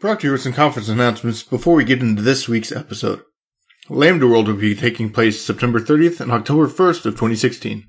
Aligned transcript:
Brought 0.00 0.20
to 0.20 0.28
you 0.28 0.32
with 0.32 0.40
some 0.40 0.54
conference 0.54 0.88
announcements 0.88 1.42
before 1.42 1.74
we 1.74 1.84
get 1.84 2.00
into 2.00 2.22
this 2.22 2.48
week's 2.48 2.72
episode. 2.72 3.20
Lambda 3.90 4.26
World 4.26 4.48
will 4.48 4.54
be 4.54 4.74
taking 4.74 5.10
place 5.10 5.44
September 5.44 5.78
30th 5.78 6.20
and 6.20 6.32
October 6.32 6.66
1st 6.68 7.04
of 7.04 7.12
2016. 7.12 7.84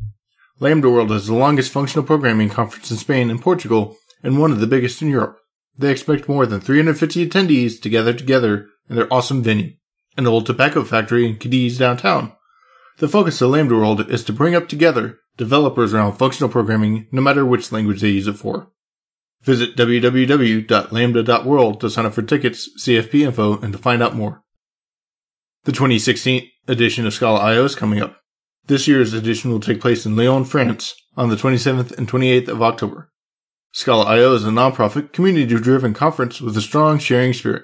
Lambda 0.59 0.89
World 0.89 1.09
is 1.13 1.27
the 1.27 1.33
longest 1.33 1.71
functional 1.71 2.05
programming 2.05 2.49
conference 2.49 2.91
in 2.91 2.97
Spain 2.97 3.29
and 3.29 3.41
Portugal 3.41 3.95
and 4.23 4.37
one 4.37 4.51
of 4.51 4.59
the 4.59 4.67
biggest 4.67 5.01
in 5.01 5.07
Europe. 5.07 5.37
They 5.77 5.89
expect 5.89 6.27
more 6.27 6.45
than 6.45 6.59
350 6.59 7.29
attendees 7.29 7.81
to 7.81 7.89
gather 7.89 8.11
together 8.11 8.67
in 8.89 8.97
their 8.97 9.07
awesome 9.11 9.41
venue, 9.41 9.71
an 10.17 10.27
old 10.27 10.45
tobacco 10.45 10.83
factory 10.83 11.25
in 11.25 11.37
Cadiz 11.37 11.77
downtown. 11.77 12.33
The 12.97 13.07
focus 13.07 13.41
of 13.41 13.51
Lambda 13.51 13.75
World 13.75 14.11
is 14.11 14.25
to 14.25 14.33
bring 14.33 14.53
up 14.53 14.67
together 14.67 15.19
developers 15.37 15.93
around 15.93 16.17
functional 16.17 16.49
programming 16.49 17.07
no 17.13 17.21
matter 17.21 17.45
which 17.45 17.71
language 17.71 18.01
they 18.01 18.09
use 18.09 18.27
it 18.27 18.33
for. 18.33 18.69
Visit 19.43 19.75
www.lambda.world 19.75 21.81
to 21.81 21.89
sign 21.89 22.05
up 22.05 22.13
for 22.13 22.21
tickets, 22.21 22.69
CFP 22.79 23.25
info, 23.25 23.59
and 23.59 23.73
to 23.73 23.79
find 23.79 24.03
out 24.03 24.15
more. 24.15 24.43
The 25.63 25.71
2016 25.71 26.47
edition 26.67 27.07
of 27.07 27.13
Scala 27.13 27.39
I.O. 27.39 27.65
is 27.65 27.75
coming 27.75 28.01
up. 28.01 28.17
This 28.65 28.87
year's 28.87 29.13
edition 29.13 29.51
will 29.51 29.59
take 29.59 29.81
place 29.81 30.05
in 30.05 30.15
Lyon, 30.15 30.45
France 30.45 30.95
on 31.17 31.29
the 31.29 31.35
27th 31.35 31.97
and 31.97 32.07
28th 32.07 32.47
of 32.47 32.61
October. 32.61 33.09
Scala 33.73 34.05
I.O. 34.05 34.33
is 34.33 34.45
a 34.45 34.49
nonprofit, 34.49 35.13
community-driven 35.13 35.93
conference 35.93 36.41
with 36.41 36.57
a 36.57 36.61
strong 36.61 36.99
sharing 36.99 37.33
spirit. 37.33 37.63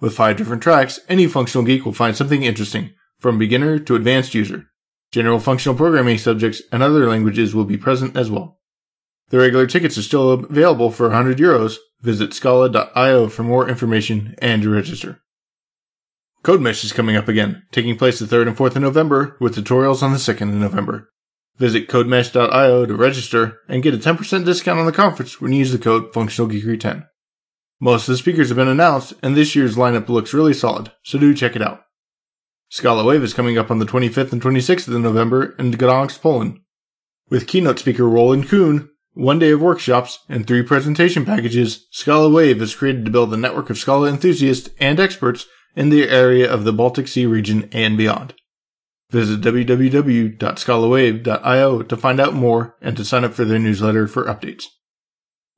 With 0.00 0.16
five 0.16 0.36
different 0.36 0.62
tracks, 0.62 1.00
any 1.08 1.26
functional 1.26 1.64
geek 1.64 1.84
will 1.84 1.92
find 1.92 2.16
something 2.16 2.42
interesting, 2.42 2.94
from 3.18 3.38
beginner 3.38 3.78
to 3.78 3.94
advanced 3.94 4.34
user. 4.34 4.66
General 5.12 5.38
functional 5.38 5.76
programming 5.76 6.18
subjects 6.18 6.62
and 6.72 6.82
other 6.82 7.08
languages 7.08 7.54
will 7.54 7.64
be 7.64 7.76
present 7.76 8.16
as 8.16 8.30
well. 8.30 8.58
The 9.30 9.38
regular 9.38 9.66
tickets 9.66 9.98
are 9.98 10.02
still 10.02 10.32
available 10.32 10.90
for 10.90 11.08
100 11.08 11.38
euros. 11.38 11.76
Visit 12.00 12.34
scala.io 12.34 13.28
for 13.28 13.42
more 13.42 13.68
information 13.68 14.34
and 14.38 14.62
to 14.62 14.70
register. 14.70 15.20
CodeMesh 16.42 16.84
is 16.84 16.92
coming 16.92 17.16
up 17.16 17.26
again, 17.26 17.62
taking 17.72 17.96
place 17.96 18.18
the 18.18 18.26
3rd 18.26 18.48
and 18.48 18.56
4th 18.56 18.76
of 18.76 18.82
November, 18.82 19.36
with 19.40 19.56
tutorials 19.56 20.02
on 20.02 20.12
the 20.12 20.18
2nd 20.18 20.50
of 20.50 20.56
November. 20.56 21.08
Visit 21.56 21.88
codemesh.io 21.88 22.84
to 22.84 22.94
register 22.94 23.60
and 23.68 23.82
get 23.82 23.94
a 23.94 23.98
10% 23.98 24.44
discount 24.44 24.78
on 24.78 24.86
the 24.86 24.92
conference 24.92 25.40
when 25.40 25.52
you 25.52 25.60
use 25.60 25.72
the 25.72 25.78
code 25.78 26.12
FunctionalGeekery10. 26.12 27.06
Most 27.80 28.08
of 28.08 28.12
the 28.12 28.18
speakers 28.18 28.48
have 28.48 28.56
been 28.56 28.68
announced, 28.68 29.14
and 29.22 29.36
this 29.36 29.56
year's 29.56 29.76
lineup 29.76 30.08
looks 30.08 30.34
really 30.34 30.52
solid, 30.52 30.92
so 31.02 31.18
do 31.18 31.32
check 31.32 31.56
it 31.56 31.62
out. 31.62 31.82
Scala 32.68 33.04
Wave 33.04 33.22
is 33.22 33.34
coming 33.34 33.56
up 33.56 33.70
on 33.70 33.78
the 33.78 33.86
25th 33.86 34.32
and 34.32 34.42
26th 34.42 34.88
of 34.88 35.00
November 35.00 35.54
in 35.58 35.70
Gdansk, 35.70 36.20
Poland. 36.20 36.58
With 37.30 37.46
keynote 37.46 37.78
speaker 37.78 38.08
Roland 38.08 38.48
Kuhn, 38.48 38.90
one 39.14 39.38
day 39.38 39.52
of 39.52 39.62
workshops, 39.62 40.18
and 40.28 40.46
three 40.46 40.62
presentation 40.62 41.24
packages, 41.24 41.86
Scala 41.90 42.28
Wave 42.28 42.60
is 42.60 42.74
created 42.74 43.04
to 43.04 43.10
build 43.10 43.32
a 43.32 43.36
network 43.36 43.70
of 43.70 43.78
Scala 43.78 44.08
enthusiasts 44.08 44.68
and 44.78 45.00
experts 45.00 45.46
in 45.76 45.90
the 45.90 46.08
area 46.08 46.52
of 46.52 46.64
the 46.64 46.72
Baltic 46.72 47.06
Sea 47.08 47.26
region 47.26 47.68
and 47.72 47.96
beyond. 47.96 48.34
Visit 49.10 49.40
www.scalawave.io 49.40 51.82
to 51.82 51.96
find 51.96 52.20
out 52.20 52.34
more 52.34 52.76
and 52.80 52.96
to 52.96 53.04
sign 53.04 53.24
up 53.24 53.34
for 53.34 53.44
their 53.44 53.60
newsletter 53.60 54.08
for 54.08 54.24
updates. 54.24 54.64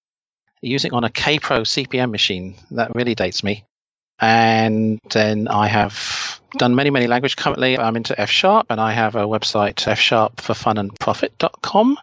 using 0.62 0.94
on 0.94 1.04
a 1.04 1.10
Kaypro 1.10 1.66
CP/M 1.66 2.12
machine. 2.12 2.56
That 2.72 2.96
really 2.96 3.16
dates 3.16 3.44
me. 3.44 3.66
And 4.20 5.00
then 5.12 5.48
I 5.48 5.68
have 5.68 6.40
done 6.58 6.76
many, 6.76 6.90
many 6.90 7.08
languages. 7.08 7.36
Currently, 7.36 7.78
I'm 7.78 7.98
into 7.98 8.20
F 8.20 8.30
Sharp, 8.30 8.68
and 8.70 8.80
I 8.80 8.94
have 8.94 9.16
a 9.16 9.24
website, 9.24 9.86
F 9.88 10.00
for 10.38 10.54
Fun 10.54 10.78
and 10.78 10.98
Profit.com. 11.00 11.98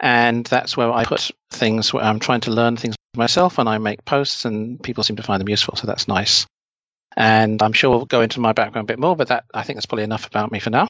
And 0.00 0.44
that's 0.46 0.76
where 0.76 0.92
I 0.92 1.04
put 1.04 1.30
things 1.50 1.92
where 1.92 2.04
I'm 2.04 2.20
trying 2.20 2.40
to 2.42 2.50
learn 2.50 2.76
things 2.76 2.96
myself, 3.14 3.58
and 3.58 3.68
I 3.68 3.78
make 3.78 4.04
posts, 4.04 4.44
and 4.44 4.82
people 4.82 5.04
seem 5.04 5.16
to 5.16 5.22
find 5.22 5.40
them 5.40 5.48
useful. 5.48 5.76
So 5.76 5.86
that's 5.86 6.08
nice. 6.08 6.46
And 7.16 7.62
I'm 7.62 7.72
sure 7.72 7.90
we'll 7.90 8.04
go 8.06 8.20
into 8.20 8.40
my 8.40 8.52
background 8.52 8.88
a 8.88 8.92
bit 8.92 8.98
more, 8.98 9.16
but 9.16 9.28
that 9.28 9.44
I 9.54 9.62
think 9.62 9.76
that's 9.76 9.86
probably 9.86 10.04
enough 10.04 10.26
about 10.26 10.52
me 10.52 10.58
for 10.58 10.70
now. 10.70 10.88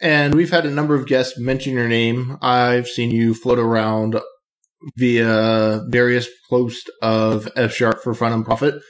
And 0.00 0.34
we've 0.34 0.50
had 0.50 0.66
a 0.66 0.70
number 0.70 0.94
of 0.94 1.06
guests 1.06 1.38
mention 1.38 1.74
your 1.74 1.88
name. 1.88 2.36
I've 2.42 2.88
seen 2.88 3.10
you 3.10 3.34
float 3.34 3.58
around 3.58 4.18
via 4.96 5.84
various 5.88 6.28
posts 6.50 6.90
of 7.00 7.48
F 7.54 7.72
Sharp 7.72 8.02
for 8.02 8.12
Fun 8.14 8.32
and 8.32 8.44
Profit 8.44 8.82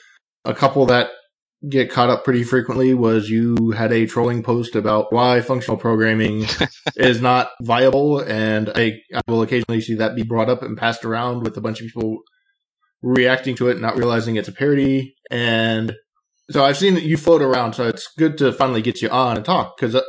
a 0.44 0.54
couple 0.54 0.86
that 0.86 1.10
get 1.68 1.90
caught 1.90 2.10
up 2.10 2.24
pretty 2.24 2.42
frequently 2.42 2.92
was 2.92 3.30
you 3.30 3.70
had 3.70 3.92
a 3.92 4.06
trolling 4.06 4.42
post 4.42 4.74
about 4.74 5.12
why 5.12 5.40
functional 5.40 5.76
programming 5.76 6.46
is 6.96 7.20
not 7.20 7.50
viable. 7.60 8.18
And 8.18 8.70
I, 8.74 9.00
I, 9.14 9.20
will 9.28 9.42
occasionally 9.42 9.80
see 9.80 9.94
that 9.94 10.16
be 10.16 10.24
brought 10.24 10.50
up 10.50 10.62
and 10.62 10.76
passed 10.76 11.04
around 11.04 11.44
with 11.44 11.56
a 11.56 11.60
bunch 11.60 11.80
of 11.80 11.86
people 11.86 12.22
reacting 13.00 13.54
to 13.56 13.68
it, 13.68 13.80
not 13.80 13.96
realizing 13.96 14.36
it's 14.36 14.48
a 14.48 14.52
parody. 14.52 15.14
And 15.30 15.94
so 16.50 16.64
I've 16.64 16.76
seen 16.76 16.94
that 16.94 17.04
you 17.04 17.16
float 17.16 17.42
around. 17.42 17.74
So 17.74 17.86
it's 17.86 18.08
good 18.18 18.36
to 18.38 18.52
finally 18.52 18.82
get 18.82 19.00
you 19.00 19.08
on 19.08 19.36
and 19.36 19.44
talk 19.44 19.76
because 19.76 19.94
uh, 19.94 20.02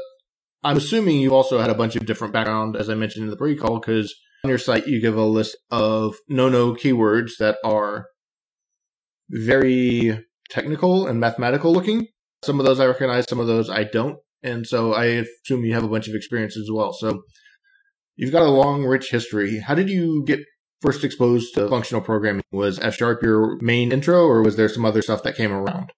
I'm 0.63 0.77
assuming 0.77 1.19
you've 1.19 1.33
also 1.33 1.59
had 1.59 1.69
a 1.69 1.75
bunch 1.75 1.95
of 1.95 2.05
different 2.05 2.33
background, 2.33 2.75
as 2.75 2.89
I 2.89 2.95
mentioned 2.95 3.25
in 3.25 3.29
the 3.29 3.37
pre-call, 3.37 3.79
because 3.79 4.13
on 4.43 4.49
your 4.49 4.57
site 4.57 4.87
you 4.87 4.99
give 4.99 5.17
a 5.17 5.25
list 5.25 5.55
of 5.69 6.15
no-no 6.27 6.73
keywords 6.73 7.31
that 7.39 7.57
are 7.63 8.07
very 9.29 10.25
technical 10.49 11.07
and 11.07 11.19
mathematical 11.19 11.73
looking. 11.73 12.07
Some 12.43 12.59
of 12.59 12.65
those 12.65 12.79
I 12.79 12.85
recognize, 12.85 13.25
some 13.27 13.39
of 13.39 13.47
those 13.47 13.69
I 13.69 13.83
don't. 13.83 14.17
And 14.43 14.67
so 14.67 14.93
I 14.93 15.05
assume 15.05 15.63
you 15.63 15.73
have 15.73 15.83
a 15.83 15.87
bunch 15.87 16.07
of 16.07 16.15
experience 16.15 16.57
as 16.57 16.69
well. 16.71 16.93
So 16.93 17.23
you've 18.15 18.33
got 18.33 18.43
a 18.43 18.49
long, 18.49 18.83
rich 18.83 19.09
history. 19.09 19.59
How 19.59 19.75
did 19.75 19.89
you 19.89 20.23
get 20.25 20.41
first 20.81 21.03
exposed 21.03 21.55
to 21.55 21.69
functional 21.69 22.01
programming? 22.01 22.43
Was 22.51 22.77
F 22.79 22.95
Sharp 22.95 23.23
your 23.23 23.57
main 23.61 23.91
intro, 23.93 24.25
or 24.25 24.43
was 24.43 24.57
there 24.57 24.67
some 24.67 24.83
other 24.83 25.01
stuff 25.01 25.23
that 25.23 25.37
came 25.37 25.53
around? 25.53 25.93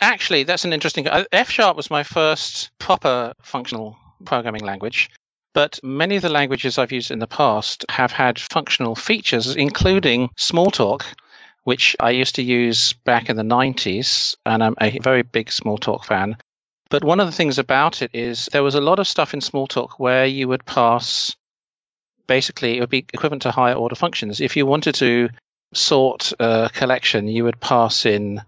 Actually, 0.00 0.44
that's 0.44 0.64
an 0.64 0.72
interesting. 0.72 1.06
Uh, 1.06 1.24
F 1.32 1.50
Sharp 1.50 1.76
was 1.76 1.90
my 1.90 2.02
first 2.02 2.70
proper 2.78 3.34
functional 3.42 3.96
programming 4.24 4.64
language. 4.64 5.10
But 5.52 5.80
many 5.82 6.16
of 6.16 6.22
the 6.22 6.28
languages 6.28 6.76
I've 6.76 6.92
used 6.92 7.10
in 7.10 7.18
the 7.18 7.26
past 7.26 7.84
have 7.88 8.12
had 8.12 8.38
functional 8.38 8.94
features, 8.94 9.56
including 9.56 10.28
Smalltalk, 10.36 11.02
which 11.66 11.96
I 11.98 12.10
used 12.10 12.36
to 12.36 12.42
use 12.42 12.92
back 12.92 13.28
in 13.28 13.34
the 13.34 13.42
90s, 13.42 14.36
and 14.46 14.62
I'm 14.62 14.76
a 14.80 15.00
very 15.00 15.22
big 15.22 15.48
Smalltalk 15.48 16.04
fan. 16.04 16.36
But 16.90 17.02
one 17.02 17.18
of 17.18 17.26
the 17.26 17.32
things 17.32 17.58
about 17.58 18.02
it 18.02 18.10
is 18.14 18.48
there 18.52 18.62
was 18.62 18.76
a 18.76 18.80
lot 18.80 19.00
of 19.00 19.08
stuff 19.08 19.34
in 19.34 19.40
Smalltalk 19.40 19.98
where 19.98 20.26
you 20.26 20.46
would 20.46 20.64
pass 20.64 21.34
basically, 22.28 22.76
it 22.76 22.80
would 22.80 22.90
be 22.90 23.04
equivalent 23.12 23.42
to 23.42 23.50
higher 23.50 23.74
order 23.74 23.96
functions. 23.96 24.40
If 24.40 24.56
you 24.56 24.64
wanted 24.64 24.94
to 24.96 25.28
sort 25.74 26.32
a 26.38 26.70
collection, 26.72 27.26
you 27.26 27.42
would 27.42 27.60
pass 27.60 28.06
in 28.06 28.40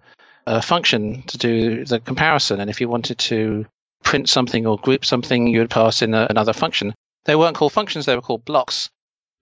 a 0.47 0.63
function 0.63 1.23
to 1.23 1.39
do 1.39 1.85
the 1.85 1.99
comparison. 1.99 2.61
And 2.61 2.71
if 2.71 2.81
you 2.81 2.89
wanted 2.89 3.19
to 3.19 3.67
print 4.05 4.29
something 4.29 4.65
or 4.65 4.79
group 4.79 5.05
something, 5.05 5.49
you 5.49 5.59
would 5.59 5.71
pass 5.71 6.03
in 6.03 6.15
a, 6.15 6.29
another 6.31 6.53
function. 6.53 6.95
They 7.25 7.35
weren't 7.35 7.57
called 7.57 7.73
functions, 7.73 8.07
they 8.07 8.15
were 8.15 8.23
called 8.23 8.45
blocks. 8.45 8.89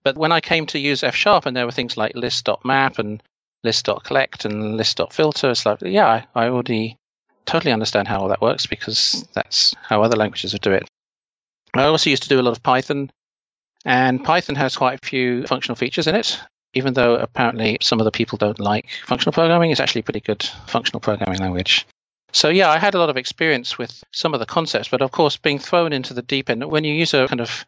But 0.03 0.17
when 0.17 0.31
I 0.31 0.41
came 0.41 0.65
to 0.67 0.79
use 0.79 1.03
F 1.03 1.15
sharp 1.15 1.45
and 1.45 1.55
there 1.55 1.65
were 1.65 1.71
things 1.71 1.95
like 1.95 2.15
list.map 2.15 2.97
and 2.97 3.21
list.collect 3.67 4.45
and 4.45 4.77
list.filter, 4.77 5.51
it's 5.51 5.65
like, 5.65 5.81
yeah, 5.81 6.23
I, 6.33 6.47
already 6.47 6.97
totally 7.45 7.71
understand 7.71 8.07
how 8.07 8.21
all 8.21 8.29
that 8.29 8.41
works 8.41 8.65
because 8.65 9.27
that's 9.33 9.75
how 9.83 10.01
other 10.01 10.15
languages 10.15 10.53
would 10.53 10.61
do 10.61 10.71
it. 10.71 10.87
I 11.73 11.83
also 11.83 12.09
used 12.09 12.23
to 12.23 12.29
do 12.29 12.39
a 12.39 12.41
lot 12.41 12.55
of 12.55 12.63
Python, 12.63 13.11
and 13.85 14.23
Python 14.23 14.55
has 14.55 14.77
quite 14.77 14.99
a 15.03 15.05
few 15.05 15.45
functional 15.47 15.75
features 15.75 16.07
in 16.07 16.15
it. 16.15 16.39
Even 16.73 16.93
though 16.93 17.15
apparently 17.15 17.77
some 17.81 17.99
of 17.99 18.05
the 18.05 18.11
people 18.11 18.37
don't 18.37 18.59
like 18.59 18.87
functional 19.05 19.31
programming, 19.33 19.71
it's 19.71 19.79
actually 19.79 20.01
a 20.01 20.03
pretty 20.03 20.19
good 20.19 20.43
functional 20.67 20.99
programming 20.99 21.39
language. 21.39 21.85
So 22.33 22.49
yeah, 22.49 22.69
I 22.69 22.77
had 22.77 22.93
a 22.93 22.99
lot 22.99 23.09
of 23.09 23.17
experience 23.17 23.77
with 23.77 24.03
some 24.11 24.33
of 24.33 24.39
the 24.39 24.45
concepts, 24.45 24.89
but 24.89 25.01
of 25.01 25.11
course, 25.11 25.37
being 25.37 25.59
thrown 25.59 25.93
into 25.93 26.13
the 26.13 26.21
deep 26.21 26.49
end, 26.49 26.63
when 26.65 26.83
you 26.83 26.93
use 26.93 27.13
a 27.13 27.27
kind 27.27 27.41
of 27.41 27.65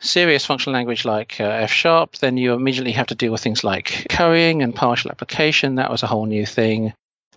serious 0.00 0.44
functional 0.44 0.74
language 0.74 1.04
like 1.04 1.40
uh, 1.40 1.44
F 1.44 1.70
sharp, 1.70 2.16
then 2.18 2.36
you 2.36 2.52
immediately 2.52 2.92
have 2.92 3.06
to 3.08 3.14
deal 3.14 3.32
with 3.32 3.40
things 3.40 3.64
like 3.64 4.06
currying 4.10 4.62
and 4.62 4.74
partial 4.74 5.10
application. 5.10 5.76
That 5.76 5.90
was 5.90 6.02
a 6.02 6.06
whole 6.06 6.26
new 6.26 6.46
thing. 6.46 6.92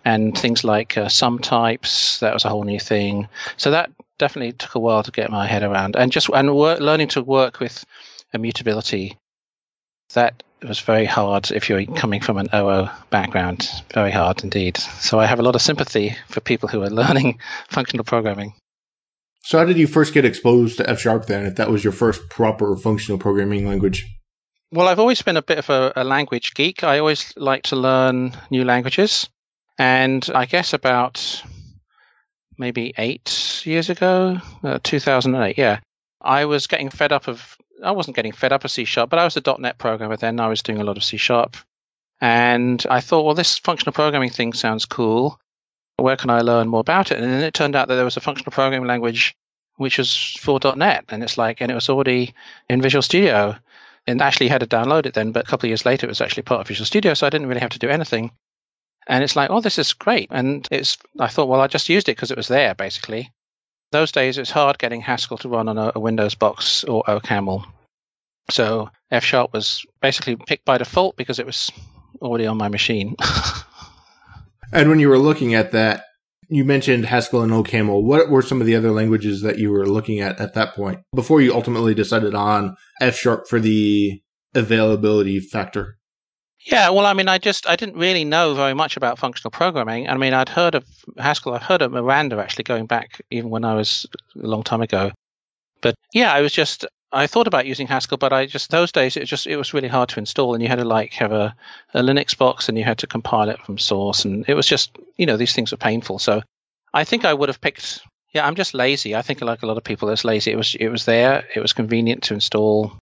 And 0.06 0.38
things 0.38 0.64
like 0.64 0.98
uh, 0.98 1.10
sum 1.10 1.40
types, 1.40 2.20
that 2.20 2.34
was 2.34 2.46
a 2.46 2.50
whole 2.50 2.64
new 2.64 2.80
thing. 2.80 3.28
So 3.58 3.72
that 3.72 3.92
definitely 4.18 4.54
took 4.54 4.76
a 4.76 4.80
while 4.80 5.04
to 5.04 5.12
get 5.12 5.30
my 5.30 5.48
head 5.48 5.64
around. 5.64 5.96
And 5.96 6.12
just 6.12 6.30
and 6.30 6.54
learning 6.54 7.10
to 7.10 7.24
work 7.24 7.60
with 7.60 7.84
immutability, 8.34 9.18
that 10.14 10.44
was 10.66 10.80
very 10.80 11.06
hard 11.06 11.52
if 11.52 11.70
you're 11.70 11.86
coming 11.86 12.22
from 12.22 12.38
an 12.38 12.48
OO 12.54 12.90
background. 13.10 13.70
Very 13.94 14.12
hard 14.12 14.44
indeed. 14.44 14.78
So 14.78 15.20
I 15.20 15.26
have 15.26 15.40
a 15.40 15.44
lot 15.44 15.56
of 15.56 15.62
sympathy 15.62 16.16
for 16.30 16.40
people 16.40 16.70
who 16.70 16.82
are 16.84 16.90
learning 17.02 17.40
functional 17.70 18.06
programming. 18.06 18.54
So 19.48 19.58
how 19.58 19.64
did 19.64 19.78
you 19.78 19.88
first 19.88 20.14
get 20.14 20.26
exposed 20.26 20.76
to 20.76 20.90
F 20.90 21.00
sharp 21.00 21.28
then, 21.28 21.46
if 21.46 21.56
that 21.56 21.72
was 21.72 21.82
your 21.82 21.94
first 21.94 22.28
proper 22.28 22.76
functional 22.76 23.18
programming 23.18 23.66
language? 23.66 24.06
Well, 24.74 24.90
I've 24.90 25.00
always 25.00 25.22
been 25.22 25.38
a 25.38 25.42
bit 25.42 25.58
of 25.58 25.70
a, 25.70 25.94
a 25.96 26.04
language 26.04 26.54
geek. 26.54 26.84
I 26.84 27.00
always 27.00 27.32
like 27.38 27.64
to 27.64 27.78
learn 27.78 28.34
new 28.52 28.66
languages. 28.66 29.30
And 29.80 30.30
I 30.36 30.48
guess 30.48 30.74
about 30.74 31.42
maybe 32.58 32.94
eight 32.98 33.62
years 33.64 33.90
ago, 33.90 34.38
uh, 34.66 34.80
2008, 34.84 35.58
yeah, 35.58 35.80
I 36.20 36.44
was 36.44 36.68
getting 36.68 36.90
fed 36.90 37.14
up 37.14 37.30
of 37.30 37.56
I 37.82 37.92
wasn't 37.92 38.18
getting 38.18 38.34
fed 38.34 38.52
up 38.52 38.66
of 38.66 38.72
C 38.72 38.84
sharp, 38.84 39.10
but 39.10 39.20
I 39.20 39.24
was 39.24 39.38
a 39.38 39.58
.NET 39.58 39.78
programmer 39.78 40.18
then. 40.18 40.42
I 40.42 40.50
was 40.50 40.62
doing 40.62 40.82
a 40.82 40.84
lot 40.84 40.98
of 40.98 41.06
C 41.06 41.16
sharp, 41.16 41.56
and 42.20 42.86
I 42.90 43.00
thought, 43.00 43.24
well, 43.24 43.34
this 43.34 43.58
functional 43.58 43.94
programming 43.94 44.32
thing 44.32 44.52
sounds 44.52 44.84
cool. 44.86 45.40
Where 45.98 46.18
can 46.18 46.30
I 46.30 46.42
learn 46.42 46.68
more 46.68 46.82
about 46.82 47.12
it? 47.12 47.20
And 47.20 47.32
then 47.32 47.44
it 47.44 47.54
turned 47.54 47.76
out 47.76 47.88
that 47.88 47.96
there 47.96 48.06
was 48.06 48.18
a 48.18 48.22
functional 48.22 48.52
programming 48.52 48.88
language 48.88 49.36
which 49.78 49.98
was 49.98 50.36
for 50.40 50.60
.NET, 50.76 51.06
and 51.10 51.24
it's 51.24 51.38
like, 51.38 51.62
and 51.62 51.72
it 51.72 51.76
was 51.76 51.90
already 51.90 52.34
in 52.70 52.82
Visual 52.82 53.02
Studio, 53.02 53.56
and 54.08 54.22
actually 54.22 54.48
had 54.48 54.62
to 54.62 54.68
download 54.68 55.06
it 55.06 55.14
then. 55.14 55.32
But 55.32 55.46
a 55.46 55.48
couple 55.48 55.68
of 55.68 55.70
years 55.70 55.86
later, 55.86 56.06
it 56.06 56.10
was 56.10 56.22
actually 56.22 56.44
part 56.44 56.62
of 56.62 56.68
Visual 56.68 56.86
Studio, 56.86 57.14
so 57.14 57.26
I 57.26 57.30
didn't 57.30 57.48
really 57.48 57.62
have 57.62 57.70
to 57.72 57.80
do 57.80 57.90
anything. 57.90 58.32
And 59.08 59.24
it's 59.24 59.36
like, 59.36 59.50
oh, 59.50 59.62
this 59.62 59.78
is 59.78 59.94
great. 59.94 60.28
And 60.32 60.68
it's, 60.72 60.98
I 61.20 61.28
thought, 61.28 61.48
well, 61.48 61.62
I 61.62 61.68
just 61.68 61.90
used 61.90 62.10
it 62.10 62.18
because 62.18 62.32
it 62.32 62.38
was 62.38 62.48
there, 62.50 62.76
basically. 62.76 63.32
Those 63.92 64.12
days, 64.12 64.38
it's 64.38 64.52
hard 64.52 64.80
getting 64.80 65.00
Haskell 65.00 65.38
to 65.38 65.50
run 65.50 65.70
on 65.70 65.78
a, 65.78 65.92
a 65.96 66.00
Windows 66.00 66.36
box 66.36 66.84
or 66.84 67.04
OCaml. 67.04 67.64
So 68.50 68.90
F 69.12 69.24
sharp 69.24 69.54
was 69.54 69.86
basically 70.02 70.36
picked 70.36 70.66
by 70.66 70.78
default 70.78 71.16
because 71.16 71.40
it 71.40 71.46
was 71.46 71.72
already 72.22 72.48
on 72.48 72.58
my 72.58 72.68
machine. 72.68 73.16
and 74.72 74.90
when 74.90 75.00
you 75.00 75.10
were 75.10 75.20
looking 75.20 75.54
at 75.54 75.72
that, 75.72 76.04
you 76.50 76.64
mentioned 76.64 77.06
Haskell 77.06 77.42
and 77.42 77.52
OCaml. 77.52 78.04
What 78.04 78.30
were 78.30 78.42
some 78.42 78.62
of 78.62 78.68
the 78.68 78.76
other 78.76 78.92
languages 78.92 79.42
that 79.42 79.58
you 79.58 79.72
were 79.72 79.86
looking 79.86 80.20
at 80.20 80.40
at 80.40 80.54
that 80.54 80.74
point 80.76 81.00
before 81.14 81.42
you 81.42 81.54
ultimately 81.54 81.94
decided 81.94 82.34
on 82.34 82.76
F 83.02 83.16
sharp 83.16 83.48
for 83.48 83.60
the 83.60 84.22
availability 84.56 85.40
factor? 85.40 85.98
Yeah, 86.66 86.90
well, 86.90 87.06
I 87.06 87.14
mean, 87.14 87.28
I 87.30 87.38
just 87.38 87.68
I 87.70 87.76
didn't 87.76 87.96
really 87.96 88.26
know 88.26 88.54
very 88.54 88.74
much 88.74 88.98
about 88.98 89.20
functional 89.20 89.52
programming. 89.52 90.10
I 90.10 90.18
mean, 90.18 90.34
I'd 90.34 90.50
heard 90.50 90.76
of 90.76 90.86
Haskell, 91.18 91.54
I've 91.54 91.62
heard 91.62 91.82
of 91.82 91.92
Miranda 91.92 92.38
actually 92.38 92.64
going 92.64 92.88
back 92.88 93.22
even 93.30 93.50
when 93.50 93.64
I 93.64 93.76
was 93.76 94.06
a 94.36 94.48
long 94.48 94.64
time 94.64 94.82
ago. 94.82 95.12
But 95.82 95.96
yeah, 96.14 96.34
I 96.34 96.42
was 96.42 96.52
just 96.52 96.86
I 97.12 97.26
thought 97.26 97.48
about 97.48 97.66
using 97.66 97.88
Haskell, 97.88 98.18
but 98.18 98.34
I 98.34 98.46
just 98.46 98.70
those 98.70 98.92
days 98.92 99.16
it 99.16 99.26
just 99.26 99.48
it 99.48 99.56
was 99.56 99.74
really 99.74 99.88
hard 99.88 100.10
to 100.10 100.20
install, 100.20 100.54
and 100.54 100.62
you 100.62 100.70
had 100.70 100.80
to 100.80 100.86
like 100.86 101.14
have 101.14 101.32
a, 101.32 101.56
a 101.94 102.02
Linux 102.02 102.38
box, 102.38 102.68
and 102.68 102.78
you 102.78 102.84
had 102.84 102.98
to 103.00 103.08
compile 103.08 103.50
it 103.50 103.64
from 103.66 103.78
source, 103.78 104.26
and 104.26 104.44
it 104.48 104.56
was 104.56 104.68
just 104.68 104.98
you 105.16 105.26
know 105.26 105.38
these 105.38 105.54
things 105.54 105.72
were 105.72 105.78
painful. 105.78 106.20
So 106.20 106.42
I 106.94 107.04
think 107.04 107.24
I 107.24 107.34
would 107.34 107.50
have 107.50 107.62
picked. 107.62 108.02
Yeah, 108.34 108.46
I'm 108.46 108.56
just 108.56 108.74
lazy. 108.74 109.16
I 109.16 109.22
think 109.22 109.42
like 109.42 109.64
a 109.64 109.66
lot 109.66 109.78
of 109.78 109.84
people, 109.84 110.08
that's 110.08 110.26
lazy. 110.26 110.52
It 110.52 110.58
was 110.58 110.76
it 110.76 110.90
was 110.90 111.06
there. 111.06 111.46
It 111.56 111.62
was 111.62 111.74
convenient 111.74 112.24
to 112.24 112.34
install. 112.34 112.98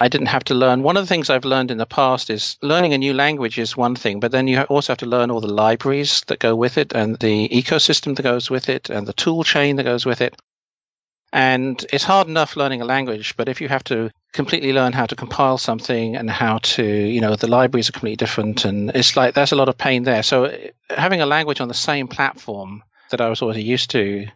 I 0.00 0.08
didn't 0.08 0.28
have 0.28 0.44
to 0.44 0.54
learn. 0.54 0.82
One 0.82 0.96
of 0.96 1.04
the 1.04 1.08
things 1.08 1.28
I've 1.28 1.44
learned 1.44 1.70
in 1.70 1.76
the 1.76 1.86
past 1.86 2.30
is 2.30 2.56
learning 2.62 2.94
a 2.94 2.98
new 2.98 3.12
language 3.12 3.58
is 3.58 3.76
one 3.76 3.94
thing, 3.94 4.18
but 4.18 4.32
then 4.32 4.48
you 4.48 4.62
also 4.62 4.92
have 4.92 4.98
to 4.98 5.06
learn 5.06 5.30
all 5.30 5.42
the 5.42 5.52
libraries 5.52 6.22
that 6.28 6.38
go 6.38 6.56
with 6.56 6.78
it 6.78 6.94
and 6.94 7.18
the 7.18 7.48
ecosystem 7.50 8.16
that 8.16 8.22
goes 8.22 8.50
with 8.50 8.70
it 8.70 8.88
and 8.88 9.06
the 9.06 9.12
tool 9.12 9.44
chain 9.44 9.76
that 9.76 9.84
goes 9.84 10.06
with 10.06 10.22
it. 10.22 10.34
And 11.32 11.84
it's 11.92 12.04
hard 12.04 12.26
enough 12.26 12.56
learning 12.56 12.82
a 12.82 12.84
language, 12.84 13.36
but 13.36 13.48
if 13.48 13.60
you 13.60 13.68
have 13.68 13.84
to 13.84 14.10
completely 14.32 14.72
learn 14.72 14.92
how 14.92 15.06
to 15.06 15.14
compile 15.14 15.58
something 15.58 16.16
and 16.16 16.28
how 16.28 16.58
to, 16.58 16.84
you 16.84 17.20
know, 17.20 17.36
the 17.36 17.46
libraries 17.46 17.88
are 17.88 17.92
completely 17.92 18.16
different, 18.16 18.64
and 18.64 18.90
it's 18.90 19.16
like 19.16 19.34
there's 19.34 19.52
a 19.52 19.56
lot 19.56 19.68
of 19.68 19.78
pain 19.78 20.02
there. 20.02 20.22
So 20.22 20.52
having 20.88 21.20
a 21.20 21.26
language 21.26 21.60
on 21.60 21.68
the 21.68 21.74
same 21.74 22.08
platform 22.08 22.82
that 23.10 23.20
I 23.20 23.28
was 23.28 23.42
already 23.42 23.62
used 23.62 23.90
to 23.90 24.26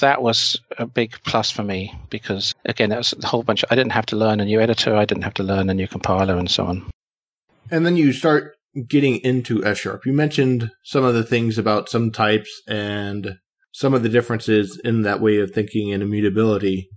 that 0.00 0.22
was 0.22 0.60
a 0.78 0.86
big 0.86 1.16
plus 1.24 1.50
for 1.50 1.62
me 1.62 1.94
because 2.10 2.54
again 2.64 2.90
it 2.90 2.96
was 2.96 3.14
a 3.22 3.26
whole 3.26 3.42
bunch 3.42 3.64
i 3.70 3.74
didn't 3.74 3.92
have 3.92 4.06
to 4.06 4.16
learn 4.16 4.40
a 4.40 4.44
new 4.44 4.60
editor 4.60 4.94
i 4.96 5.04
didn't 5.04 5.22
have 5.22 5.34
to 5.34 5.42
learn 5.42 5.70
a 5.70 5.74
new 5.74 5.86
compiler 5.86 6.36
and 6.36 6.50
so 6.50 6.66
on 6.66 6.84
and 7.70 7.86
then 7.86 7.96
you 7.96 8.12
start 8.12 8.56
getting 8.88 9.18
into 9.18 9.64
f 9.64 9.78
sharp 9.78 10.04
you 10.04 10.12
mentioned 10.12 10.70
some 10.82 11.04
of 11.04 11.14
the 11.14 11.22
things 11.22 11.58
about 11.58 11.88
sum 11.88 12.10
types 12.10 12.62
and 12.66 13.38
some 13.74 13.92
of 13.92 14.02
the 14.02 14.08
differences 14.08 14.80
in 14.84 15.02
that 15.02 15.20
way 15.20 15.38
of 15.38 15.50
thinking 15.50 15.92
and 15.92 16.02
immutability 16.02 16.88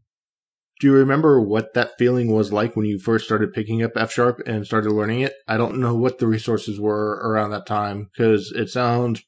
do 0.79 0.87
you 0.87 0.93
remember 0.93 1.41
what 1.41 1.73
that 1.73 1.97
feeling 1.97 2.31
was 2.31 2.53
like 2.53 2.75
when 2.75 2.85
you 2.85 2.99
first 2.99 3.25
started 3.25 3.53
picking 3.53 3.81
up 3.81 3.93
F 3.95 4.11
sharp 4.11 4.41
and 4.45 4.65
started 4.65 4.91
learning 4.91 5.21
it? 5.21 5.33
I 5.47 5.57
don't 5.57 5.79
know 5.79 5.95
what 5.95 6.19
the 6.19 6.27
resources 6.27 6.79
were 6.79 7.19
around 7.23 7.49
that 7.49 7.65
time 7.65 8.09
because 8.13 8.51
it 8.55 8.69
sounds 8.69 9.23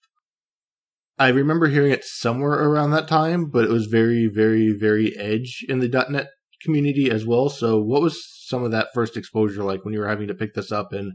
I 1.17 1.29
remember 1.29 1.67
hearing 1.67 1.91
it 1.91 2.05
somewhere 2.05 2.53
around 2.53 2.91
that 2.91 3.09
time, 3.09 3.49
but 3.49 3.65
it 3.65 3.69
was 3.69 3.87
very, 3.87 4.29
very, 4.33 4.71
very 4.71 5.17
edge 5.17 5.65
in 5.67 5.79
the 5.79 5.89
.NET 6.09 6.29
community 6.61 7.11
as 7.11 7.25
well. 7.25 7.49
So, 7.49 7.77
what 7.77 8.01
was 8.01 8.23
some 8.47 8.63
of 8.63 8.71
that 8.71 8.93
first 8.93 9.17
exposure 9.17 9.63
like 9.63 9.83
when 9.83 9.93
you 9.93 9.99
were 9.99 10.07
having 10.07 10.29
to 10.29 10.33
pick 10.33 10.53
this 10.53 10.71
up 10.71 10.93
and 10.93 11.13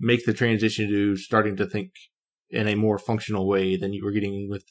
make 0.00 0.24
the 0.24 0.32
transition 0.32 0.88
to 0.88 1.16
starting 1.16 1.56
to 1.56 1.66
think 1.66 1.92
in 2.50 2.66
a 2.66 2.74
more 2.74 2.98
functional 2.98 3.46
way 3.46 3.76
than 3.76 3.92
you 3.92 4.04
were 4.04 4.10
getting 4.10 4.48
with 4.50 4.64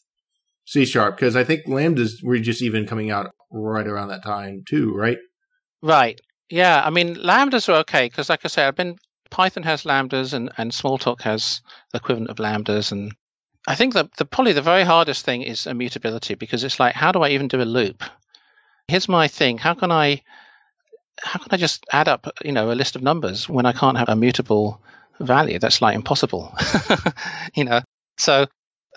C 0.66 0.86
sharp? 0.86 1.18
Because 1.18 1.36
I 1.36 1.44
think 1.44 1.66
lambdas 1.66 2.24
were 2.24 2.40
just 2.40 2.62
even 2.62 2.88
coming 2.88 3.12
out 3.12 3.32
right 3.52 3.88
around 3.88 4.10
that 4.10 4.24
time 4.24 4.64
too, 4.68 4.94
right? 4.94 5.18
Right. 5.82 6.20
Yeah. 6.50 6.82
I 6.84 6.90
mean, 6.90 7.16
lambdas 7.16 7.70
are 7.70 7.80
okay 7.80 8.06
because, 8.06 8.30
like 8.30 8.42
I 8.44 8.48
said, 8.48 8.68
I've 8.68 8.76
been 8.76 8.98
Python 9.30 9.64
has 9.64 9.84
lambdas 9.84 10.34
and 10.34 10.52
and 10.58 10.72
Smalltalk 10.72 11.22
has 11.22 11.62
the 11.92 11.98
equivalent 11.98 12.30
of 12.30 12.38
lambdas 12.38 12.92
and 12.92 13.14
I 13.68 13.76
think 13.76 13.94
that 13.94 14.14
the 14.18 14.26
probably 14.26 14.54
the 14.54 14.62
very 14.62 14.84
hardest 14.84 15.26
thing 15.26 15.42
is 15.42 15.68
immutability 15.68 16.36
because 16.36 16.64
it's 16.64 16.80
like, 16.80 16.96
how 16.96 17.12
do 17.12 17.22
I 17.22 17.30
even 17.30 17.48
do 17.48 17.62
a 17.62 17.64
loop? 17.64 18.04
Here's 18.88 19.08
my 19.08 19.28
thing. 19.28 19.58
How 19.58 19.74
can 19.74 19.92
I 19.92 20.22
how 21.22 21.40
can 21.40 21.50
I 21.52 21.58
just 21.58 21.86
add 21.92 22.08
up, 22.08 22.28
you 22.44 22.52
know, 22.52 22.72
a 22.72 22.74
list 22.74 22.96
of 22.96 23.04
numbers 23.04 23.48
when 23.48 23.66
I 23.66 23.72
can't 23.72 23.98
have 23.98 24.10
a 24.10 24.16
mutable 24.16 24.82
value? 25.20 25.60
That's 25.60 25.82
like 25.82 25.96
impossible. 25.96 26.54
you 27.56 27.64
know. 27.64 27.82
So 28.18 28.48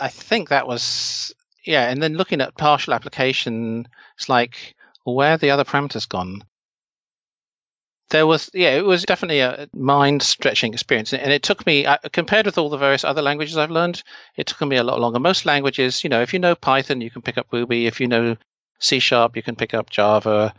I 0.00 0.08
think 0.08 0.49
that 0.49 0.66
was 0.66 1.32
yeah, 1.66 1.90
and 1.90 2.02
then 2.02 2.14
looking 2.14 2.40
at 2.40 2.56
partial 2.56 2.94
application, 2.94 3.88
it's 4.16 4.28
like, 4.28 4.75
well, 5.04 5.16
where 5.16 5.37
the 5.37 5.50
other 5.50 5.64
parameters 5.64 6.08
gone? 6.08 6.42
there 8.11 8.26
was 8.26 8.50
yeah 8.54 8.70
it 8.70 8.85
was 8.85 9.04
definitely 9.04 9.40
a 9.40 9.68
mind 9.75 10.23
stretching 10.23 10.73
experience 10.73 11.12
and 11.12 11.32
it 11.32 11.42
took 11.42 11.66
me 11.66 11.85
uh, 11.85 11.96
compared 12.12 12.46
with 12.46 12.56
all 12.56 12.68
the 12.68 12.76
various 12.76 13.04
other 13.04 13.23
languages 13.23 13.56
i've 13.56 13.70
learned 13.70 14.02
it 14.37 14.46
took 14.46 14.61
me 14.66 14.76
a 14.76 14.85
lot 14.85 15.00
longer 15.00 15.18
most 15.18 15.44
languages 15.44 16.04
you 16.04 16.11
know 16.11 16.23
if 16.23 16.32
you 16.32 16.38
know 16.38 16.54
python 16.54 17.00
you 17.00 17.11
can 17.11 17.23
pick 17.23 17.38
up 17.38 17.46
ruby 17.52 17.87
if 17.87 18.00
you 18.00 18.06
know 18.06 18.37
c 18.78 18.99
sharp 18.99 19.37
you 19.37 19.42
can 19.42 19.56
pick 19.56 19.75
up 19.75 19.90
java 19.90 20.54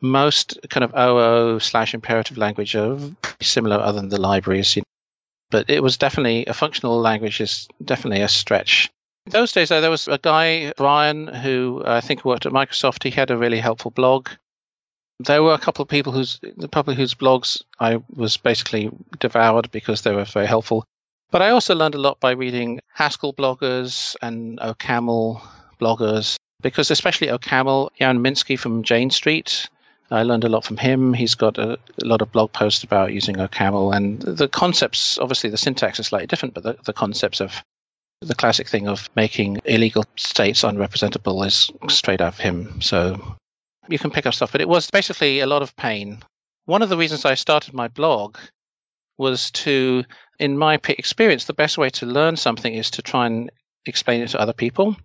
most 0.00 0.58
kind 0.70 0.84
of 0.84 0.92
oo 0.96 1.60
slash 1.60 1.94
imperative 1.94 2.36
language 2.36 2.74
are 2.74 2.98
similar 3.40 3.76
other 3.76 4.00
than 4.00 4.08
the 4.08 4.20
libraries 4.20 4.74
you 4.74 4.80
know. 4.80 4.84
but 5.50 5.70
it 5.70 5.82
was 5.82 5.96
definitely 5.96 6.44
a 6.46 6.54
functional 6.54 7.00
language 7.00 7.40
is 7.40 7.68
definitely 7.84 8.22
a 8.22 8.28
stretch 8.28 8.90
in 9.28 9.32
those 9.32 9.52
days 9.52 9.68
though, 9.68 9.80
there 9.80 9.90
was 9.90 10.08
a 10.08 10.18
guy 10.18 10.72
brian 10.76 11.28
who 11.28 11.82
uh, 11.86 11.94
i 11.94 12.00
think 12.00 12.24
worked 12.24 12.46
at 12.46 12.52
microsoft 12.52 13.02
he 13.04 13.10
had 13.10 13.30
a 13.30 13.36
really 13.36 13.60
helpful 13.60 13.90
blog 13.90 14.28
there 15.20 15.42
were 15.42 15.52
a 15.52 15.58
couple 15.58 15.82
of 15.82 15.88
people 15.88 16.12
whose 16.12 16.40
probably 16.70 16.94
whose 16.94 17.14
blogs 17.14 17.62
I 17.80 18.00
was 18.14 18.36
basically 18.36 18.90
devoured 19.18 19.70
because 19.70 20.02
they 20.02 20.14
were 20.14 20.24
very 20.24 20.46
helpful. 20.46 20.84
But 21.30 21.42
I 21.42 21.50
also 21.50 21.74
learned 21.74 21.94
a 21.94 22.00
lot 22.00 22.20
by 22.20 22.30
reading 22.30 22.80
Haskell 22.94 23.34
bloggers 23.34 24.16
and 24.22 24.58
OCaml 24.60 25.42
bloggers, 25.80 26.36
because 26.62 26.90
especially 26.90 27.26
OCaml, 27.26 27.90
Yaron 28.00 28.20
Minsky 28.20 28.58
from 28.58 28.82
Jane 28.82 29.10
Street, 29.10 29.68
I 30.10 30.22
learned 30.22 30.44
a 30.44 30.48
lot 30.48 30.64
from 30.64 30.78
him. 30.78 31.12
He's 31.12 31.34
got 31.34 31.58
a, 31.58 31.72
a, 31.72 32.04
lot 32.04 32.22
of 32.22 32.32
blog 32.32 32.52
posts 32.52 32.82
about 32.82 33.12
using 33.12 33.36
OCaml, 33.36 33.94
and 33.94 34.22
the 34.22 34.48
concepts, 34.48 35.18
obviously, 35.18 35.50
the 35.50 35.58
syntax 35.58 36.00
is 36.00 36.06
slightly 36.06 36.26
different, 36.26 36.54
but 36.54 36.62
the, 36.62 36.78
the 36.84 36.94
concepts 36.94 37.40
of 37.40 37.62
the 38.20 38.34
classic 38.34 38.68
thing 38.68 38.88
of 38.88 39.08
making 39.14 39.60
illegal 39.64 40.04
states 40.16 40.62
unrepresentable 40.62 41.46
is 41.46 41.70
straight 41.88 42.20
out 42.20 42.34
of 42.34 42.38
him. 42.38 42.80
So 42.80 43.36
you 43.88 43.98
can 43.98 44.10
pick 44.10 44.26
up 44.26 44.34
stuff, 44.34 44.52
but 44.52 44.60
it 44.60 44.68
was 44.68 44.90
basically 44.90 45.40
a 45.40 45.46
lot 45.46 45.62
of 45.62 45.76
pain. 45.76 46.22
One 46.66 46.82
of 46.82 46.88
the 46.88 46.96
reasons 46.96 47.24
I 47.24 47.34
started 47.34 47.74
my 47.74 47.88
blog 47.88 48.36
was 49.16 49.50
to, 49.50 50.04
in 50.38 50.58
my 50.58 50.78
experience, 50.88 51.44
the 51.44 51.54
best 51.54 51.78
way 51.78 51.90
to 51.90 52.06
learn 52.06 52.36
something 52.36 52.74
is 52.74 52.90
to 52.90 53.02
try 53.02 53.26
and 53.26 53.50
explain 53.86 54.22
it 54.22 54.28
to 54.28 54.40
other 54.40 54.52
people. 54.52 54.96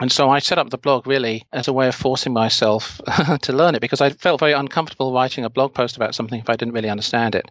And 0.00 0.10
so 0.10 0.30
I 0.30 0.38
set 0.38 0.58
up 0.58 0.70
the 0.70 0.78
blog 0.78 1.06
really 1.06 1.46
as 1.52 1.68
a 1.68 1.72
way 1.72 1.86
of 1.86 1.94
forcing 1.94 2.32
myself 2.32 3.00
to 3.42 3.52
learn 3.52 3.74
it 3.74 3.80
because 3.80 4.00
I 4.00 4.10
felt 4.10 4.40
very 4.40 4.52
uncomfortable 4.52 5.12
writing 5.12 5.44
a 5.44 5.50
blog 5.50 5.74
post 5.74 5.96
about 5.96 6.14
something 6.14 6.40
if 6.40 6.48
I 6.48 6.56
didn't 6.56 6.74
really 6.74 6.88
understand 6.88 7.34
it. 7.34 7.50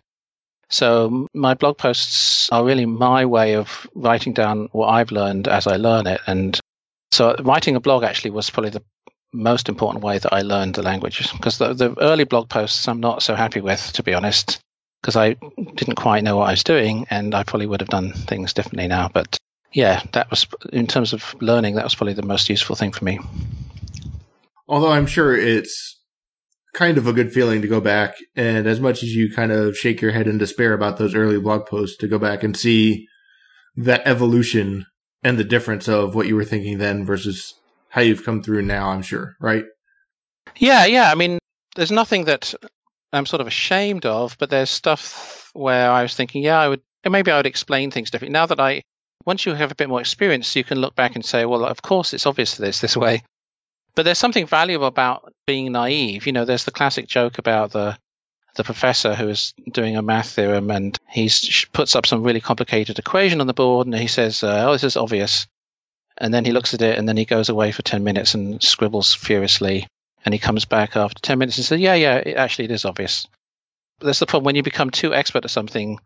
So 0.70 1.28
my 1.34 1.56
blog 1.56 1.78
posts 1.78 2.50
are 2.52 2.64
really 2.64 2.86
my 2.86 3.26
way 3.26 3.56
of 3.56 3.88
writing 3.96 4.34
down 4.34 4.70
what 4.72 4.88
I've 4.88 5.12
learned 5.12 5.48
as 5.48 5.66
I 5.66 5.78
learn 5.78 6.08
it. 6.08 6.22
And 6.28 6.60
so 7.12 7.36
writing 7.40 7.76
a 7.76 7.80
blog 7.80 8.04
actually 8.04 8.32
was 8.32 8.50
probably 8.50 8.70
the 8.70 8.84
most 9.34 9.70
important 9.70 10.04
way 10.04 10.18
that 10.18 10.34
I 10.34 10.42
learned 10.42 10.76
the 10.76 10.84
language 10.84 11.32
because 11.34 11.58
the, 11.58 11.74
the 11.74 11.96
early 12.02 12.24
blog 12.24 12.50
posts 12.50 12.88
I'm 12.88 13.00
not 13.00 13.24
so 13.24 13.36
happy 13.36 13.62
with, 13.62 13.92
to 13.94 14.04
be 14.04 14.14
honest, 14.14 14.60
because 15.02 15.16
I 15.16 15.36
didn't 15.76 15.96
quite 15.96 16.24
know 16.24 16.38
what 16.38 16.48
I 16.48 16.52
was 16.52 16.64
doing 16.64 17.06
and 17.10 17.34
I 17.34 17.44
probably 17.44 17.68
would 17.68 17.82
have 17.82 17.90
done 17.90 18.14
things 18.14 18.54
differently 18.54 18.88
now. 18.88 19.10
But 19.12 19.38
yeah, 19.74 20.04
that 20.14 20.30
was 20.30 20.48
in 20.72 20.88
terms 20.88 21.14
of 21.14 21.36
learning, 21.42 21.76
that 21.76 21.84
was 21.84 21.96
probably 21.96 22.14
the 22.14 22.24
most 22.24 22.50
useful 22.50 22.76
thing 22.76 22.92
for 22.92 23.06
me. 23.06 23.20
Although 24.68 24.92
I'm 24.92 25.08
sure 25.08 25.36
it's 25.36 25.99
kind 26.74 26.98
of 26.98 27.08
a 27.08 27.14
good 27.14 27.34
feeling 27.34 27.62
to 27.62 27.68
go 27.68 27.82
back 27.82 28.16
and 28.36 28.68
as 28.68 28.80
much 28.80 29.02
as 29.02 29.16
you 29.16 29.34
kind 29.34 29.52
of 29.52 29.76
shake 29.76 30.02
your 30.02 30.12
head 30.12 30.28
in 30.28 30.38
despair 30.38 30.74
about 30.74 30.98
those 30.98 31.16
early 31.16 31.40
blog 31.40 31.66
posts 31.66 31.98
to 31.98 32.08
go 32.08 32.20
back 32.20 32.44
and 32.44 32.56
see 32.56 33.08
that 33.76 34.02
evolution 34.06 34.86
and 35.24 35.38
the 35.38 35.44
difference 35.44 35.88
of 35.88 36.16
what 36.16 36.28
you 36.28 36.36
were 36.36 36.46
thinking 36.46 36.78
then 36.78 37.06
versus 37.06 37.54
how 37.90 38.02
you've 38.02 38.24
come 38.24 38.44
through 38.44 38.62
now, 38.62 38.90
I'm 38.90 39.02
sure, 39.02 39.36
right? 39.40 39.66
Yeah, 40.58 40.86
yeah. 40.86 41.12
I 41.12 41.16
mean, 41.16 41.40
there's 41.76 41.92
nothing 41.92 42.26
that 42.26 42.54
I'm 43.12 43.26
sort 43.26 43.42
of 43.42 43.48
ashamed 43.48 44.06
of, 44.06 44.38
but 44.38 44.50
there's 44.50 44.70
stuff 44.70 45.50
where 45.54 45.92
I 45.92 46.04
was 46.04 46.16
thinking, 46.16 46.44
yeah, 46.44 46.60
I 46.60 46.70
would 46.70 46.82
maybe 47.10 47.32
I 47.32 47.38
would 47.38 47.46
explain 47.46 47.92
things 47.92 48.12
differently. 48.12 48.34
Now 48.34 48.46
that 48.46 48.60
I 48.60 48.82
once 49.26 49.46
you 49.46 49.54
have 49.54 49.72
a 49.72 49.76
bit 49.76 49.90
more 49.90 50.00
experience, 50.00 50.56
you 50.56 50.64
can 50.64 50.80
look 50.80 50.96
back 50.96 51.16
and 51.16 51.26
say, 51.26 51.46
well, 51.46 51.66
of 51.66 51.82
course, 51.82 52.14
it's 52.14 52.26
obvious 52.26 52.56
this 52.56 52.82
this 52.82 52.96
way. 52.96 53.24
But 54.00 54.06
there's 54.06 54.18
something 54.18 54.48
valuable 54.48 54.88
about 54.88 55.34
being 55.46 55.74
naive. 55.74 56.26
You 56.26 56.32
know, 56.32 56.46
there's 56.46 56.64
the 56.64 56.72
classic 56.72 57.06
joke 57.10 57.38
about 57.38 57.72
the 57.72 57.98
the 58.56 58.64
professor 58.64 59.14
who 59.14 59.28
is 59.28 59.54
doing 59.74 59.98
a 59.98 60.02
math 60.02 60.30
theorem 60.30 60.72
and 60.72 60.98
he 61.10 61.30
puts 61.74 61.98
up 61.98 62.06
some 62.06 62.24
really 62.24 62.40
complicated 62.40 62.98
equation 62.98 63.42
on 63.42 63.48
the 63.48 63.54
board 63.54 63.88
and 63.88 63.96
he 63.98 64.08
says, 64.08 64.42
uh, 64.42 64.64
"Oh, 64.66 64.72
this 64.72 64.86
is 64.86 64.96
obvious," 64.96 65.48
and 66.18 66.34
then 66.34 66.46
he 66.46 66.54
looks 66.54 66.74
at 66.74 66.82
it 66.82 66.98
and 66.98 67.10
then 67.10 67.18
he 67.18 67.26
goes 67.26 67.50
away 67.50 67.74
for 67.74 67.82
ten 67.82 68.06
minutes 68.06 68.34
and 68.34 68.64
scribbles 68.64 69.14
furiously, 69.14 69.86
and 70.24 70.34
he 70.34 70.40
comes 70.40 70.64
back 70.64 70.96
after 70.96 71.20
ten 71.20 71.38
minutes 71.38 71.58
and 71.58 71.66
says, 71.66 71.82
"Yeah, 71.82 71.96
yeah, 71.96 72.16
it, 72.20 72.38
actually, 72.38 72.66
it 72.66 72.72
is 72.72 72.86
obvious." 72.86 73.28
But 74.00 74.06
that's 74.06 74.20
the 74.20 74.28
problem 74.28 74.46
when 74.46 74.56
you 74.56 74.64
become 74.64 74.92
too 74.92 75.14
expert 75.14 75.44
at 75.44 75.52
something. 75.52 76.00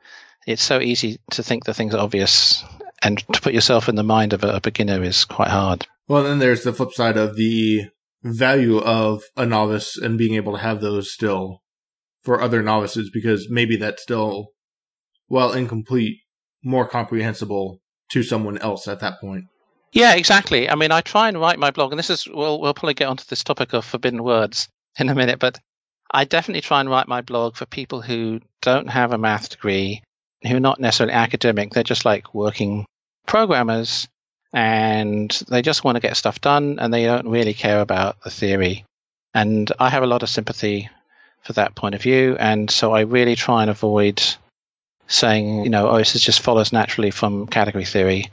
It's 0.48 0.64
so 0.64 0.80
easy 0.80 1.20
to 1.30 1.44
think 1.44 1.66
the 1.66 1.76
things 1.76 1.94
are 1.94 2.02
obvious, 2.02 2.66
and 3.04 3.20
to 3.34 3.40
put 3.40 3.54
yourself 3.54 3.88
in 3.88 3.98
the 3.98 4.02
mind 4.02 4.34
of 4.34 4.44
a, 4.44 4.56
a 4.56 4.62
beginner 4.62 5.04
is 5.04 5.26
quite 5.26 5.50
hard. 5.50 5.86
Well, 6.08 6.24
then 6.24 6.40
there's 6.40 6.64
the 6.64 6.74
flip 6.74 6.92
side 6.94 7.18
of 7.18 7.36
the 7.36 7.86
value 8.24 8.78
of 8.78 9.24
a 9.36 9.46
novice 9.46 9.98
and 9.98 10.18
being 10.18 10.36
able 10.36 10.54
to 10.54 10.60
have 10.60 10.82
those 10.82 11.12
still 11.12 11.62
for 12.24 12.42
other 12.42 12.62
novices 12.62 13.10
because 13.14 13.48
maybe 13.50 13.76
that's 13.76 14.02
still, 14.02 14.50
while 15.28 15.54
incomplete, 15.54 16.20
more 16.64 16.88
comprehensible 16.88 17.82
to 18.12 18.24
someone 18.24 18.58
else 18.60 18.88
at 18.88 19.00
that 19.02 19.20
point. 19.20 19.46
Yeah, 19.92 20.16
exactly. 20.16 20.70
I 20.70 20.76
mean, 20.76 20.92
I 20.92 21.02
try 21.02 21.28
and 21.28 21.40
write 21.40 21.60
my 21.60 21.72
blog, 21.72 21.92
and 21.92 22.00
this 22.00 22.10
is, 22.10 22.28
we'll, 22.28 22.60
we'll 22.60 22.74
probably 22.74 22.96
get 22.96 23.08
onto 23.10 23.26
this 23.28 23.44
topic 23.44 23.74
of 23.74 23.86
forbidden 23.86 24.24
words 24.24 24.68
in 25.00 25.10
a 25.10 25.16
minute, 25.16 25.40
but 25.40 25.60
I 26.12 26.26
definitely 26.26 26.62
try 26.62 26.80
and 26.80 26.90
write 26.90 27.08
my 27.08 27.22
blog 27.22 27.56
for 27.56 27.66
people 27.66 28.02
who 28.02 28.40
don't 28.62 28.90
have 28.90 29.12
a 29.12 29.18
math 29.18 29.50
degree, 29.50 30.02
who 30.44 30.56
are 30.56 30.60
not 30.60 30.80
necessarily 30.80 31.14
academic. 31.14 31.72
They're 31.72 31.84
just 31.84 32.06
like 32.06 32.34
working 32.34 32.86
programmers 33.26 34.08
and 34.54 35.32
they 35.50 35.64
just 35.64 35.84
want 35.84 35.96
to 35.96 36.00
get 36.00 36.16
stuff 36.16 36.40
done 36.40 36.78
and 36.80 36.94
they 36.94 37.06
don't 37.06 37.28
really 37.28 37.54
care 37.54 37.82
about 37.82 38.22
the 38.22 38.30
theory. 38.30 38.86
And 39.34 39.72
I 39.80 39.90
have 39.90 40.04
a 40.04 40.08
lot 40.08 40.22
of 40.22 40.30
sympathy 40.30 40.90
for 41.42 41.54
that 41.54 41.76
point 41.76 41.96
of 41.96 42.02
view. 42.02 42.38
And 42.40 42.70
so 42.70 42.94
I 42.94 43.02
really 43.02 43.36
try 43.36 43.64
and 43.64 43.72
avoid 43.72 44.22
saying, 45.08 45.64
you 45.64 45.70
know, 45.70 45.90
oh, 45.90 45.98
this 45.98 46.14
just 46.14 46.42
follows 46.42 46.72
naturally 46.72 47.10
from 47.10 47.48
category 47.48 47.86
theory. 47.86 48.30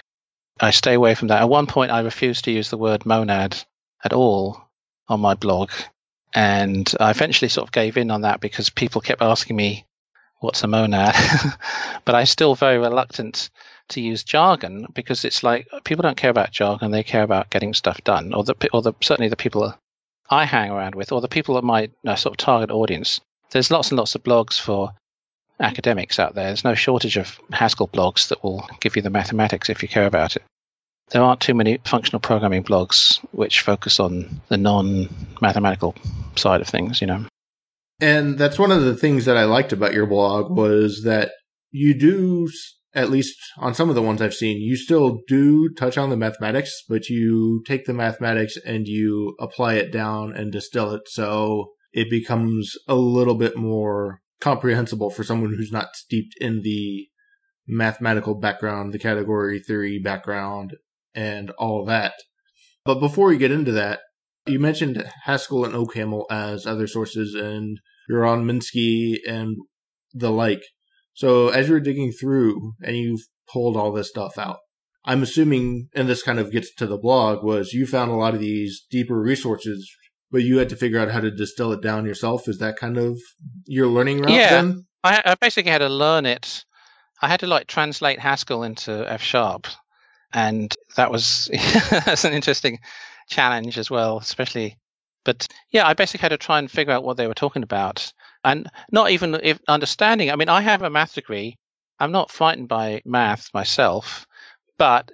I 0.61 0.71
stay 0.71 0.93
away 0.93 1.15
from 1.15 1.29
that. 1.29 1.41
At 1.41 1.49
one 1.49 1.67
point, 1.67 1.91
I 1.91 2.01
refused 2.01 2.45
to 2.45 2.51
use 2.51 2.69
the 2.69 2.77
word 2.77 3.07
monad 3.07 3.57
at 4.05 4.13
all 4.13 4.63
on 5.09 5.21
my 5.21 5.35
blog. 5.35 5.71
And 6.35 6.93
I 7.01 7.11
eventually 7.11 7.49
sort 7.49 7.67
of 7.67 7.73
gave 7.73 7.97
in 7.97 8.11
on 8.11 8.21
that 8.21 8.41
because 8.41 8.69
people 8.69 9.01
kept 9.01 9.23
asking 9.23 9.57
me, 9.57 9.87
what's 10.41 10.63
a 10.63 10.69
monad? 10.69 11.15
but 12.05 12.15
I'm 12.15 12.27
still 12.27 12.55
very 12.55 12.79
reluctant 12.79 13.49
to 13.91 14.01
use 14.01 14.25
jargon 14.25 14.87
because 14.95 15.25
it's 15.25 15.43
like 15.43 15.69
people 15.85 16.03
don't 16.03 16.17
care 16.17 16.31
about 16.31 16.51
jargon; 16.51 16.91
they 16.91 17.03
care 17.03 17.23
about 17.23 17.51
getting 17.51 17.75
stuff 17.75 18.03
done, 18.05 18.33
or 18.35 18.45
the 18.45 18.55
or 18.73 18.83
the 18.83 18.93
certainly 19.01 19.29
the 19.29 19.37
people 19.37 19.75
I 20.31 20.45
hang 20.45 20.71
around 20.71 20.95
with, 20.95 21.13
or 21.13 21.21
the 21.21 21.29
people 21.29 21.57
of 21.57 21.65
my 21.65 21.91
uh, 22.07 22.17
sort 22.17 22.35
of 22.35 22.37
target 22.39 22.71
audience. 22.71 23.21
There's 23.51 23.71
lots 23.71 23.91
and 23.91 23.99
lots 23.99 24.15
of 24.15 24.23
blogs 24.23 24.59
for 24.59 24.93
academics 25.61 26.19
out 26.19 26.35
there. 26.35 26.47
There's 26.47 26.65
no 26.65 26.75
shortage 26.75 27.17
of 27.17 27.39
Haskell 27.53 27.89
blogs 27.89 28.29
that 28.29 28.43
will 28.43 28.69
give 28.81 28.97
you 28.97 29.03
the 29.03 29.11
mathematics 29.11 29.69
if 29.69 29.83
you 29.83 29.89
care 29.89 30.07
about 30.07 30.37
it. 30.37 30.43
There 31.11 31.23
aren't 31.23 31.41
too 31.41 31.55
many 31.55 31.79
functional 31.85 32.21
programming 32.21 32.63
blogs 32.63 33.19
which 33.33 33.61
focus 33.61 33.99
on 33.99 34.41
the 34.49 34.57
non-mathematical 34.57 35.97
side 36.37 36.61
of 36.61 36.69
things, 36.69 37.01
you 37.01 37.07
know. 37.09 37.27
And 38.01 38.39
that's 38.39 38.59
one 38.59 38.71
of 38.71 38.85
the 38.85 38.97
things 38.97 39.25
that 39.25 39.37
I 39.37 39.45
liked 39.45 39.73
about 39.73 39.93
your 39.93 40.07
blog 40.07 40.51
was 40.51 41.03
that 41.03 41.33
you 41.73 41.95
do 41.95 42.49
at 42.95 43.11
least 43.11 43.37
on 43.59 43.75
some 43.75 43.89
of 43.89 43.95
the 43.95 44.03
ones 44.03 44.21
I've 44.21 44.35
seen, 44.35 44.61
you 44.61 44.77
still 44.77 45.21
do 45.27 45.69
touch 45.75 45.97
on 45.97 46.11
the 46.11 46.17
mathematics, 46.17 46.83
but 46.89 47.09
you 47.09 47.63
take 47.67 47.85
the 47.85 47.95
mathematics 47.95 48.57
and 48.65 48.87
you 48.89 49.37
apply 49.39 49.75
it 49.75 49.93
down 49.93 50.35
and 50.35 50.51
distill 50.51 50.93
it 50.93 51.03
so 51.07 51.73
it 51.93 52.11
becomes 52.11 52.75
a 52.89 52.95
little 52.95 53.35
bit 53.35 53.57
more 53.57 54.21
comprehensible 54.41 55.11
for 55.11 55.23
someone 55.23 55.55
who's 55.55 55.73
not 55.73 55.95
steeped 55.95 56.35
in 56.41 56.63
the 56.63 57.09
mathematical 57.67 58.35
background, 58.35 58.93
the 58.93 58.99
category 58.99 59.61
theory 59.61 60.01
background, 60.03 60.77
and 61.15 61.51
all 61.53 61.85
that. 61.85 62.15
But 62.85 63.01
before 63.01 63.29
we 63.29 63.39
get 63.39 63.51
into 63.51 63.73
that, 63.73 64.01
you 64.47 64.59
mentioned 64.59 65.05
Haskell 65.25 65.65
and 65.65 65.75
OCaml 65.75 66.25
as 66.31 66.67
other 66.67 66.87
sources, 66.87 67.35
and 67.35 67.79
Yaron 68.11 68.45
Minsky 68.45 69.19
and 69.29 69.57
the 70.13 70.31
like. 70.31 70.63
So 71.21 71.51
as 71.51 71.69
you 71.69 71.75
were 71.75 71.81
digging 71.81 72.13
through 72.13 72.77
and 72.81 72.97
you've 72.97 73.21
pulled 73.47 73.77
all 73.77 73.93
this 73.93 74.09
stuff 74.09 74.39
out, 74.39 74.57
I'm 75.05 75.23
assuming, 75.23 75.91
and 75.95 76.09
this 76.09 76.23
kind 76.23 76.39
of 76.39 76.51
gets 76.51 76.75
to 76.77 76.87
the 76.87 76.97
blog, 76.97 77.45
was 77.45 77.75
you 77.75 77.87
found 77.87 78.11
a 78.11 78.15
lot 78.15 78.33
of 78.33 78.41
these 78.41 78.87
deeper 78.91 79.21
resources, 79.21 79.95
but 80.31 80.45
you 80.45 80.57
had 80.57 80.71
to 80.71 80.77
figure 80.77 80.99
out 80.99 81.11
how 81.11 81.21
to 81.21 81.31
distill 81.31 81.73
it 81.73 81.83
down 81.83 82.07
yourself. 82.07 82.49
Is 82.49 82.57
that 82.61 82.79
kind 82.79 82.97
of 82.97 83.19
your 83.67 83.89
learning 83.89 84.23
route 84.23 84.31
yeah, 84.31 84.63
then? 84.63 84.87
I, 85.05 85.21
I 85.27 85.35
basically 85.35 85.71
had 85.71 85.83
to 85.83 85.91
learn 85.91 86.25
it. 86.25 86.65
I 87.21 87.29
had 87.29 87.41
to 87.41 87.47
like 87.47 87.67
translate 87.67 88.19
Haskell 88.19 88.63
into 88.63 88.91
F 89.07 89.21
sharp, 89.21 89.67
and 90.33 90.75
that 90.97 91.11
was 91.11 91.51
that's 91.91 92.25
an 92.25 92.33
interesting 92.33 92.79
challenge 93.29 93.77
as 93.77 93.91
well, 93.91 94.17
especially. 94.17 94.79
But 95.27 95.47
yeah, 95.71 95.87
I 95.87 95.93
basically 95.93 96.23
had 96.23 96.31
to 96.31 96.39
try 96.39 96.59
and 96.59 96.71
figure 96.71 96.95
out 96.95 97.05
what 97.05 97.19
they 97.19 97.27
were 97.27 97.35
talking 97.35 97.63
about 97.63 98.11
and 98.45 98.69
not 98.91 99.11
even 99.11 99.39
if 99.43 99.61
understanding. 99.69 100.31
I 100.31 100.37
mean, 100.37 100.49
I 100.49 100.61
have 100.61 100.83
a 100.83 100.91
math 100.91 101.15
degree. 101.15 101.57
I'm 101.99 102.13
not 102.13 102.31
frightened 102.31 102.69
by 102.69 103.03
math 103.05 103.53
myself, 103.53 104.27
but 104.79 105.11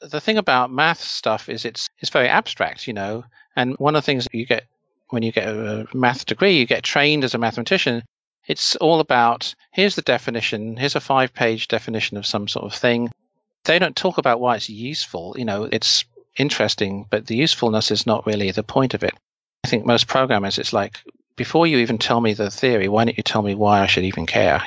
the 0.00 0.20
thing 0.20 0.38
about 0.38 0.72
math 0.72 1.00
stuff 1.00 1.48
is 1.48 1.64
it's 1.64 1.86
it's 1.98 2.10
very 2.10 2.28
abstract, 2.28 2.86
you 2.86 2.92
know. 2.92 3.24
And 3.54 3.76
one 3.78 3.94
of 3.96 4.02
the 4.02 4.06
things 4.06 4.28
you 4.32 4.46
get 4.46 4.66
when 5.10 5.22
you 5.22 5.32
get 5.32 5.48
a 5.48 5.86
math 5.94 6.26
degree, 6.26 6.58
you 6.58 6.66
get 6.66 6.82
trained 6.82 7.24
as 7.24 7.34
a 7.34 7.38
mathematician. 7.38 8.02
It's 8.46 8.76
all 8.76 9.00
about 9.00 9.54
here's 9.72 9.96
the 9.96 10.02
definition, 10.02 10.76
here's 10.76 10.96
a 10.96 11.00
five 11.00 11.32
page 11.32 11.68
definition 11.68 12.16
of 12.16 12.26
some 12.26 12.48
sort 12.48 12.64
of 12.64 12.74
thing. 12.74 13.10
They 13.64 13.78
don't 13.78 13.96
talk 13.96 14.18
about 14.18 14.40
why 14.40 14.56
it's 14.56 14.70
useful. 14.70 15.34
You 15.38 15.44
know, 15.44 15.68
it's 15.72 16.04
interesting, 16.36 17.06
but 17.10 17.26
the 17.26 17.36
usefulness 17.36 17.90
is 17.90 18.06
not 18.06 18.26
really 18.26 18.50
the 18.50 18.62
point 18.62 18.94
of 18.94 19.02
it. 19.02 19.14
I 19.64 19.68
think 19.68 19.84
most 19.84 20.06
programmers, 20.06 20.58
it's 20.58 20.72
like 20.72 21.00
before 21.36 21.66
you 21.66 21.78
even 21.78 21.98
tell 21.98 22.20
me 22.20 22.32
the 22.32 22.50
theory, 22.50 22.88
why 22.88 23.04
don't 23.04 23.16
you 23.16 23.22
tell 23.22 23.42
me 23.42 23.54
why 23.54 23.80
I 23.80 23.86
should 23.86 24.04
even 24.04 24.26
care? 24.26 24.66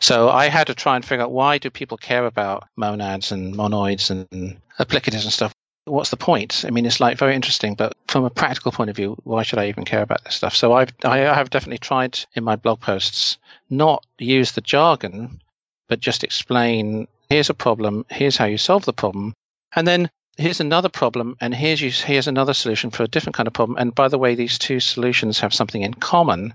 So 0.00 0.28
I 0.28 0.48
had 0.48 0.66
to 0.66 0.74
try 0.74 0.96
and 0.96 1.04
figure 1.04 1.24
out 1.24 1.32
why 1.32 1.58
do 1.58 1.70
people 1.70 1.96
care 1.96 2.26
about 2.26 2.68
monads 2.76 3.32
and 3.32 3.54
monoids 3.54 4.10
and 4.10 4.60
applicatives 4.78 5.24
and 5.24 5.32
stuff. 5.32 5.52
What's 5.86 6.10
the 6.10 6.16
point? 6.16 6.64
I 6.66 6.70
mean, 6.70 6.86
it's 6.86 7.00
like 7.00 7.18
very 7.18 7.34
interesting, 7.34 7.74
but 7.74 7.94
from 8.08 8.24
a 8.24 8.30
practical 8.30 8.72
point 8.72 8.90
of 8.90 8.96
view, 8.96 9.16
why 9.24 9.42
should 9.42 9.58
I 9.58 9.68
even 9.68 9.84
care 9.84 10.02
about 10.02 10.24
this 10.24 10.34
stuff? 10.34 10.56
So 10.56 10.72
I've 10.72 10.92
I 11.04 11.18
have 11.18 11.50
definitely 11.50 11.78
tried 11.78 12.18
in 12.34 12.44
my 12.44 12.56
blog 12.56 12.80
posts 12.80 13.38
not 13.70 14.04
use 14.18 14.52
the 14.52 14.62
jargon, 14.62 15.40
but 15.88 16.00
just 16.00 16.24
explain 16.24 17.06
here's 17.28 17.50
a 17.50 17.54
problem, 17.54 18.04
here's 18.10 18.36
how 18.36 18.46
you 18.46 18.58
solve 18.58 18.86
the 18.86 18.92
problem, 18.92 19.34
and 19.76 19.86
then 19.86 20.10
here's 20.36 20.60
another 20.60 20.88
problem, 20.88 21.36
and 21.40 21.54
here's 21.54 21.80
you, 21.80 21.90
here's 21.90 22.28
another 22.28 22.54
solution 22.54 22.90
for 22.90 23.02
a 23.02 23.08
different 23.08 23.36
kind 23.36 23.46
of 23.46 23.52
problem. 23.52 23.78
And 23.78 23.94
by 23.94 24.08
the 24.08 24.18
way, 24.18 24.34
these 24.34 24.58
two 24.58 24.80
solutions 24.80 25.40
have 25.40 25.54
something 25.54 25.82
in 25.82 25.94
common, 25.94 26.54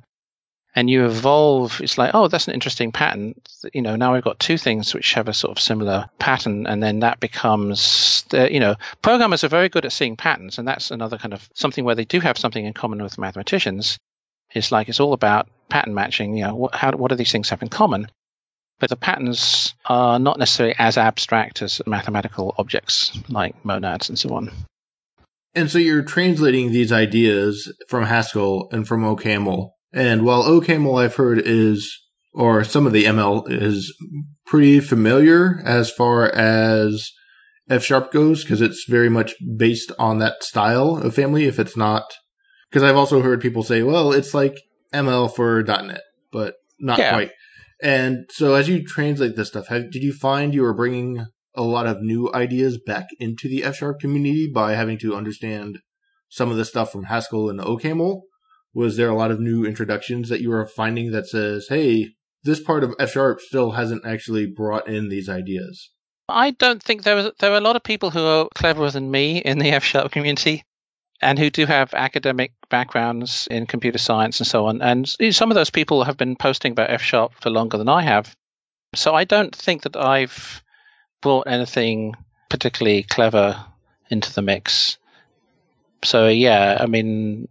and 0.76 0.90
you 0.90 1.06
evolve. 1.06 1.82
It's 1.82 1.98
like, 1.98 2.12
oh, 2.14 2.28
that's 2.28 2.48
an 2.48 2.54
interesting 2.54 2.92
pattern. 2.92 3.36
You 3.74 3.82
know, 3.82 3.96
now 3.96 4.14
we've 4.14 4.24
got 4.24 4.40
two 4.40 4.58
things 4.58 4.94
which 4.94 5.14
have 5.14 5.28
a 5.28 5.34
sort 5.34 5.58
of 5.58 5.62
similar 5.62 6.10
pattern, 6.20 6.68
and 6.68 6.84
then 6.84 7.00
that 7.00 7.20
becomes, 7.20 8.26
you 8.34 8.60
know, 8.60 8.76
programmers 9.02 9.44
are 9.44 9.50
very 9.50 9.70
good 9.70 9.86
at 9.86 9.92
seeing 9.92 10.16
patterns, 10.16 10.58
and 10.58 10.68
that's 10.68 10.92
another 10.92 11.18
kind 11.18 11.34
of 11.34 11.50
something 11.54 11.86
where 11.86 11.96
they 11.96 12.06
do 12.06 12.20
have 12.20 12.38
something 12.38 12.66
in 12.66 12.74
common 12.74 13.02
with 13.02 13.18
mathematicians. 13.18 13.98
It's 14.52 14.72
like 14.72 14.90
it's 14.90 15.00
all 15.00 15.14
about 15.14 15.48
pattern 15.70 15.94
matching. 15.94 16.36
You 16.36 16.46
know, 16.46 16.56
what, 16.56 16.76
how, 16.76 16.92
what 16.92 17.10
do 17.10 17.16
these 17.16 17.32
things 17.32 17.50
have 17.50 17.62
in 17.62 17.70
common? 17.70 18.10
But 18.80 18.90
the 18.90 18.96
patterns 18.96 19.76
are 19.86 20.20
not 20.20 20.40
necessarily 20.40 20.76
as 20.80 20.98
abstract 20.98 21.62
as 21.62 21.82
mathematical 21.86 22.56
objects 22.58 23.18
like 23.30 23.54
monads 23.66 24.10
and 24.10 24.18
so 24.18 24.34
on. 24.34 24.52
And 25.54 25.70
so 25.70 25.80
you're 25.80 26.04
translating 26.04 26.72
these 26.72 26.92
ideas 26.92 27.74
from 27.90 28.06
Haskell 28.06 28.70
and 28.72 28.88
from 28.88 29.04
OCaml. 29.04 29.72
And 29.92 30.24
while 30.24 30.44
OCaml 30.44 31.04
I've 31.04 31.16
heard 31.16 31.42
is, 31.44 31.92
or 32.34 32.64
some 32.64 32.86
of 32.86 32.94
the 32.94 33.06
ML 33.06 33.50
is 33.50 33.94
pretty 34.46 34.80
familiar 34.80 35.62
as 35.66 35.92
far 35.92 36.34
as 36.34 37.12
F 37.70 37.84
sharp 37.84 38.12
goes, 38.12 38.44
because 38.44 38.62
it's 38.62 38.86
very 38.88 39.10
much 39.10 39.36
based 39.58 39.92
on 40.00 40.20
that 40.20 40.44
style 40.44 40.98
of 40.98 41.16
family. 41.16 41.46
If 41.46 41.60
it's 41.60 41.76
not, 41.76 42.04
because 42.70 42.84
I've 42.84 42.98
also 42.98 43.22
heard 43.22 43.42
people 43.42 43.64
say, 43.64 43.84
well, 43.84 44.14
it's 44.14 44.34
like 44.34 44.56
ML 44.94 45.36
for 45.36 45.64
.NET, 45.64 46.02
but 46.32 46.56
not 46.80 47.00
yeah. 47.00 47.12
quite. 47.12 47.32
And 47.82 48.30
so, 48.32 48.56
as 48.56 48.68
you 48.68 48.84
translate 48.84 49.36
this 49.36 49.50
stuff, 49.50 49.68
have, 49.68 49.92
did 49.92 50.04
you 50.04 50.14
find 50.14 50.54
you 50.54 50.64
were 50.64 50.74
bringing 50.74 51.26
a 51.56 51.64
lot 51.64 51.88
of 51.88 52.02
new 52.02 52.32
ideas 52.34 52.78
back 52.78 53.08
into 53.20 53.48
the 53.48 53.64
F 53.64 53.78
sharp 53.78 54.00
community 54.00 54.50
by 54.54 54.74
having 54.74 54.98
to 55.00 55.16
understand 55.16 55.80
some 56.30 56.52
of 56.52 56.58
the 56.58 56.66
stuff 56.66 56.92
from 56.92 57.06
Haskell 57.06 57.50
and 57.50 57.60
OCaml? 57.60 58.22
Was 58.74 58.98
there 58.98 59.10
a 59.10 59.16
lot 59.16 59.32
of 59.32 59.40
new 59.40 59.66
introductions 59.66 60.30
that 60.30 60.42
you 60.42 60.50
were 60.50 60.66
finding 60.66 61.12
that 61.12 61.28
says, 61.28 61.68
hey, 61.70 62.10
this 62.44 62.60
part 62.60 62.84
of 62.84 62.94
F 63.00 63.12
sharp 63.12 63.40
still 63.40 63.72
hasn't 63.72 64.06
actually 64.06 64.46
brought 64.46 64.88
in 64.88 65.10
these 65.10 65.28
ideas? 65.28 65.90
I 66.28 66.52
don't 66.52 66.84
think 66.84 67.04
there 67.04 67.16
was, 67.16 67.32
there 67.40 67.52
are 67.52 67.58
a 67.58 67.62
lot 67.62 67.76
of 67.76 67.84
people 67.84 68.12
who 68.12 68.24
are 68.24 68.48
cleverer 68.54 68.92
than 68.92 69.10
me 69.10 69.40
in 69.40 69.58
the 69.58 69.72
F 69.72 69.84
sharp 69.84 70.12
community 70.12 70.64
and 71.22 71.38
who 71.38 71.50
do 71.50 71.66
have 71.66 71.94
academic 71.94 72.52
backgrounds 72.70 73.48
in 73.52 73.66
computer 73.66 73.98
science 73.98 74.40
and 74.40 74.48
so 74.48 74.68
on. 74.68 74.82
And 74.82 75.10
some 75.32 75.52
of 75.52 75.56
those 75.56 75.70
people 75.70 76.04
have 76.04 76.18
been 76.18 76.36
posting 76.36 76.72
about 76.72 76.90
F 76.90 77.02
sharp 77.02 77.34
for 77.42 77.50
longer 77.50 77.78
than 77.78 77.90
I 77.90 78.02
have. 78.04 78.36
So 78.96 79.16
I 79.16 79.24
don't 79.24 79.56
think 79.56 79.84
that 79.84 79.96
I've 79.96 80.64
brought 81.22 81.48
anything 81.48 82.16
particularly 82.50 83.04
clever 83.04 83.64
into 84.10 84.34
the 84.34 84.42
mix. 84.42 84.98
So 86.04 86.28
yeah, 86.28 86.78
I 86.80 86.86
mean, 86.86 87.48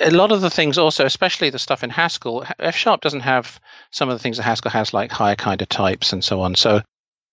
a 0.00 0.10
lot 0.10 0.32
of 0.32 0.40
the 0.40 0.50
things 0.50 0.78
also, 0.78 1.04
especially 1.04 1.50
the 1.50 1.58
stuff 1.58 1.84
in 1.84 1.90
Haskell, 1.90 2.46
F 2.58 2.76
sharp 2.76 3.00
doesn't 3.00 3.20
have 3.20 3.60
some 3.90 4.08
of 4.08 4.14
the 4.14 4.22
things 4.22 4.36
that 4.36 4.44
Haskell 4.44 4.70
has, 4.70 4.94
like 4.94 5.10
higher 5.10 5.36
kind 5.36 5.60
of 5.60 5.68
types 5.68 6.12
and 6.12 6.24
so 6.24 6.40
on. 6.40 6.54
So 6.54 6.82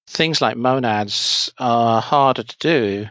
things 0.08 0.42
like 0.42 0.58
monads 0.58 1.52
are 1.60 2.02
harder 2.02 2.44
to 2.44 2.58
do 2.60 3.08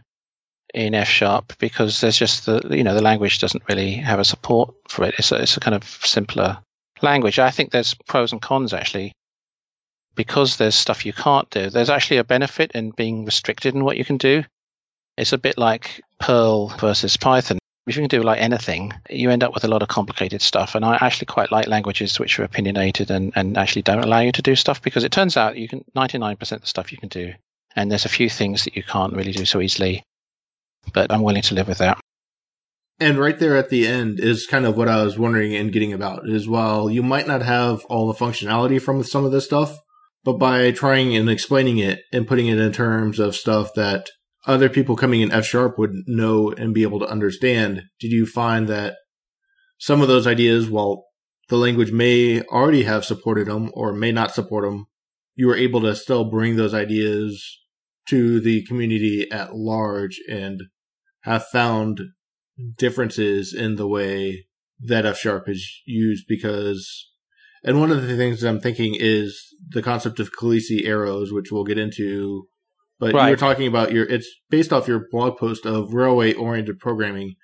in 0.75 0.95
F 0.95 1.09
sharp 1.09 1.53
because 1.59 2.01
there's 2.01 2.17
just 2.17 2.47
the 2.47 2.61
you 2.71 2.83
know 2.83 2.95
the 2.95 3.03
language 3.03 3.39
doesn't 3.39 3.63
really 3.69 3.95
have 3.95 4.19
a 4.19 4.25
support 4.25 4.75
for 4.89 5.05
it. 5.05 5.15
It's 5.19 5.33
a, 5.33 5.43
it's 5.43 5.57
a 5.57 5.61
kind 5.61 5.75
of 5.75 5.85
simpler 5.85 6.59
language. 7.03 7.39
I 7.39 7.51
think 7.51 7.71
there's 7.71 7.95
pros 8.07 8.33
and 8.33 8.41
cons 8.41 8.73
actually 8.73 9.13
because 10.15 10.57
there's 10.57 10.75
stuff 10.75 11.07
you 11.07 11.13
can't 11.13 11.49
do. 11.51 11.71
There's 11.71 11.91
actually 11.91 12.19
a 12.19 12.25
benefit 12.25 12.73
in 12.73 12.91
being 12.91 13.25
restricted 13.25 13.75
in 13.75 13.85
what 13.85 13.97
you 13.97 14.05
can 14.05 14.17
do. 14.17 14.45
It's 15.17 15.33
a 15.33 15.39
bit 15.39 15.59
like 15.59 16.03
Perl 16.21 16.69
versus 16.79 17.17
Python. 17.17 17.59
If 17.87 17.97
you 17.97 18.03
can 18.03 18.09
do 18.09 18.23
like 18.23 18.41
anything, 18.41 18.93
you 19.11 19.31
end 19.31 19.43
up 19.43 19.55
with 19.55 19.65
a 19.65 19.69
lot 19.69 19.83
of 19.83 19.89
complicated 19.89 20.41
stuff. 20.41 20.75
And 20.75 20.85
I 20.85 20.97
actually 21.01 21.27
quite 21.27 21.51
like 21.51 21.67
languages 21.67 22.19
which 22.21 22.39
are 22.39 22.45
opinionated 22.45 23.11
and, 23.11 23.33
and 23.35 23.59
actually 23.59 23.83
don't 23.83 24.05
allow 24.05 24.21
you 24.21 24.33
to 24.33 24.43
do 24.43 24.55
stuff 24.55 24.81
because 24.81 25.03
it 25.03 25.13
turns 25.13 25.37
out 25.37 25.57
you 25.57 25.69
can 25.69 25.85
99% 25.97 26.53
of 26.53 26.61
the 26.61 26.67
stuff 26.67 26.93
you 26.93 26.99
can 26.99 27.09
do. 27.09 27.35
And 27.75 27.91
there's 27.91 28.05
a 28.05 28.11
few 28.11 28.29
things 28.29 28.65
that 28.65 28.77
you 28.77 28.83
can't 28.83 29.15
really 29.15 29.33
do 29.33 29.45
so 29.45 29.61
easily 29.61 30.05
but 30.93 31.13
I'm 31.13 31.23
willing 31.23 31.43
to 31.43 31.55
live 31.55 31.69
with 31.69 31.79
that. 31.79 31.99
And 33.01 33.19
right 33.19 33.39
there 33.39 33.57
at 33.57 33.69
the 33.69 33.87
end 33.87 34.21
is 34.21 34.47
kind 34.47 34.65
of 34.65 34.77
what 34.77 34.89
I 34.89 35.03
was 35.03 35.19
wondering 35.19 35.57
and 35.57 35.73
getting 35.73 35.93
about 35.93 36.29
is 36.29 36.49
while 36.49 36.89
you 36.89 37.03
might 37.03 37.27
not 37.27 37.43
have 37.43 37.85
all 37.87 38.07
the 38.07 38.19
functionality 38.19 38.81
from 38.81 39.03
some 39.03 39.25
of 39.25 39.33
this 39.33 39.45
stuff, 39.45 39.79
but 40.25 40.35
by 40.35 40.71
trying 40.71 41.17
and 41.17 41.29
explaining 41.29 41.79
it 41.79 42.01
and 42.13 42.29
putting 42.29 42.47
it 42.47 42.59
in 42.59 42.73
terms 42.73 43.19
of 43.19 43.35
stuff 43.35 43.75
that 43.75 44.11
other 44.47 44.69
people 44.69 44.97
coming 44.97 45.21
in 45.21 45.33
F 45.33 45.45
sharp 45.45 45.79
would 45.79 45.93
know 46.07 46.53
and 46.53 46.75
be 46.75 46.83
able 46.83 47.01
to 47.01 47.09
understand, 47.09 47.83
did 47.99 48.13
you 48.13 48.27
find 48.27 48.69
that 48.69 48.97
some 49.79 50.01
of 50.01 50.09
those 50.09 50.27
ideas, 50.27 50.71
while 50.71 51.05
the 51.49 51.57
language 51.57 51.91
may 51.91 52.41
already 52.43 52.85
have 52.85 53.05
supported 53.05 53.49
them 53.49 53.71
or 53.75 53.93
may 53.93 54.13
not 54.13 54.33
support 54.33 54.65
them, 54.65 54.87
you 55.35 55.47
were 55.47 55.57
able 55.57 55.81
to 55.81 55.97
still 55.97 56.25
bring 56.25 56.57
those 56.57 56.75
ideas 56.75 57.59
to 58.09 58.41
the 58.41 58.65
community 58.67 59.31
at 59.31 59.55
large 59.55 60.21
and 60.29 60.63
have 61.23 61.47
found 61.47 62.01
differences 62.77 63.55
in 63.55 63.77
the 63.77 63.87
way 63.87 64.47
that 64.81 65.07
F 65.07 65.19
sharp 65.19 65.49
is 65.49 65.83
used 65.87 66.25
because, 66.29 67.09
and 67.65 67.81
one 67.81 67.91
of 67.91 68.03
the 68.03 68.17
things 68.17 68.43
I'm 68.43 68.61
thinking 68.61 68.97
is 68.99 69.55
the 69.69 69.83
concept 69.83 70.19
of 70.19 70.33
Kleisli 70.33 70.85
arrows, 70.85 71.33
which 71.33 71.53
we'll 71.53 71.65
get 71.65 71.79
into. 71.79 72.47
But 72.99 73.15
right. 73.15 73.27
you 73.27 73.31
were 73.33 73.37
talking 73.37 73.67
about 73.67 73.93
your, 73.93 74.05
it's 74.05 74.29
based 74.51 74.73
off 74.73 74.89
your 74.89 75.07
blog 75.11 75.39
post 75.39 75.67
of 75.67 75.95
railway 75.95 76.35
oriented 76.35 76.79
programming. 76.79 77.35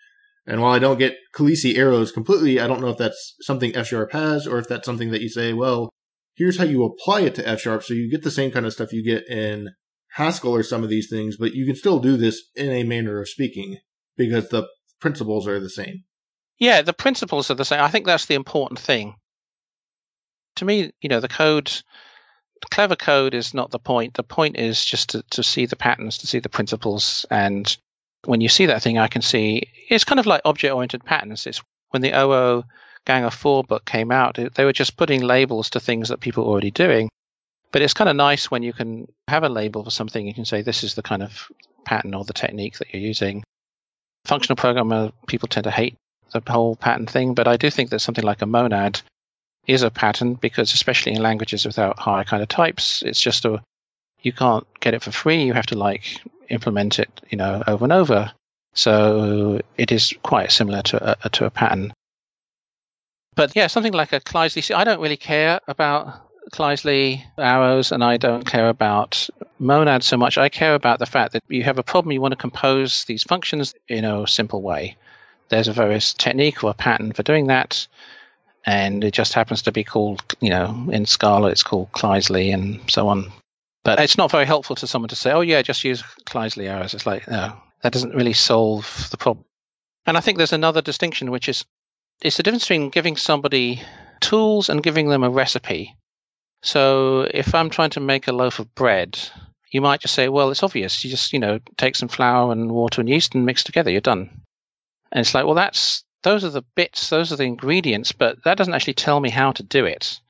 And 0.47 0.63
while 0.63 0.73
I 0.73 0.79
don't 0.79 0.99
get 0.99 1.17
Kleisli 1.35 1.77
arrows 1.77 2.11
completely, 2.11 2.59
I 2.59 2.67
don't 2.67 2.81
know 2.81 2.89
if 2.89 2.99
that's 2.99 3.37
something 3.41 3.75
F 3.77 3.89
sharp 3.89 4.13
has 4.13 4.47
or 4.47 4.59
if 4.59 4.69
that's 4.69 4.87
something 4.87 5.11
that 5.11 5.21
you 5.21 5.29
say, 5.29 5.53
well, 5.53 5.91
here's 6.35 6.59
how 6.59 6.65
you 6.65 6.85
apply 6.85 7.21
it 7.21 7.35
to 7.37 7.47
F 7.47 7.61
sharp. 7.61 7.83
So 7.83 7.95
you 7.95 8.11
get 8.11 8.23
the 8.23 8.31
same 8.31 8.51
kind 8.51 8.67
of 8.67 8.73
stuff 8.73 8.93
you 8.93 9.05
get 9.05 9.29
in 9.29 9.69
Haskell 10.15 10.55
or 10.55 10.63
some 10.63 10.83
of 10.83 10.89
these 10.89 11.09
things, 11.09 11.37
but 11.37 11.55
you 11.55 11.67
can 11.67 11.77
still 11.77 11.99
do 11.99 12.17
this 12.17 12.43
in 12.55 12.71
a 12.71 12.85
manner 12.85 13.21
of 13.21 13.29
speaking 13.29 13.79
because 14.17 14.49
the 14.49 14.67
principles 15.01 15.47
are 15.47 15.61
the 15.61 15.71
same. 15.71 16.05
Yeah, 16.59 16.83
the 16.83 16.93
principles 16.93 17.51
are 17.51 17.55
the 17.55 17.65
same. 17.65 17.81
I 17.81 17.89
think 17.89 18.07
that's 18.07 18.27
the 18.27 18.35
important 18.35 18.81
thing. 18.81 19.15
To 20.57 20.65
me, 20.65 20.91
you 21.01 21.09
know, 21.09 21.21
the 21.21 21.29
code, 21.29 21.71
clever 22.71 22.97
code 22.97 23.35
is 23.35 23.55
not 23.55 23.71
the 23.71 23.79
point. 23.79 24.15
The 24.15 24.25
point 24.25 24.57
is 24.57 24.85
just 24.85 25.11
to, 25.11 25.23
to 25.31 25.43
see 25.43 25.67
the 25.67 25.77
patterns, 25.77 26.19
to 26.19 26.27
see 26.27 26.41
the 26.41 26.49
principles. 26.49 27.25
And 27.31 27.77
when 28.25 28.41
you 28.41 28.49
see 28.49 28.67
that 28.67 28.83
thing, 28.83 28.99
I 28.99 29.07
can 29.07 29.23
see 29.23 29.71
it's 29.89 30.05
kind 30.05 30.19
of 30.19 30.27
like 30.27 30.43
object 30.45 30.75
oriented 30.75 31.05
patterns. 31.05 31.47
It's 31.47 31.63
when 31.91 32.03
the 32.03 32.13
OO 32.19 32.65
Gang 33.05 33.25
of 33.25 33.35
Four 33.35 33.63
book 33.65 33.85
came 33.85 34.11
out, 34.11 34.39
they 34.55 34.65
were 34.65 34.73
just 34.73 34.97
putting 34.97 35.23
labels 35.23 35.71
to 35.71 35.81
things 35.81 36.09
that 36.09 36.21
people 36.21 36.45
were 36.45 36.51
already 36.51 36.71
doing. 36.71 37.09
But 37.71 37.83
it's 37.83 37.95
kind 37.95 38.09
of 38.09 38.17
nice 38.17 38.51
when 38.51 38.63
you 38.63 38.73
can 38.73 39.09
have 39.29 39.45
a 39.45 39.49
label 39.49 39.85
for 39.85 39.91
something. 39.91 40.27
You 40.27 40.35
can 40.35 40.45
say 40.45 40.63
this 40.63 40.83
is 40.83 40.95
the 40.95 41.03
kind 41.03 41.23
of 41.23 41.51
pattern 41.85 42.15
or 42.15 42.25
the 42.25 42.33
technique 42.33 42.79
that 42.79 42.93
you're 42.93 43.03
using. 43.03 43.45
Functional 44.25 44.57
programmer 44.57 45.13
people 45.27 45.49
tend 45.49 45.65
to 45.65 45.71
hate 45.71 45.97
the 46.33 46.43
whole 46.49 46.77
pattern 46.77 47.07
thing, 47.07 47.35
but 47.35 47.49
I 47.49 47.57
do 47.57 47.71
think 47.71 47.91
that 47.91 48.01
something 48.01 48.25
like 48.25 48.43
a 48.43 48.47
monad 48.47 49.01
is 49.67 49.83
a 49.83 49.91
pattern 49.91 50.35
because, 50.35 50.73
especially 50.73 51.13
in 51.13 51.23
languages 51.23 51.67
without 51.67 51.99
higher 51.99 52.25
kind 52.25 52.43
of 52.43 52.49
types, 52.49 53.03
it's 53.03 53.21
just 53.21 53.45
a 53.45 53.63
you 54.23 54.33
can't 54.33 54.67
get 54.81 54.95
it 54.95 55.03
for 55.03 55.13
free. 55.13 55.45
You 55.45 55.53
have 55.53 55.67
to 55.67 55.79
like 55.79 56.21
implement 56.49 56.99
it, 56.99 57.09
you 57.31 57.39
know, 57.39 57.63
over 57.67 57.85
and 57.85 57.93
over. 57.93 58.33
So 58.75 59.61
it 59.77 59.93
is 59.93 60.15
quite 60.23 60.53
similar 60.53 60.83
to 60.83 61.17
a, 61.25 61.29
to 61.31 61.45
a 61.45 61.51
pattern. 61.51 61.93
But 63.35 63.55
yeah, 63.55 63.69
something 63.69 63.93
like 63.93 64.13
a 64.13 64.21
Kleisli. 64.21 64.75
I 64.75 64.85
don't 64.85 65.01
really 65.01 65.17
care 65.17 65.61
about 65.69 66.28
Kleisli 66.53 67.23
arrows, 67.39 67.93
and 67.93 68.03
I 68.03 68.17
don't 68.17 68.47
care 68.47 68.69
about 68.69 69.29
monad 69.59 70.03
so 70.03 70.17
much. 70.17 70.39
I 70.39 70.49
care 70.49 70.75
about 70.75 70.99
the 70.99 71.07
fact 71.07 71.33
that 71.33 71.43
you 71.49 71.63
have 71.65 71.79
a 71.79 71.83
problem, 71.83 72.13
you 72.13 72.21
want 72.21 72.33
to 72.33 72.37
compose 72.37 73.05
these 73.05 73.23
functions 73.23 73.75
in 73.89 74.05
a 74.05 74.27
simple 74.27 74.63
way. 74.63 74.97
There's 75.49 75.69
a 75.69 75.73
various 75.73 76.13
technique 76.15 76.63
or 76.63 76.71
a 76.71 76.75
pattern 76.75 77.13
for 77.13 77.23
doing 77.23 77.47
that, 77.47 77.87
and 78.67 79.05
it 79.05 79.13
just 79.13 79.33
happens 79.33 79.63
to 79.63 79.73
be 79.73 79.85
called, 79.85 80.23
you 80.41 80.51
know, 80.51 80.89
in 80.93 81.07
Scala 81.07 81.49
it's 81.49 81.63
called 81.63 81.93
Kleisli 81.93 82.53
and 82.53 82.81
so 82.91 83.09
on. 83.09 83.31
But 83.85 84.01
it's 84.01 84.19
not 84.19 84.31
very 84.31 84.45
helpful 84.45 84.77
to 84.77 84.87
someone 84.87 85.09
to 85.09 85.17
say, 85.17 85.33
oh, 85.33 85.41
yeah, 85.41 85.63
just 85.63 85.85
use 85.85 86.03
Kleisli 86.27 86.69
arrows. 86.69 86.93
It's 86.93 87.07
like, 87.07 87.27
no, 87.29 87.55
that 87.83 87.93
doesn't 87.93 88.15
really 88.15 88.35
solve 88.35 89.09
the 89.11 89.17
problem. 89.17 89.45
And 90.07 90.17
I 90.17 90.21
think 90.21 90.37
there's 90.39 90.53
another 90.53 90.83
distinction, 90.83 91.31
which 91.31 91.49
is 91.49 91.65
it's 92.21 92.37
the 92.37 92.43
difference 92.43 92.65
between 92.65 92.91
giving 92.91 93.17
somebody 93.17 93.81
tools 94.21 94.69
and 94.69 94.83
giving 94.83 95.09
them 95.09 95.23
a 95.23 95.31
recipe. 95.31 95.95
So 96.63 97.29
if 97.33 97.55
I'm 97.55 97.71
trying 97.71 97.91
to 97.91 98.01
make 98.01 98.29
a 98.29 98.33
loaf 98.33 98.59
of 98.59 98.75
bread, 98.75 99.19
you 99.71 99.81
might 99.81 100.01
just 100.01 100.15
say, 100.15 100.29
well, 100.29 100.51
it's 100.51 100.63
obvious. 100.63 101.05
You 101.05 101.11
just, 101.11 101.33
you 101.33 101.39
know, 101.39 101.61
take 101.77 101.97
some 101.97 102.09
flour 102.09 102.51
and 102.53 102.73
water 102.73 103.01
and 103.01 103.09
yeast 103.09 103.35
and 103.35 103.47
mix 103.47 103.63
together. 103.63 103.91
You're 103.91 104.01
done. 104.01 104.31
And 105.13 105.21
it's 105.21 105.35
like, 105.35 105.45
well, 105.45 105.55
that's 105.55 106.05
those 106.23 106.45
are 106.45 106.51
the 106.51 106.65
bits, 106.75 107.11
those 107.11 107.33
are 107.33 107.37
the 107.37 107.45
ingredients, 107.45 108.13
but 108.13 108.43
that 108.45 108.59
doesn't 108.59 108.75
actually 108.75 108.95
tell 108.95 109.21
me 109.21 109.31
how 109.31 109.53
to 109.53 109.63
do 109.63 109.85
it. 109.85 110.21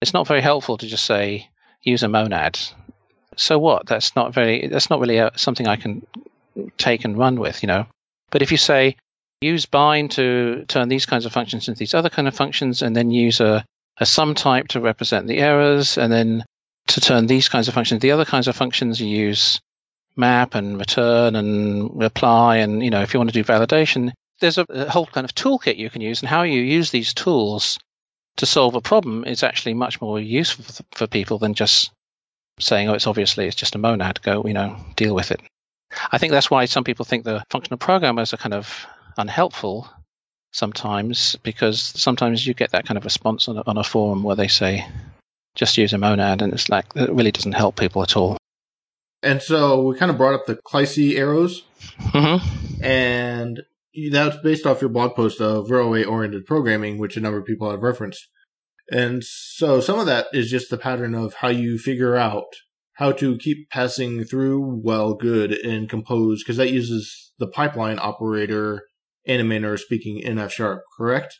It's 0.00 0.14
not 0.14 0.26
very 0.26 0.40
helpful 0.40 0.78
to 0.78 0.86
just 0.86 1.04
say 1.04 1.48
use 1.82 2.02
a 2.02 2.08
monad. 2.08 2.58
So 3.36 3.58
what? 3.58 3.86
That's 3.86 4.14
not 4.14 4.32
very. 4.32 4.68
That's 4.68 4.90
not 4.90 5.00
really 5.00 5.18
a, 5.18 5.32
something 5.36 5.66
I 5.66 5.76
can 5.76 6.06
take 6.78 7.04
and 7.04 7.18
run 7.18 7.40
with, 7.40 7.62
you 7.62 7.66
know. 7.66 7.86
But 8.30 8.42
if 8.42 8.50
you 8.50 8.56
say 8.56 8.96
use 9.40 9.66
bind 9.66 10.10
to 10.12 10.64
turn 10.68 10.88
these 10.88 11.06
kinds 11.06 11.26
of 11.26 11.32
functions 11.32 11.68
into 11.68 11.78
these 11.78 11.94
other 11.94 12.08
kind 12.08 12.28
of 12.28 12.34
functions, 12.34 12.80
and 12.80 12.94
then 12.94 13.10
use 13.10 13.40
a, 13.40 13.64
a 13.98 14.06
sum 14.06 14.34
type 14.34 14.68
to 14.68 14.80
represent 14.80 15.26
the 15.26 15.38
errors, 15.38 15.98
and 15.98 16.12
then 16.12 16.44
to 16.88 17.00
turn 17.00 17.26
these 17.26 17.48
kinds 17.48 17.68
of 17.68 17.74
functions, 17.74 18.00
the 18.00 18.10
other 18.10 18.24
kinds 18.24 18.48
of 18.48 18.56
functions 18.56 19.00
you 19.00 19.08
use 19.08 19.60
map 20.16 20.54
and 20.54 20.78
return 20.78 21.36
and 21.36 22.02
apply, 22.02 22.56
and 22.56 22.82
you 22.82 22.90
know 22.90 23.02
if 23.02 23.14
you 23.14 23.20
want 23.20 23.30
to 23.30 23.42
do 23.42 23.44
validation, 23.44 24.12
there's 24.40 24.58
a, 24.58 24.66
a 24.70 24.90
whole 24.90 25.06
kind 25.06 25.24
of 25.24 25.34
toolkit 25.34 25.76
you 25.76 25.90
can 25.90 26.00
use, 26.00 26.20
and 26.20 26.28
how 26.28 26.42
you 26.42 26.60
use 26.60 26.90
these 26.90 27.14
tools 27.14 27.78
to 28.36 28.46
solve 28.46 28.74
a 28.74 28.80
problem 28.80 29.24
is 29.24 29.42
actually 29.42 29.74
much 29.74 30.00
more 30.00 30.18
useful 30.18 30.64
for 30.92 31.06
people 31.06 31.38
than 31.38 31.54
just 31.54 31.90
saying, 32.58 32.88
"Oh, 32.88 32.94
it's 32.94 33.06
obviously 33.06 33.46
it's 33.46 33.56
just 33.56 33.74
a 33.74 33.78
monad. 33.78 34.22
Go, 34.22 34.44
you 34.46 34.54
know, 34.54 34.76
deal 34.96 35.14
with 35.14 35.30
it." 35.30 35.40
I 36.10 36.18
think 36.18 36.32
that's 36.32 36.50
why 36.50 36.64
some 36.64 36.84
people 36.84 37.04
think 37.04 37.24
the 37.24 37.44
functional 37.50 37.78
programmers 37.78 38.34
are 38.34 38.38
kind 38.38 38.54
of 38.54 38.86
unhelpful 39.16 39.88
sometimes 40.54 41.36
because 41.42 41.80
sometimes 41.80 42.46
you 42.46 42.54
get 42.54 42.70
that 42.70 42.86
kind 42.86 42.96
of 42.96 43.04
response 43.04 43.48
on 43.48 43.58
a, 43.58 43.62
on 43.66 43.76
a 43.76 43.82
forum 43.82 44.22
where 44.22 44.36
they 44.36 44.46
say 44.46 44.86
just 45.56 45.76
use 45.76 45.92
a 45.92 45.98
monad 45.98 46.42
and 46.42 46.52
it's 46.52 46.68
like 46.68 46.86
it 46.94 47.10
really 47.12 47.32
doesn't 47.32 47.52
help 47.52 47.76
people 47.76 48.02
at 48.02 48.16
all. 48.16 48.38
And 49.22 49.42
so 49.42 49.82
we 49.82 49.96
kind 49.96 50.10
of 50.10 50.16
brought 50.16 50.34
up 50.34 50.46
the 50.46 50.56
Kleisli 50.56 51.16
arrows. 51.16 51.64
Mm-hmm. 51.98 52.82
and 52.82 53.62
that's 54.10 54.36
based 54.38 54.64
off 54.64 54.80
your 54.80 54.90
blog 54.90 55.14
post 55.14 55.40
of 55.40 55.70
railway 55.70 56.02
oriented 56.02 56.46
programming 56.46 56.96
which 56.98 57.16
a 57.16 57.20
number 57.20 57.38
of 57.38 57.44
people 57.44 57.70
have 57.70 57.82
referenced. 57.82 58.28
And 58.90 59.22
so 59.24 59.80
some 59.80 59.98
of 59.98 60.06
that 60.06 60.28
is 60.32 60.50
just 60.50 60.70
the 60.70 60.78
pattern 60.78 61.14
of 61.14 61.34
how 61.34 61.48
you 61.48 61.78
figure 61.78 62.16
out 62.16 62.46
how 62.94 63.12
to 63.12 63.36
keep 63.38 63.68
passing 63.70 64.24
through 64.24 64.80
well 64.84 65.14
good 65.14 65.52
and 65.52 65.88
compose 65.88 66.42
because 66.42 66.56
that 66.58 66.70
uses 66.70 67.32
the 67.38 67.48
pipeline 67.48 67.98
operator 67.98 68.84
animator 69.28 69.78
speaking 69.78 70.18
in 70.18 70.38
F 70.38 70.52
sharp, 70.52 70.82
correct? 70.96 71.38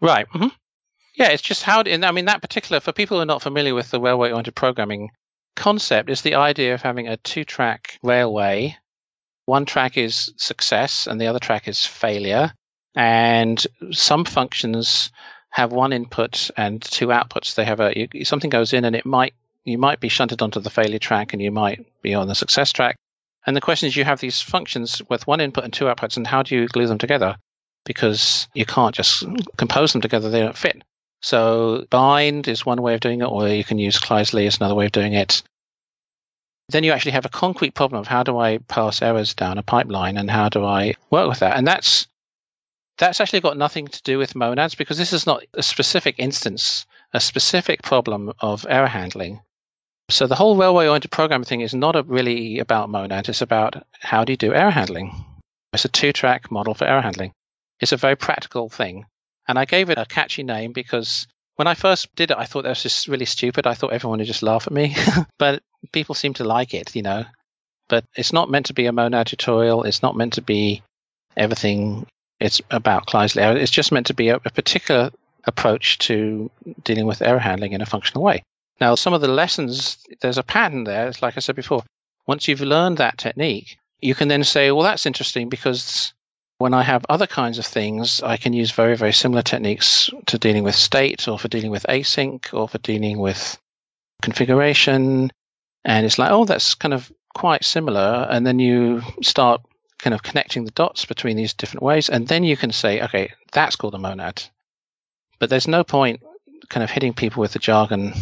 Right. 0.00 0.28
Mm-hmm. 0.30 0.48
Yeah, 1.14 1.28
it's 1.28 1.42
just 1.42 1.62
how, 1.62 1.82
I 1.86 2.10
mean, 2.10 2.24
that 2.24 2.42
particular, 2.42 2.80
for 2.80 2.92
people 2.92 3.16
who 3.16 3.22
are 3.22 3.26
not 3.26 3.42
familiar 3.42 3.74
with 3.74 3.90
the 3.90 4.00
railway 4.00 4.30
oriented 4.30 4.54
programming 4.54 5.10
concept, 5.54 6.10
is 6.10 6.22
the 6.22 6.34
idea 6.34 6.74
of 6.74 6.82
having 6.82 7.06
a 7.06 7.16
two 7.18 7.44
track 7.44 7.98
railway. 8.02 8.76
One 9.46 9.64
track 9.64 9.96
is 9.96 10.32
success 10.36 11.06
and 11.06 11.20
the 11.20 11.26
other 11.26 11.38
track 11.38 11.68
is 11.68 11.86
failure. 11.86 12.52
And 12.96 13.64
some 13.92 14.24
functions 14.24 15.10
have 15.50 15.72
one 15.72 15.92
input 15.92 16.50
and 16.56 16.82
two 16.82 17.08
outputs. 17.08 17.54
They 17.54 17.64
have 17.64 17.80
a, 17.80 18.08
something 18.24 18.50
goes 18.50 18.72
in 18.72 18.84
and 18.84 18.96
it 18.96 19.06
might, 19.06 19.34
you 19.64 19.78
might 19.78 20.00
be 20.00 20.08
shunted 20.08 20.42
onto 20.42 20.60
the 20.60 20.70
failure 20.70 20.98
track 20.98 21.32
and 21.32 21.40
you 21.40 21.52
might 21.52 21.86
be 22.02 22.14
on 22.14 22.26
the 22.26 22.34
success 22.34 22.72
track. 22.72 22.96
And 23.46 23.56
the 23.56 23.60
question 23.60 23.86
is, 23.86 23.96
you 23.96 24.04
have 24.04 24.20
these 24.20 24.40
functions 24.40 25.02
with 25.08 25.26
one 25.26 25.40
input 25.40 25.64
and 25.64 25.72
two 25.72 25.84
outputs, 25.84 26.16
and 26.16 26.26
how 26.26 26.42
do 26.42 26.54
you 26.54 26.66
glue 26.68 26.86
them 26.86 26.98
together? 26.98 27.36
Because 27.84 28.48
you 28.54 28.64
can't 28.64 28.94
just 28.94 29.24
compose 29.56 29.92
them 29.92 30.00
together; 30.00 30.30
they 30.30 30.40
don't 30.40 30.56
fit. 30.56 30.82
So 31.20 31.86
bind 31.90 32.48
is 32.48 32.66
one 32.66 32.82
way 32.82 32.94
of 32.94 33.00
doing 33.00 33.20
it, 33.20 33.26
or 33.26 33.48
you 33.48 33.64
can 33.64 33.78
use 33.78 33.98
Kleisli 33.98 34.46
as 34.46 34.58
another 34.58 34.74
way 34.74 34.86
of 34.86 34.92
doing 34.92 35.14
it. 35.14 35.42
Then 36.70 36.84
you 36.84 36.92
actually 36.92 37.12
have 37.12 37.26
a 37.26 37.30
concrete 37.30 37.74
problem 37.74 38.00
of 38.00 38.06
how 38.06 38.22
do 38.22 38.38
I 38.38 38.58
pass 38.68 39.02
errors 39.02 39.34
down 39.34 39.58
a 39.58 39.62
pipeline, 39.62 40.16
and 40.16 40.30
how 40.30 40.48
do 40.48 40.64
I 40.64 40.94
work 41.10 41.28
with 41.28 41.40
that? 41.40 41.56
And 41.56 41.66
that's 41.66 42.06
that's 42.96 43.20
actually 43.20 43.40
got 43.40 43.58
nothing 43.58 43.88
to 43.88 44.02
do 44.02 44.18
with 44.18 44.34
monads 44.34 44.74
because 44.74 44.98
this 44.98 45.12
is 45.12 45.26
not 45.26 45.42
a 45.54 45.62
specific 45.62 46.14
instance, 46.18 46.86
a 47.12 47.20
specific 47.20 47.82
problem 47.82 48.32
of 48.40 48.64
error 48.68 48.86
handling. 48.86 49.40
So 50.10 50.26
the 50.26 50.34
whole 50.34 50.56
railway 50.56 50.86
oriented 50.86 51.10
programming 51.10 51.46
thing 51.46 51.62
is 51.62 51.74
not 51.74 52.08
really 52.08 52.58
about 52.58 52.90
Monad. 52.90 53.28
It's 53.28 53.40
about 53.40 53.86
how 54.00 54.24
do 54.24 54.32
you 54.32 54.36
do 54.36 54.52
error 54.52 54.70
handling. 54.70 55.24
It's 55.72 55.84
a 55.84 55.88
two 55.88 56.12
track 56.12 56.50
model 56.50 56.74
for 56.74 56.84
error 56.84 57.00
handling. 57.00 57.32
It's 57.80 57.92
a 57.92 57.96
very 57.96 58.16
practical 58.16 58.68
thing. 58.68 59.06
And 59.48 59.58
I 59.58 59.64
gave 59.64 59.90
it 59.90 59.98
a 59.98 60.06
catchy 60.06 60.42
name 60.42 60.72
because 60.72 61.26
when 61.56 61.68
I 61.68 61.74
first 61.74 62.14
did 62.16 62.30
it, 62.30 62.36
I 62.36 62.44
thought 62.44 62.62
that 62.62 62.70
was 62.70 62.82
just 62.82 63.08
really 63.08 63.24
stupid. 63.24 63.66
I 63.66 63.74
thought 63.74 63.92
everyone 63.92 64.18
would 64.18 64.26
just 64.26 64.42
laugh 64.42 64.66
at 64.66 64.72
me, 64.72 64.94
but 65.38 65.62
people 65.92 66.14
seem 66.14 66.34
to 66.34 66.44
like 66.44 66.74
it, 66.74 66.94
you 66.94 67.02
know. 67.02 67.24
But 67.88 68.04
it's 68.16 68.32
not 68.32 68.50
meant 68.50 68.66
to 68.66 68.74
be 68.74 68.86
a 68.86 68.92
Monad 68.92 69.26
tutorial. 69.26 69.84
It's 69.84 70.02
not 70.02 70.16
meant 70.16 70.34
to 70.34 70.42
be 70.42 70.82
everything. 71.36 72.06
It's 72.40 72.60
about 72.70 73.14
error. 73.36 73.56
It's 73.56 73.70
just 73.70 73.92
meant 73.92 74.06
to 74.08 74.14
be 74.14 74.28
a, 74.28 74.36
a 74.36 74.50
particular 74.50 75.10
approach 75.44 75.98
to 75.98 76.50
dealing 76.82 77.06
with 77.06 77.22
error 77.22 77.38
handling 77.38 77.72
in 77.72 77.82
a 77.82 77.86
functional 77.86 78.22
way. 78.22 78.42
Now, 78.80 78.94
some 78.94 79.14
of 79.14 79.20
the 79.20 79.28
lessons, 79.28 79.98
there's 80.20 80.38
a 80.38 80.42
pattern 80.42 80.84
there. 80.84 81.08
It's 81.08 81.22
like 81.22 81.36
I 81.36 81.40
said 81.40 81.56
before. 81.56 81.84
Once 82.26 82.48
you've 82.48 82.60
learned 82.60 82.98
that 82.98 83.18
technique, 83.18 83.76
you 84.00 84.14
can 84.14 84.28
then 84.28 84.44
say, 84.44 84.70
well, 84.70 84.82
that's 84.82 85.06
interesting 85.06 85.48
because 85.48 86.12
when 86.58 86.74
I 86.74 86.82
have 86.82 87.04
other 87.08 87.26
kinds 87.26 87.58
of 87.58 87.66
things, 87.66 88.22
I 88.22 88.36
can 88.36 88.52
use 88.52 88.70
very, 88.70 88.96
very 88.96 89.12
similar 89.12 89.42
techniques 89.42 90.10
to 90.26 90.38
dealing 90.38 90.64
with 90.64 90.74
state 90.74 91.26
or 91.28 91.38
for 91.38 91.48
dealing 91.48 91.70
with 91.70 91.84
async 91.88 92.52
or 92.52 92.68
for 92.68 92.78
dealing 92.78 93.18
with 93.18 93.58
configuration. 94.22 95.30
And 95.84 96.06
it's 96.06 96.18
like, 96.18 96.30
oh, 96.30 96.44
that's 96.44 96.74
kind 96.74 96.94
of 96.94 97.12
quite 97.34 97.64
similar. 97.64 98.26
And 98.30 98.46
then 98.46 98.58
you 98.58 99.02
start 99.22 99.62
kind 99.98 100.14
of 100.14 100.22
connecting 100.22 100.64
the 100.64 100.70
dots 100.72 101.04
between 101.04 101.36
these 101.36 101.54
different 101.54 101.82
ways. 101.82 102.08
And 102.08 102.28
then 102.28 102.44
you 102.44 102.56
can 102.56 102.72
say, 102.72 103.02
okay, 103.02 103.32
that's 103.52 103.76
called 103.76 103.94
a 103.94 103.98
monad. 103.98 104.42
But 105.38 105.50
there's 105.50 105.68
no 105.68 105.84
point 105.84 106.22
kind 106.68 106.82
of 106.84 106.90
hitting 106.90 107.12
people 107.12 107.40
with 107.40 107.52
the 107.52 107.58
jargon 107.58 108.14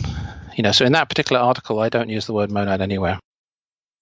you 0.55 0.63
know, 0.63 0.73
so 0.73 0.85
in 0.85 0.93
that 0.93 1.09
particular 1.09 1.41
article, 1.41 1.81
I 1.81 1.89
don't 1.89 2.09
use 2.09 2.27
the 2.27 2.33
word 2.33 2.51
monad 2.51 2.81
anywhere. 2.81 3.19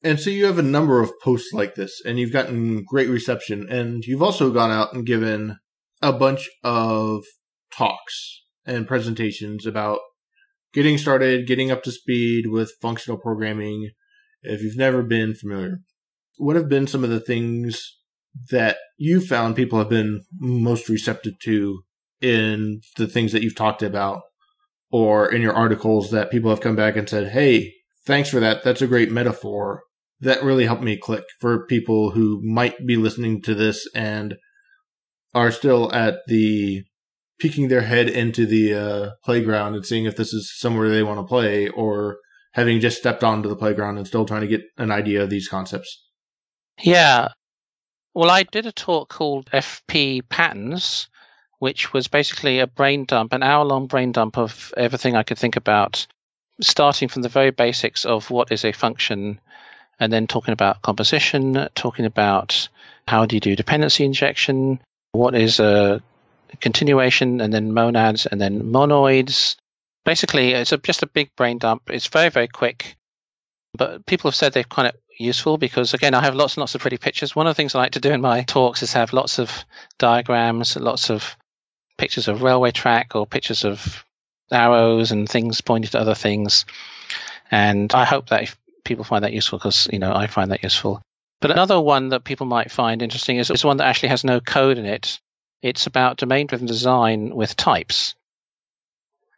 And 0.03 0.19
so 0.19 0.31
you 0.31 0.47
have 0.47 0.59
a 0.59 0.63
number 0.63 1.01
of 1.01 1.13
posts 1.23 1.53
like 1.53 1.75
this, 1.75 2.01
and 2.05 2.19
you've 2.19 2.33
gotten 2.33 2.85
great 2.85 3.09
reception, 3.09 3.69
and 3.69 4.05
you've 4.05 4.23
also 4.23 4.51
gone 4.51 4.71
out 4.71 4.95
and 4.95 5.05
given 5.05 5.59
a 6.01 6.13
bunch 6.13 6.49
of 6.65 7.25
talks 7.71 8.43
and 8.65 8.89
presentations 8.89 9.67
about 9.67 10.01
getting 10.73 10.97
started, 10.97 11.47
getting 11.47 11.71
up 11.71 11.83
to 11.83 11.93
speed 11.93 12.47
with 12.47 12.73
functional 12.81 13.19
programming. 13.19 13.91
If 14.43 14.63
you've 14.63 14.77
never 14.77 15.03
been 15.03 15.35
familiar, 15.35 15.81
what 16.39 16.57
have 16.57 16.69
been 16.69 16.87
some 16.87 17.05
of 17.05 17.11
the 17.11 17.21
things 17.21 17.99
that 18.51 18.79
you 18.97 19.21
found 19.21 19.57
people 19.57 19.79
have 19.79 19.91
been 19.91 20.23
most 20.39 20.89
receptive 20.89 21.39
to 21.41 21.83
in 22.23 22.81
the 22.97 23.07
things 23.07 23.33
that 23.33 23.43
you've 23.43 23.57
talked 23.57 23.83
about 23.83 24.23
or 24.91 25.33
in 25.33 25.43
your 25.43 25.55
articles 25.55 26.11
that 26.11 26.31
people 26.31 26.51
have 26.51 26.61
come 26.61 26.77
back 26.77 26.97
and 26.97 27.09
said, 27.09 27.33
Hey, 27.33 27.73
thanks 28.07 28.29
for 28.29 28.41
that. 28.41 28.63
That's 28.65 28.83
a 28.83 28.87
great 28.87 29.11
metaphor. 29.11 29.83
That 30.21 30.43
really 30.43 30.67
helped 30.67 30.83
me 30.83 30.97
click 30.97 31.25
for 31.41 31.67
people 31.67 32.11
who 32.11 32.41
might 32.45 32.87
be 32.87 32.97
listening 32.97 33.41
to 33.43 33.55
this 33.55 33.89
and 33.95 34.37
are 35.35 35.51
still 35.51 35.93
at 35.95 36.19
the 36.27 36.85
peeking 37.39 37.69
their 37.69 37.83
head 37.83 38.09
into 38.09 38.45
the 38.45 38.75
uh, 38.75 39.11
playground 39.25 39.75
and 39.75 39.87
seeing 39.87 40.05
if 40.05 40.17
this 40.17 40.33
is 40.33 40.53
somewhere 40.59 40.91
they 40.91 41.03
want 41.03 41.19
to 41.19 41.25
play 41.25 41.69
or 41.69 42.19
having 42.53 42.81
just 42.81 42.99
stepped 42.99 43.25
onto 43.25 43.49
the 43.49 43.57
playground 43.57 43.97
and 43.97 44.07
still 44.07 44.27
trying 44.27 44.43
to 44.43 44.47
get 44.47 44.63
an 44.77 44.91
idea 44.91 45.23
of 45.23 45.31
these 45.31 45.49
concepts. 45.49 46.07
Yeah. 46.83 47.29
Well, 48.13 48.31
I 48.31 48.43
did 48.43 48.67
a 48.67 48.73
talk 48.73 49.09
called 49.09 49.51
FP 49.53 50.29
Patterns, 50.29 51.09
which 51.61 51.93
was 51.93 52.09
basically 52.09 52.59
a 52.59 52.67
brain 52.67 53.05
dump, 53.05 53.33
an 53.33 53.43
hour 53.43 53.65
long 53.65 53.87
brain 53.87 54.13
dump 54.13 54.37
of 54.37 54.75
everything 54.77 55.15
I 55.15 55.23
could 55.23 55.39
think 55.39 55.57
about, 55.57 56.07
starting 56.61 57.09
from 57.09 57.23
the 57.23 57.29
very 57.29 57.51
basics 57.51 58.05
of 58.05 58.31
what 58.31 58.51
is 58.51 58.65
a 58.65 58.73
function, 58.73 59.39
and 60.01 60.13
then 60.13 60.27
talking 60.27 60.53
about 60.53 60.83
composition, 60.83 61.69
talking 61.75 62.07
about 62.07 62.69
how 63.07 63.27
do 63.27 63.37
you 63.37 63.41
do 63.41 63.55
dependency 63.55 64.05
injection, 64.05 64.81
what 65.13 65.35
is 65.35 65.61
a 65.61 66.03
continuation, 66.61 67.43
and 67.43 67.53
then 67.53 67.75
monads, 67.75 68.25
and 68.27 68.41
then 68.41 68.63
monoids. 68.63 69.57
Basically, 70.07 70.53
it's 70.53 70.73
a, 70.73 70.79
just 70.79 71.03
a 71.03 71.07
big 71.07 71.31
brain 71.37 71.59
dump. 71.59 71.83
It's 71.91 72.07
very, 72.07 72.31
very 72.31 72.49
quick. 72.49 72.97
But 73.75 74.07
people 74.07 74.31
have 74.31 74.35
said 74.35 74.55
they've 74.55 74.69
kind 74.69 74.89
of 74.89 74.95
useful 75.19 75.59
because 75.59 75.93
again 75.93 76.15
i 76.15 76.21
have 76.23 76.35
lots 76.35 76.55
and 76.55 76.63
lots 76.63 76.75
of 76.75 76.81
pretty 76.81 76.97
pictures 76.97 77.37
one 77.37 77.47
of 77.47 77.51
the 77.51 77.55
things 77.55 77.75
i 77.75 77.79
like 77.79 77.93
to 77.93 78.01
do 78.01 78.11
in 78.11 78.23
my 78.23 78.41
talks 78.45 78.83
is 78.83 78.95
have 78.95 79.13
lots 79.13 79.39
of 79.39 79.67
diagrams 79.99 80.77
lots 80.77 81.11
of 81.11 81.37
pictures 82.01 82.29
of 82.29 82.43
railway 82.43 82.71
track 82.71 83.15
or 83.15 83.27
pictures 83.27 83.63
of 83.63 84.05
arrows 84.51 85.13
and 85.13 85.29
things 85.29 85.61
pointing 85.61 85.91
to 85.91 86.01
other 86.01 86.15
things. 86.15 86.65
And 87.51 87.93
I 87.95 88.05
hope 88.05 88.31
that 88.31 88.43
if 88.43 88.57
people 88.85 89.05
find 89.05 89.23
that 89.23 89.35
useful 89.35 89.59
because, 89.59 89.87
you 89.93 89.99
know, 89.99 90.15
I 90.15 90.27
find 90.27 90.51
that 90.51 90.63
useful. 90.63 91.03
But 91.43 91.51
another 91.51 91.79
one 91.79 92.09
that 92.09 92.25
people 92.25 92.47
might 92.47 92.71
find 92.71 93.03
interesting 93.03 93.37
is, 93.37 93.51
is 93.51 93.65
one 93.65 93.77
that 93.77 93.87
actually 93.87 94.09
has 94.09 94.25
no 94.25 94.41
code 94.41 94.79
in 94.79 94.87
it. 94.87 95.21
It's 95.63 95.87
about 95.87 96.17
domain 96.17 96.47
driven 96.47 96.67
design 96.67 97.35
with 97.35 97.55
types. 97.57 98.15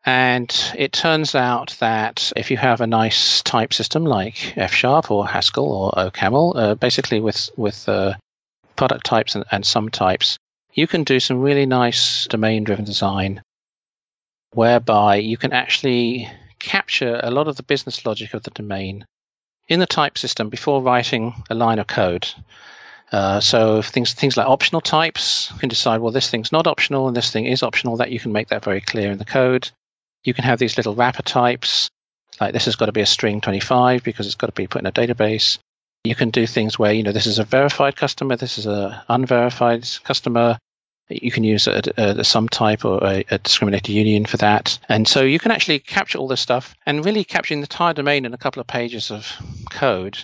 And 0.06 0.48
it 0.76 0.92
turns 0.92 1.34
out 1.34 1.76
that 1.80 2.32
if 2.36 2.50
you 2.50 2.56
have 2.56 2.80
a 2.80 2.86
nice 2.86 3.42
type 3.42 3.72
system 3.72 4.04
like 4.04 4.56
F 4.56 4.72
Sharp 4.72 5.10
or 5.10 5.26
Haskell 5.26 5.72
or 5.72 5.90
OCaml, 5.92 6.52
uh, 6.56 6.74
basically 6.76 7.20
with, 7.20 7.50
with 7.56 7.88
uh, 7.88 8.14
product 8.76 9.04
types 9.04 9.34
and, 9.34 9.44
and 9.50 9.66
sum 9.66 9.88
types, 9.88 10.38
you 10.72 10.86
can 10.86 11.04
do 11.04 11.20
some 11.20 11.40
really 11.40 11.66
nice 11.66 12.26
domain 12.26 12.64
driven 12.64 12.84
design 12.84 13.42
whereby 14.52 15.16
you 15.16 15.36
can 15.36 15.52
actually 15.52 16.28
capture 16.58 17.20
a 17.22 17.30
lot 17.30 17.48
of 17.48 17.56
the 17.56 17.62
business 17.62 18.04
logic 18.04 18.34
of 18.34 18.42
the 18.42 18.50
domain 18.50 19.04
in 19.68 19.80
the 19.80 19.86
type 19.86 20.18
system 20.18 20.48
before 20.48 20.82
writing 20.82 21.34
a 21.50 21.54
line 21.54 21.78
of 21.78 21.86
code. 21.86 22.28
Uh, 23.10 23.40
so 23.40 23.82
things 23.82 24.14
things 24.14 24.36
like 24.36 24.46
optional 24.46 24.80
types 24.80 25.50
you 25.52 25.58
can 25.58 25.68
decide 25.68 26.00
well 26.00 26.12
this 26.12 26.30
thing's 26.30 26.50
not 26.50 26.66
optional 26.66 27.08
and 27.08 27.16
this 27.16 27.30
thing 27.30 27.44
is 27.44 27.62
optional 27.62 27.98
that 27.98 28.10
you 28.10 28.18
can 28.18 28.32
make 28.32 28.48
that 28.48 28.64
very 28.64 28.80
clear 28.80 29.10
in 29.12 29.18
the 29.18 29.24
code 29.24 29.70
you 30.24 30.34
can 30.34 30.44
have 30.44 30.58
these 30.58 30.76
little 30.76 30.94
wrapper 30.94 31.22
types, 31.22 31.90
like 32.40 32.52
this 32.52 32.64
has 32.66 32.76
got 32.76 32.86
to 32.86 32.92
be 32.92 33.00
a 33.00 33.06
string 33.06 33.40
25 33.40 34.02
because 34.02 34.26
it's 34.26 34.34
got 34.34 34.46
to 34.48 34.52
be 34.52 34.66
put 34.66 34.82
in 34.82 34.86
a 34.86 34.92
database. 34.92 35.58
You 36.04 36.14
can 36.14 36.30
do 36.30 36.46
things 36.46 36.78
where, 36.78 36.92
you 36.92 37.02
know, 37.02 37.12
this 37.12 37.26
is 37.26 37.38
a 37.38 37.44
verified 37.44 37.96
customer, 37.96 38.36
this 38.36 38.58
is 38.58 38.66
a 38.66 39.04
unverified 39.08 39.88
customer. 40.02 40.58
You 41.08 41.30
can 41.30 41.44
use 41.44 41.66
a, 41.66 41.82
a, 41.96 42.24
sum 42.24 42.48
type 42.48 42.84
or 42.84 43.02
a, 43.04 43.24
a 43.30 43.38
discriminated 43.38 43.94
union 43.94 44.24
for 44.24 44.36
that. 44.38 44.78
And 44.88 45.06
so 45.06 45.22
you 45.22 45.38
can 45.38 45.50
actually 45.50 45.78
capture 45.78 46.18
all 46.18 46.26
this 46.26 46.40
stuff 46.40 46.74
and 46.86 47.04
really 47.04 47.22
capture 47.22 47.54
the 47.54 47.60
entire 47.60 47.92
domain 47.92 48.24
in 48.24 48.32
a 48.32 48.38
couple 48.38 48.60
of 48.60 48.66
pages 48.66 49.10
of 49.10 49.30
code. 49.70 50.18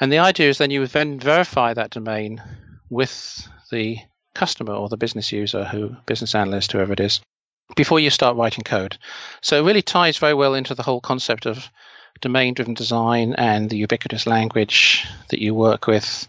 And 0.00 0.12
the 0.12 0.18
idea 0.18 0.48
is 0.48 0.58
then 0.58 0.70
you 0.70 0.80
would 0.80 0.90
then 0.90 1.20
verify 1.20 1.72
that 1.72 1.90
domain 1.90 2.42
with 2.90 3.48
the 3.70 3.98
customer 4.34 4.74
or 4.74 4.88
the 4.88 4.96
business 4.96 5.30
user 5.30 5.64
who 5.64 5.94
business 6.06 6.34
analyst 6.34 6.72
whoever 6.72 6.92
it 6.92 7.00
is 7.00 7.20
before 7.76 8.00
you 8.00 8.10
start 8.10 8.36
writing 8.36 8.64
code. 8.64 8.98
So 9.40 9.58
it 9.58 9.66
really 9.66 9.82
ties 9.82 10.18
very 10.18 10.34
well 10.34 10.54
into 10.54 10.74
the 10.74 10.82
whole 10.82 11.00
concept 11.00 11.46
of 11.46 11.70
domain 12.20 12.54
driven 12.54 12.74
design 12.74 13.34
and 13.34 13.70
the 13.70 13.76
ubiquitous 13.76 14.26
language 14.26 15.06
that 15.30 15.40
you 15.40 15.54
work 15.54 15.86
with. 15.86 16.28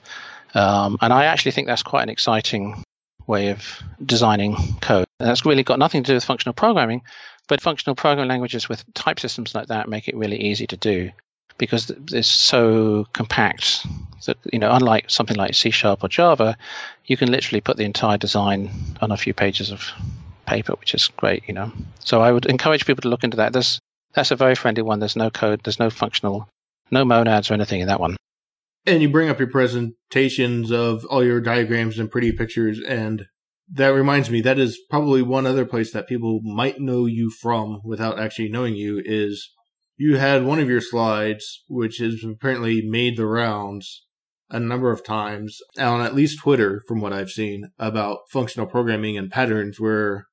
Um, 0.54 0.98
and 1.02 1.12
I 1.12 1.26
actually 1.26 1.52
think 1.52 1.68
that's 1.68 1.84
quite 1.84 2.04
an 2.04 2.10
exciting 2.10 2.84
way 3.28 3.50
of 3.50 3.82
designing 4.06 4.56
code. 4.82 5.06
And 5.20 5.30
that's 5.30 5.46
really 5.46 5.64
got 5.64 5.80
nothing 5.80 6.04
to 6.04 6.12
do 6.12 6.16
with 6.16 6.24
functional 6.24 6.54
programming, 6.54 7.02
but 7.48 7.62
functional 7.62 7.96
programming 7.96 8.30
languages 8.30 8.70
with 8.70 8.84
type 8.94 9.20
systems 9.20 9.56
like 9.56 9.68
that 9.68 9.90
make 9.90 10.08
it 10.08 10.16
really 10.16 10.38
easy 10.38 10.68
to 10.68 10.78
do 10.78 11.12
because 11.58 11.92
it's 12.12 12.28
so 12.28 13.06
compact 13.14 13.86
that 14.26 14.38
you 14.52 14.60
know 14.60 14.72
unlike 14.72 15.10
something 15.10 15.38
like 15.38 15.56
C 15.56 15.70
sharp 15.70 16.04
or 16.04 16.10
Java, 16.10 16.58
you 17.06 17.18
can 17.18 17.32
literally 17.32 17.62
put 17.62 17.78
the 17.78 17.86
entire 17.86 18.18
design 18.18 18.70
on 19.02 19.12
a 19.12 19.18
few 19.18 19.34
pages 19.34 19.72
of 19.72 19.90
paper, 20.46 20.74
which 20.74 20.94
is 20.94 21.08
great, 21.08 21.44
you 21.48 21.54
know. 21.54 21.72
So 22.00 22.22
I 22.22 22.32
would 22.32 22.46
encourage 22.46 22.86
people 22.86 23.02
to 23.04 23.10
look 23.10 23.24
into 23.24 23.38
that. 23.38 23.54
There's 23.54 23.80
that's 24.16 24.32
a 24.32 24.36
very 24.36 24.56
friendly 24.56 24.82
one. 24.82 25.00
There's 25.00 25.16
no 25.16 25.30
code, 25.30 25.62
there's 25.64 25.80
no 25.80 25.90
functional, 25.90 26.48
no 26.90 27.06
monads 27.06 27.52
or 27.52 27.54
anything 27.54 27.82
in 27.82 27.88
that 27.88 28.00
one. 28.00 28.16
And 28.86 29.02
you 29.02 29.10
bring 29.10 29.30
up 29.30 29.40
your 29.40 29.50
presentations 29.50 30.72
of 30.72 31.06
all 31.06 31.24
your 31.24 31.42
diagrams 31.42 32.00
and 32.00 32.10
pretty 32.10 32.32
pictures, 32.32 32.80
and 32.88 33.26
that 33.72 33.90
reminds 33.90 34.30
me 34.30 34.42
that 34.42 34.60
is 34.60 34.80
probably 34.90 35.22
one 35.22 35.48
other 35.48 35.66
place 35.66 35.92
that 35.92 36.08
people 36.08 36.40
might 36.44 36.80
know 36.80 37.06
you 37.06 37.32
from 37.32 37.82
without 37.84 38.20
actually 38.20 38.50
knowing 38.50 38.76
you 38.76 39.02
is 39.04 39.52
you 39.98 40.18
had 40.18 40.46
one 40.46 40.60
of 40.60 40.70
your 40.70 40.82
slides 40.82 41.64
which 41.68 41.98
has 41.98 42.24
apparently 42.24 42.82
made 42.88 43.18
the 43.18 43.26
rounds 43.26 44.06
a 44.50 44.60
number 44.60 44.92
of 44.92 45.04
times 45.04 45.60
on 45.80 46.02
at 46.02 46.14
least 46.14 46.40
Twitter, 46.40 46.82
from 46.88 47.02
what 47.02 47.14
I've 47.14 47.32
seen, 47.32 47.72
about 47.80 48.20
functional 48.30 48.68
programming 48.68 49.18
and 49.18 49.32
patterns 49.32 49.80
where 49.80 50.28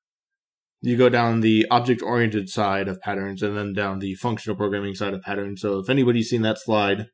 you 0.83 0.97
go 0.97 1.07
down 1.07 1.39
the 1.39 1.65
object 1.71 2.01
oriented 2.01 2.49
side 2.49 2.89
of 2.89 2.99
patterns 2.99 3.41
and 3.41 3.57
then 3.57 3.71
down 3.71 3.99
the 3.99 4.15
functional 4.15 4.57
programming 4.57 4.93
side 4.93 5.13
of 5.13 5.21
patterns. 5.21 5.61
So 5.61 5.79
if 5.79 5.89
anybody's 5.89 6.29
seen 6.29 6.41
that 6.41 6.59
slide, 6.59 7.07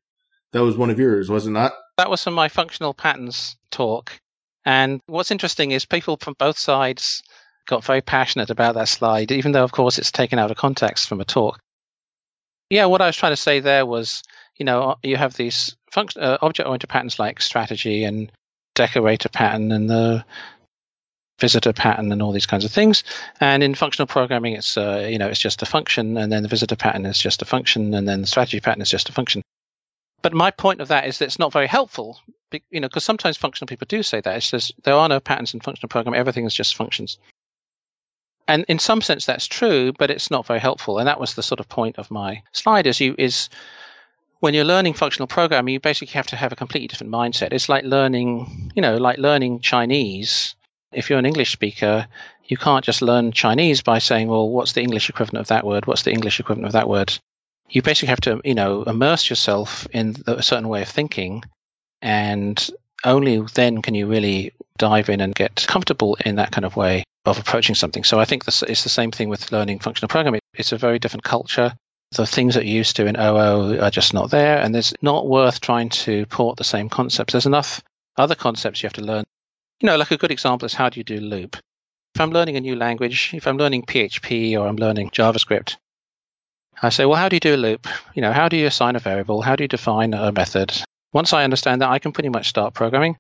that 0.53 0.63
was 0.63 0.75
one 0.75 0.89
of 0.89 0.97
yours, 0.97 1.29
was 1.29 1.45
it 1.45 1.51
not? 1.51 1.73
That 1.97 2.09
was 2.09 2.23
from 2.23 2.33
my 2.33 2.49
functional 2.49 2.95
patterns 2.95 3.55
talk. 3.69 4.19
And 4.65 5.01
what's 5.05 5.29
interesting 5.29 5.69
is 5.69 5.85
people 5.85 6.17
from 6.17 6.33
both 6.39 6.57
sides 6.57 7.21
got 7.67 7.83
very 7.83 8.01
passionate 8.01 8.49
about 8.49 8.73
that 8.73 8.87
slide, 8.87 9.31
even 9.31 9.51
though, 9.51 9.63
of 9.63 9.71
course, 9.71 9.99
it's 9.99 10.11
taken 10.11 10.39
out 10.39 10.49
of 10.49 10.57
context 10.57 11.07
from 11.07 11.21
a 11.21 11.25
talk. 11.25 11.59
Yeah, 12.71 12.85
what 12.85 13.01
I 13.01 13.05
was 13.05 13.15
trying 13.15 13.33
to 13.33 13.37
say 13.37 13.59
there 13.59 13.85
was, 13.85 14.23
you 14.57 14.65
know, 14.65 14.95
you 15.03 15.15
have 15.15 15.35
these 15.35 15.75
uh, 15.95 16.37
object-oriented 16.41 16.89
patterns 16.89 17.19
like 17.19 17.39
strategy 17.39 18.03
and 18.03 18.31
decorator 18.73 19.29
pattern 19.29 19.71
and 19.71 19.89
the 19.89 20.25
visitor 21.39 21.73
pattern 21.73 22.11
and 22.11 22.21
all 22.21 22.31
these 22.31 22.45
kinds 22.45 22.65
of 22.65 22.71
things. 22.71 23.03
And 23.39 23.63
in 23.63 23.75
functional 23.75 24.07
programming, 24.07 24.53
it's 24.53 24.77
uh, 24.77 25.07
you 25.09 25.17
know 25.17 25.27
it's 25.27 25.39
just 25.39 25.61
a 25.61 25.65
function, 25.65 26.17
and 26.17 26.31
then 26.31 26.43
the 26.43 26.49
visitor 26.49 26.75
pattern 26.75 27.05
is 27.05 27.19
just 27.19 27.41
a 27.41 27.45
function, 27.45 27.93
and 27.93 28.07
then 28.07 28.21
the 28.21 28.27
strategy 28.27 28.59
pattern 28.59 28.81
is 28.81 28.89
just 28.89 29.09
a 29.09 29.11
function. 29.11 29.41
But 30.21 30.33
my 30.33 30.51
point 30.51 30.81
of 30.81 30.89
that 30.89 31.07
is 31.07 31.19
that 31.19 31.25
it's 31.25 31.39
not 31.39 31.53
very 31.53 31.67
helpful, 31.67 32.19
you 32.71 32.79
know, 32.79 32.87
because 32.87 33.05
sometimes 33.05 33.37
functional 33.37 33.67
people 33.67 33.85
do 33.87 34.03
say 34.03 34.19
that. 34.21 34.37
It 34.37 34.43
says 34.43 34.71
there 34.83 34.95
are 34.95 35.09
no 35.09 35.19
patterns 35.19 35.53
in 35.53 35.61
functional 35.61 35.89
programming; 35.89 36.19
everything 36.19 36.45
is 36.45 36.53
just 36.53 36.75
functions. 36.75 37.17
And 38.47 38.65
in 38.67 38.79
some 38.79 39.01
sense, 39.01 39.25
that's 39.25 39.45
true, 39.45 39.93
but 39.99 40.09
it's 40.09 40.31
not 40.31 40.45
very 40.45 40.59
helpful. 40.59 40.97
And 40.97 41.07
that 41.07 41.19
was 41.19 41.35
the 41.35 41.43
sort 41.43 41.59
of 41.59 41.69
point 41.69 41.97
of 41.97 42.11
my 42.11 42.41
slide: 42.51 42.87
is 42.87 42.99
you 42.99 43.15
is 43.17 43.49
when 44.39 44.53
you're 44.53 44.65
learning 44.65 44.93
functional 44.93 45.27
programming, 45.27 45.73
you 45.73 45.79
basically 45.79 46.13
have 46.13 46.27
to 46.27 46.35
have 46.35 46.51
a 46.51 46.55
completely 46.55 46.87
different 46.87 47.11
mindset. 47.11 47.51
It's 47.51 47.69
like 47.69 47.83
learning, 47.83 48.71
you 48.75 48.81
know, 48.81 48.97
like 48.97 49.17
learning 49.17 49.59
Chinese 49.59 50.55
if 50.91 51.09
you're 51.09 51.19
an 51.19 51.25
English 51.25 51.51
speaker, 51.51 52.07
you 52.45 52.57
can't 52.57 52.83
just 52.83 53.01
learn 53.01 53.31
Chinese 53.31 53.81
by 53.81 53.99
saying, 53.99 54.27
well, 54.27 54.49
what's 54.49 54.73
the 54.73 54.81
English 54.81 55.09
equivalent 55.09 55.41
of 55.41 55.47
that 55.47 55.65
word? 55.65 55.85
What's 55.85 56.03
the 56.03 56.11
English 56.11 56.39
equivalent 56.39 56.67
of 56.67 56.73
that 56.73 56.89
word? 56.89 57.17
You 57.69 57.81
basically 57.81 58.09
have 58.09 58.21
to, 58.21 58.41
you 58.43 58.55
know, 58.55 58.83
immerse 58.83 59.29
yourself 59.29 59.87
in 59.91 60.15
a 60.25 60.41
certain 60.41 60.67
way 60.67 60.81
of 60.81 60.87
thinking. 60.87 61.43
And 62.01 62.69
only 63.05 63.41
then 63.53 63.81
can 63.81 63.93
you 63.93 64.07
really 64.07 64.51
dive 64.77 65.09
in 65.09 65.21
and 65.21 65.35
get 65.35 65.65
comfortable 65.67 66.17
in 66.25 66.35
that 66.37 66.51
kind 66.51 66.65
of 66.65 66.75
way 66.75 67.03
of 67.25 67.37
approaching 67.37 67.75
something. 67.75 68.03
So 68.03 68.19
I 68.19 68.25
think 68.25 68.45
this, 68.45 68.63
it's 68.63 68.83
the 68.83 68.89
same 68.89 69.11
thing 69.11 69.29
with 69.29 69.51
learning 69.51 69.79
functional 69.79 70.07
programming. 70.07 70.41
It's 70.55 70.71
a 70.71 70.77
very 70.77 70.97
different 70.97 71.23
culture. 71.23 71.73
The 72.13 72.25
things 72.25 72.55
that 72.55 72.65
you're 72.65 72.77
used 72.77 72.95
to 72.95 73.05
in 73.05 73.15
OO 73.15 73.79
are 73.79 73.91
just 73.91 74.13
not 74.13 74.31
there. 74.31 74.57
And 74.57 74.75
it's 74.75 74.93
not 75.03 75.27
worth 75.27 75.61
trying 75.61 75.89
to 75.89 76.25
port 76.27 76.57
the 76.57 76.63
same 76.63 76.89
concepts. 76.89 77.33
There's 77.33 77.45
enough 77.45 77.83
other 78.17 78.35
concepts 78.35 78.81
you 78.81 78.87
have 78.87 78.93
to 78.93 79.03
learn 79.03 79.25
you 79.81 79.87
know, 79.87 79.95
like 79.95 80.11
a 80.11 80.17
good 80.17 80.31
example 80.31 80.65
is 80.65 80.73
how 80.73 80.89
do 80.89 80.99
you 80.99 81.03
do 81.03 81.19
loop? 81.19 81.55
If 82.15 82.21
I'm 82.21 82.31
learning 82.31 82.57
a 82.57 82.61
new 82.61 82.75
language, 82.75 83.31
if 83.33 83.47
I'm 83.47 83.57
learning 83.57 83.83
PHP 83.83 84.59
or 84.59 84.67
I'm 84.67 84.75
learning 84.75 85.11
JavaScript, 85.11 85.77
I 86.81 86.89
say, 86.89 87.05
well, 87.05 87.17
how 87.17 87.29
do 87.29 87.35
you 87.35 87.39
do 87.39 87.55
a 87.55 87.57
loop? 87.57 87.87
You 88.13 88.21
know, 88.21 88.33
how 88.33 88.49
do 88.49 88.57
you 88.57 88.67
assign 88.67 88.95
a 88.95 88.99
variable? 88.99 89.41
How 89.41 89.55
do 89.55 89.63
you 89.63 89.67
define 89.67 90.13
a 90.13 90.31
method? 90.31 90.73
Once 91.13 91.33
I 91.33 91.43
understand 91.43 91.81
that, 91.81 91.89
I 91.89 91.99
can 91.99 92.11
pretty 92.11 92.29
much 92.29 92.47
start 92.47 92.73
programming. 92.73 93.17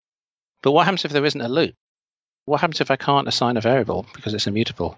But 0.61 0.71
what 0.71 0.85
happens 0.85 1.05
if 1.05 1.11
there 1.11 1.25
isn't 1.25 1.41
a 1.41 1.47
loop? 1.47 1.73
What 2.45 2.61
happens 2.61 2.81
if 2.81 2.91
I 2.91 2.95
can't 2.95 3.27
assign 3.27 3.57
a 3.57 3.61
variable 3.61 4.05
because 4.13 4.33
it's 4.33 4.47
immutable? 4.47 4.97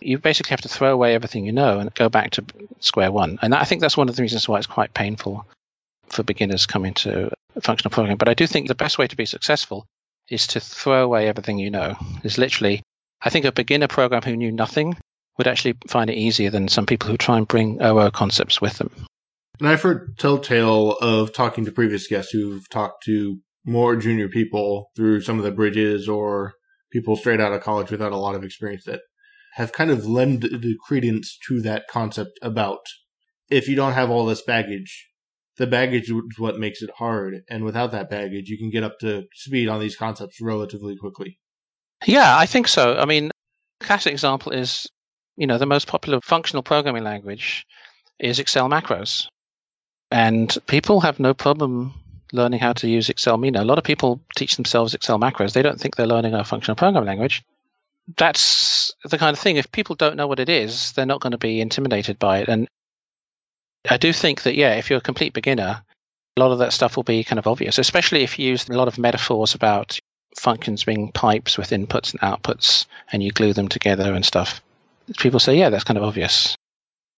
You 0.00 0.18
basically 0.18 0.50
have 0.50 0.60
to 0.62 0.68
throw 0.68 0.92
away 0.92 1.14
everything 1.14 1.44
you 1.44 1.52
know 1.52 1.80
and 1.80 1.92
go 1.94 2.08
back 2.08 2.30
to 2.32 2.44
square 2.80 3.10
one. 3.10 3.38
And 3.42 3.54
I 3.54 3.64
think 3.64 3.80
that's 3.80 3.96
one 3.96 4.08
of 4.08 4.16
the 4.16 4.22
reasons 4.22 4.48
why 4.48 4.58
it's 4.58 4.66
quite 4.66 4.94
painful 4.94 5.44
for 6.08 6.22
beginners 6.22 6.66
coming 6.66 6.94
to 6.94 7.30
functional 7.60 7.90
programming. 7.90 8.16
But 8.16 8.28
I 8.28 8.34
do 8.34 8.46
think 8.46 8.68
the 8.68 8.74
best 8.74 8.96
way 8.96 9.06
to 9.06 9.16
be 9.16 9.26
successful 9.26 9.86
is 10.30 10.46
to 10.48 10.60
throw 10.60 11.04
away 11.04 11.28
everything 11.28 11.58
you 11.58 11.70
know. 11.70 11.96
Is 12.22 12.38
literally, 12.38 12.82
I 13.22 13.30
think 13.30 13.44
a 13.44 13.52
beginner 13.52 13.88
program 13.88 14.22
who 14.22 14.36
knew 14.36 14.52
nothing 14.52 14.96
would 15.36 15.46
actually 15.46 15.76
find 15.86 16.10
it 16.10 16.16
easier 16.16 16.50
than 16.50 16.68
some 16.68 16.86
people 16.86 17.08
who 17.08 17.16
try 17.16 17.38
and 17.38 17.46
bring 17.46 17.80
OO 17.82 18.10
concepts 18.10 18.60
with 18.60 18.78
them. 18.78 18.90
And 19.60 19.68
I've 19.68 19.82
heard 19.82 20.18
telltale 20.18 20.92
of 21.00 21.32
talking 21.32 21.64
to 21.64 21.72
previous 21.72 22.06
guests 22.06 22.32
who've 22.32 22.68
talked 22.68 23.04
to 23.04 23.38
more 23.64 23.96
junior 23.96 24.28
people 24.28 24.90
through 24.96 25.20
some 25.20 25.38
of 25.38 25.44
the 25.44 25.50
bridges 25.50 26.08
or 26.08 26.54
people 26.92 27.16
straight 27.16 27.40
out 27.40 27.52
of 27.52 27.62
college 27.62 27.90
without 27.90 28.12
a 28.12 28.16
lot 28.16 28.34
of 28.34 28.44
experience 28.44 28.84
that 28.84 29.00
have 29.54 29.72
kind 29.72 29.90
of 29.90 30.06
lended 30.06 30.64
credence 30.86 31.38
to 31.48 31.60
that 31.62 31.88
concept 31.88 32.38
about 32.42 32.78
if 33.50 33.68
you 33.68 33.74
don't 33.74 33.94
have 33.94 34.10
all 34.10 34.26
this 34.26 34.42
baggage, 34.42 35.07
the 35.58 35.66
baggage 35.66 36.10
is 36.10 36.38
what 36.38 36.58
makes 36.58 36.82
it 36.82 36.90
hard. 36.96 37.42
And 37.50 37.64
without 37.64 37.92
that 37.92 38.08
baggage, 38.08 38.48
you 38.48 38.56
can 38.56 38.70
get 38.70 38.84
up 38.84 38.98
to 39.00 39.24
speed 39.34 39.68
on 39.68 39.80
these 39.80 39.96
concepts 39.96 40.40
relatively 40.40 40.96
quickly. 40.96 41.38
Yeah, 42.06 42.38
I 42.38 42.46
think 42.46 42.68
so. 42.68 42.96
I 42.96 43.04
mean, 43.04 43.30
a 43.80 43.84
classic 43.84 44.12
example 44.12 44.52
is, 44.52 44.88
you 45.36 45.46
know, 45.46 45.58
the 45.58 45.66
most 45.66 45.88
popular 45.88 46.20
functional 46.20 46.62
programming 46.62 47.04
language 47.04 47.66
is 48.20 48.38
Excel 48.38 48.68
macros. 48.68 49.26
And 50.10 50.56
people 50.66 51.00
have 51.00 51.20
no 51.20 51.34
problem 51.34 51.92
learning 52.32 52.60
how 52.60 52.72
to 52.74 52.88
use 52.88 53.08
Excel. 53.08 53.36
Know, 53.36 53.62
a 53.62 53.64
lot 53.64 53.78
of 53.78 53.84
people 53.84 54.20
teach 54.36 54.56
themselves 54.56 54.94
Excel 54.94 55.18
macros. 55.18 55.52
They 55.52 55.62
don't 55.62 55.80
think 55.80 55.96
they're 55.96 56.06
learning 56.06 56.34
a 56.34 56.44
functional 56.44 56.76
programming 56.76 57.08
language. 57.08 57.42
That's 58.16 58.94
the 59.04 59.18
kind 59.18 59.34
of 59.36 59.40
thing. 59.40 59.56
If 59.56 59.70
people 59.72 59.96
don't 59.96 60.16
know 60.16 60.26
what 60.26 60.40
it 60.40 60.48
is, 60.48 60.92
they're 60.92 61.04
not 61.04 61.20
going 61.20 61.32
to 61.32 61.38
be 61.38 61.60
intimidated 61.60 62.18
by 62.18 62.38
it. 62.38 62.48
And 62.48 62.68
I 63.88 63.96
do 63.96 64.12
think 64.12 64.42
that, 64.42 64.54
yeah, 64.54 64.74
if 64.74 64.90
you're 64.90 64.98
a 64.98 65.02
complete 65.02 65.32
beginner, 65.32 65.82
a 66.36 66.40
lot 66.40 66.52
of 66.52 66.58
that 66.58 66.72
stuff 66.72 66.96
will 66.96 67.04
be 67.04 67.24
kind 67.24 67.38
of 67.38 67.46
obvious, 67.46 67.78
especially 67.78 68.22
if 68.22 68.38
you 68.38 68.48
use 68.48 68.68
a 68.68 68.74
lot 68.74 68.88
of 68.88 68.98
metaphors 68.98 69.54
about 69.54 69.98
functions 70.36 70.84
being 70.84 71.10
pipes 71.12 71.58
with 71.58 71.70
inputs 71.70 72.12
and 72.12 72.20
outputs, 72.20 72.86
and 73.12 73.22
you 73.22 73.30
glue 73.32 73.52
them 73.52 73.68
together 73.68 74.14
and 74.14 74.24
stuff. 74.24 74.60
People 75.18 75.40
say, 75.40 75.58
yeah, 75.58 75.70
that's 75.70 75.84
kind 75.84 75.96
of 75.96 76.04
obvious. 76.04 76.54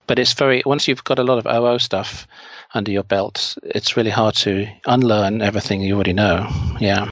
But 0.07 0.19
it's 0.19 0.33
very, 0.33 0.63
once 0.65 0.89
you've 0.89 1.05
got 1.05 1.19
a 1.19 1.25
lot 1.25 1.39
of 1.39 1.47
OO 1.47 1.79
stuff 1.79 2.27
under 2.75 2.91
your 2.91 3.05
belt, 3.05 3.57
it's 3.63 3.97
really 3.97 4.11
hard 4.11 4.35
to 4.37 4.67
unlearn 4.87 5.43
everything 5.43 5.83
you 5.83 5.95
already 5.95 6.13
know. 6.13 6.49
Yeah. 6.81 7.09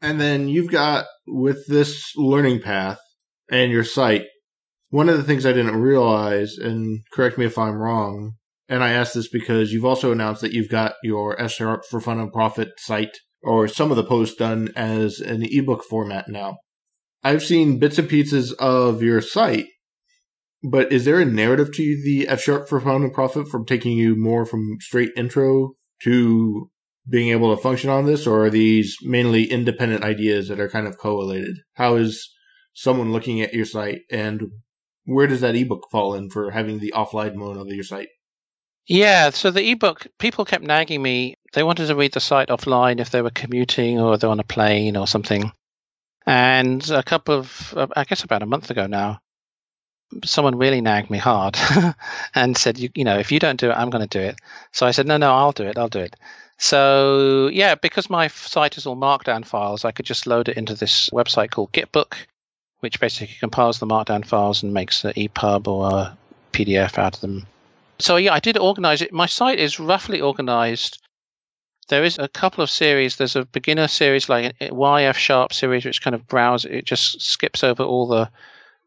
And 0.00 0.20
then 0.20 0.48
you've 0.48 0.70
got 0.70 1.06
with 1.26 1.66
this 1.66 2.12
learning 2.16 2.62
path 2.62 2.98
and 3.50 3.72
your 3.72 3.84
site, 3.84 4.26
one 4.96 5.10
of 5.10 5.18
the 5.18 5.24
things 5.24 5.44
I 5.44 5.52
didn't 5.52 5.82
realize, 5.82 6.56
and 6.56 7.00
correct 7.12 7.36
me 7.36 7.44
if 7.44 7.58
I'm 7.58 7.74
wrong, 7.74 8.32
and 8.66 8.82
I 8.82 8.92
ask 8.92 9.12
this 9.12 9.28
because 9.28 9.70
you've 9.70 9.84
also 9.84 10.10
announced 10.10 10.40
that 10.40 10.54
you've 10.54 10.70
got 10.70 10.94
your 11.02 11.36
Sharp 11.50 11.84
for 11.84 12.00
Fun 12.00 12.18
and 12.18 12.32
Profit 12.32 12.70
site, 12.78 13.18
or 13.42 13.68
some 13.68 13.90
of 13.90 13.98
the 13.98 14.04
posts 14.04 14.36
done 14.36 14.70
as 14.74 15.20
an 15.20 15.42
ebook 15.42 15.84
format 15.84 16.30
now. 16.30 16.56
I've 17.22 17.42
seen 17.42 17.78
bits 17.78 17.98
and 17.98 18.08
pieces 18.08 18.52
of 18.54 19.02
your 19.02 19.20
site, 19.20 19.66
but 20.62 20.90
is 20.90 21.04
there 21.04 21.20
a 21.20 21.26
narrative 21.26 21.74
to 21.74 22.02
the 22.02 22.26
F 22.26 22.40
Sharp 22.40 22.66
for 22.66 22.80
Fun 22.80 23.02
and 23.02 23.12
Profit 23.12 23.48
from 23.48 23.66
taking 23.66 23.98
you 23.98 24.16
more 24.16 24.46
from 24.46 24.78
straight 24.80 25.10
intro 25.14 25.74
to 26.04 26.70
being 27.06 27.28
able 27.28 27.54
to 27.54 27.60
function 27.60 27.90
on 27.90 28.06
this, 28.06 28.26
or 28.26 28.46
are 28.46 28.50
these 28.50 28.96
mainly 29.02 29.44
independent 29.44 30.04
ideas 30.04 30.48
that 30.48 30.58
are 30.58 30.70
kind 30.70 30.86
of 30.86 30.96
collated? 30.96 31.58
How 31.74 31.96
is 31.96 32.32
someone 32.72 33.12
looking 33.12 33.42
at 33.42 33.52
your 33.52 33.66
site, 33.66 34.00
and 34.10 34.40
where 35.06 35.26
does 35.26 35.40
that 35.40 35.56
ebook 35.56 35.88
fall 35.90 36.14
in 36.14 36.30
for 36.30 36.50
having 36.50 36.78
the 36.78 36.92
offline 36.94 37.34
mode 37.34 37.56
of 37.56 37.68
your 37.68 37.84
site? 37.84 38.08
Yeah, 38.86 39.30
so 39.30 39.50
the 39.50 39.68
ebook, 39.70 40.06
people 40.18 40.44
kept 40.44 40.62
nagging 40.62 41.02
me. 41.02 41.36
They 41.54 41.64
wanted 41.64 41.86
to 41.86 41.96
read 41.96 42.12
the 42.12 42.20
site 42.20 42.48
offline 42.48 43.00
if 43.00 43.10
they 43.10 43.22
were 43.22 43.30
commuting 43.30 44.00
or 44.00 44.16
they're 44.16 44.30
on 44.30 44.40
a 44.40 44.44
plane 44.44 44.96
or 44.96 45.06
something. 45.06 45.50
And 46.24 46.88
a 46.90 47.02
couple 47.02 47.34
of, 47.34 47.74
uh, 47.76 47.86
I 47.96 48.04
guess 48.04 48.22
about 48.22 48.42
a 48.42 48.46
month 48.46 48.70
ago 48.70 48.86
now, 48.86 49.20
someone 50.24 50.56
really 50.56 50.80
nagged 50.80 51.10
me 51.10 51.18
hard 51.18 51.56
and 52.34 52.56
said, 52.56 52.78
you, 52.78 52.90
you 52.94 53.04
know, 53.04 53.18
if 53.18 53.32
you 53.32 53.40
don't 53.40 53.58
do 53.58 53.70
it, 53.70 53.76
I'm 53.76 53.90
going 53.90 54.06
to 54.06 54.18
do 54.18 54.24
it. 54.24 54.36
So 54.72 54.86
I 54.86 54.92
said, 54.92 55.06
no, 55.06 55.16
no, 55.16 55.32
I'll 55.34 55.52
do 55.52 55.64
it. 55.64 55.78
I'll 55.78 55.88
do 55.88 56.00
it. 56.00 56.14
So 56.58 57.48
yeah, 57.48 57.74
because 57.74 58.08
my 58.08 58.28
site 58.28 58.78
is 58.78 58.86
all 58.86 58.96
Markdown 58.96 59.44
files, 59.44 59.84
I 59.84 59.92
could 59.92 60.06
just 60.06 60.26
load 60.26 60.48
it 60.48 60.56
into 60.56 60.74
this 60.74 61.10
website 61.10 61.50
called 61.50 61.72
Gitbook, 61.72 62.14
which 62.80 63.00
basically 63.00 63.36
compiles 63.40 63.78
the 63.78 63.86
Markdown 63.86 64.24
files 64.24 64.62
and 64.62 64.74
makes 64.74 65.04
an 65.04 65.12
EPUB 65.12 65.66
or 65.66 65.90
a 65.90 66.18
PDF 66.52 66.98
out 66.98 67.14
of 67.14 67.20
them 67.20 67.46
so 67.98 68.16
yeah, 68.16 68.34
I 68.34 68.40
did 68.40 68.58
organize 68.58 69.02
it. 69.02 69.12
My 69.12 69.26
site 69.26 69.58
is 69.58 69.80
roughly 69.80 70.20
organized. 70.20 70.98
There 71.88 72.04
is 72.04 72.18
a 72.18 72.28
couple 72.28 72.62
of 72.62 72.70
series. 72.70 73.16
There's 73.16 73.36
a 73.36 73.44
beginner 73.46 73.88
series 73.88 74.28
like 74.28 74.54
uh, 74.60 74.74
why 74.74 75.04
F 75.04 75.16
sharp 75.16 75.52
series, 75.52 75.84
which 75.84 76.02
kind 76.02 76.14
of 76.14 76.26
browse 76.26 76.64
it 76.64 76.84
just 76.84 77.20
skips 77.20 77.62
over 77.64 77.82
all 77.82 78.06
the 78.06 78.28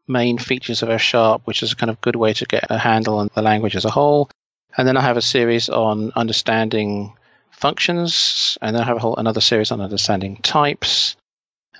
main 0.06 0.38
features 0.38 0.82
of 0.82 0.90
F 0.90 1.00
sharp, 1.00 1.42
which 1.46 1.62
is 1.62 1.72
a 1.72 1.76
kind 1.76 1.90
of 1.90 2.00
good 2.02 2.16
way 2.16 2.32
to 2.34 2.44
get 2.44 2.66
a 2.70 2.78
handle 2.78 3.18
on 3.18 3.30
the 3.34 3.42
language 3.42 3.74
as 3.74 3.84
a 3.84 3.90
whole. 3.90 4.30
And 4.76 4.86
then 4.86 4.96
I 4.96 5.00
have 5.00 5.16
a 5.16 5.22
series 5.22 5.68
on 5.68 6.12
understanding 6.14 7.12
functions, 7.50 8.56
and 8.62 8.76
then 8.76 8.82
I 8.82 8.86
have 8.86 8.98
a 8.98 9.00
whole 9.00 9.16
another 9.16 9.40
series 9.40 9.72
on 9.72 9.80
understanding 9.80 10.36
types, 10.42 11.16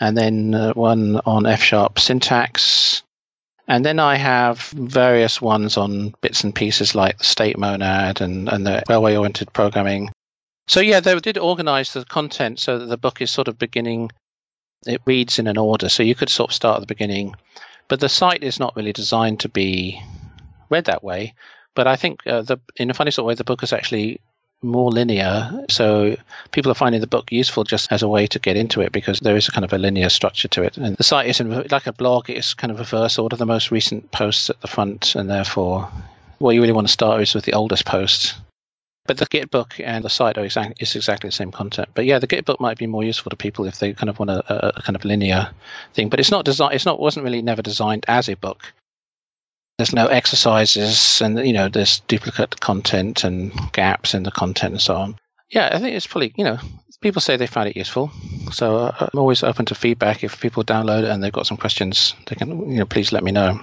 and 0.01 0.17
then 0.17 0.55
uh, 0.55 0.73
one 0.73 1.21
on 1.27 1.47
F 1.47 1.63
sharp 1.63 1.99
syntax, 1.99 3.03
and 3.71 3.85
then 3.85 4.01
I 4.01 4.17
have 4.17 4.59
various 4.71 5.41
ones 5.41 5.77
on 5.77 6.13
bits 6.23 6.43
and 6.43 6.53
pieces 6.53 6.97
like 6.97 7.19
the 7.19 7.25
state 7.25 7.57
monad 7.57 8.21
and, 8.21 8.49
and 8.49 8.67
the 8.67 8.83
railway 8.89 9.15
oriented 9.15 9.53
programming. 9.53 10.11
So, 10.67 10.81
yeah, 10.81 10.99
they 10.99 11.17
did 11.21 11.39
organize 11.39 11.93
the 11.93 12.05
content 12.05 12.59
so 12.59 12.79
that 12.79 12.87
the 12.87 12.97
book 12.97 13.23
is 13.23 13.31
sort 13.31 13.47
of 13.47 13.59
beginning, 13.59 14.11
it 14.89 15.01
reads 15.05 15.39
in 15.39 15.47
an 15.47 15.57
order. 15.57 15.89
So 15.89 16.03
you 16.03 16.17
could 16.17 16.31
sort 16.31 16.51
of 16.51 16.55
start 16.55 16.79
at 16.79 16.81
the 16.81 16.93
beginning. 16.93 17.37
But 17.87 18.01
the 18.01 18.09
site 18.09 18.43
is 18.43 18.59
not 18.59 18.75
really 18.75 18.93
designed 18.93 19.39
to 19.41 19.49
be 19.49 20.03
read 20.69 20.87
that 20.87 21.05
way. 21.05 21.35
But 21.77 21.87
I 21.87 21.95
think 21.95 22.27
uh, 22.27 22.43
the, 22.43 22.59
in 22.75 22.91
a 22.91 22.95
funny 22.95 23.13
sort 23.13 23.25
of 23.25 23.27
way, 23.29 23.35
the 23.35 23.45
book 23.45 23.63
is 23.63 23.73
actually 23.73 24.21
more 24.63 24.91
linear. 24.91 25.65
So 25.69 26.17
people 26.53 26.71
are 26.71 26.75
finding 26.75 27.01
the 27.01 27.07
book 27.07 27.33
useful 27.33 27.65
just 27.65 27.91
as 27.93 28.03
a 28.03 28.09
way 28.09 28.27
to 28.27 28.39
get 28.39 28.57
into 28.57 28.81
it 28.81 28.93
because 28.93 29.21
there 29.21 29.37
is 29.37 29.49
a 29.49 29.53
kind 29.53 29.65
of 29.65 29.73
a 29.73 29.79
linear 29.79 30.09
structure 30.09 30.49
to 30.49 30.63
it. 30.63 30.77
And 30.77 30.97
the 30.97 31.03
site 31.03 31.29
isn't 31.29 31.71
like 31.71 31.87
a 31.87 31.93
blog, 31.93 32.29
it's 32.29 32.55
kind 32.55 32.71
of 32.71 32.79
reverse 32.79 33.19
order, 33.19 33.37
the 33.37 33.47
most 33.47 33.71
recent 33.71 34.11
posts 34.13 34.51
at 34.51 34.61
the 34.61 34.69
front, 34.69 35.15
and 35.15 35.31
therefore 35.31 35.89
what 36.39 36.55
you 36.55 36.61
really 36.61 36.73
want 36.73 36.87
to 36.87 36.93
start 36.93 37.21
is 37.21 37.35
with 37.35 37.45
the 37.45 37.55
oldest 37.55 37.87
posts. 37.87 38.35
But 39.07 39.17
the 39.17 39.27
Gitbook 39.27 39.81
and 39.85 40.05
the 40.05 40.11
site 40.11 40.39
are 40.39 40.45
exact, 40.45 40.81
is 40.81 40.95
exactly 40.95 41.29
the 41.29 41.33
same 41.33 41.51
content. 41.51 41.89
But 41.95 42.05
yeah, 42.05 42.19
the 42.19 42.27
Gitbook 42.27 42.61
might 42.61 42.79
be 42.79 42.87
more 42.87 43.03
useful 43.03 43.31
to 43.31 43.37
people 43.37 43.65
if 43.65 43.79
they 43.79 43.93
kind 43.93 44.11
of 44.11 44.19
want 44.19 44.31
a, 44.31 44.77
a 44.77 44.83
kind 44.83 44.95
of 44.95 45.05
linear 45.05 45.51
thing. 45.95 46.11
But 46.11 46.21
it's 46.21 46.31
not 46.31 46.45
designed. 46.45 46.75
It's 46.75 46.87
not 46.87 47.01
wasn't 47.01 47.25
really 47.25 47.43
never 47.43 47.63
designed 47.63 48.05
as 48.09 48.29
a 48.29 48.37
book 48.37 48.73
there's 49.81 49.95
no 49.95 50.09
exercises 50.09 51.23
and 51.23 51.39
you 51.39 51.55
know 51.55 51.67
there's 51.67 52.01
duplicate 52.01 52.61
content 52.61 53.25
and 53.25 53.51
gaps 53.73 54.13
in 54.13 54.25
the 54.25 54.31
content 54.31 54.73
and 54.73 54.83
so 54.83 54.95
on. 54.95 55.17
Yeah 55.49 55.71
i 55.73 55.79
think 55.79 55.97
it's 55.97 56.07
probably 56.07 56.35
you 56.37 56.45
know 56.45 56.59
people 57.01 57.23
say 57.23 57.39
they 57.39 57.47
find 57.47 57.67
it 57.67 57.77
useful. 57.77 58.11
So 58.53 58.77
uh, 58.77 58.95
i'm 59.01 59.19
always 59.19 59.43
open 59.43 59.65
to 59.67 59.75
feedback. 59.75 60.23
If 60.23 60.39
people 60.39 60.63
download 60.65 61.05
it 61.05 61.09
and 61.09 61.23
they've 61.23 61.33
got 61.33 61.47
some 61.47 61.57
questions 61.57 62.15
they 62.27 62.37
can 62.37 62.71
you 62.71 62.79
know 62.79 62.85
please 62.85 63.11
let 63.11 63.25
me 63.25 63.33
know. 63.33 63.59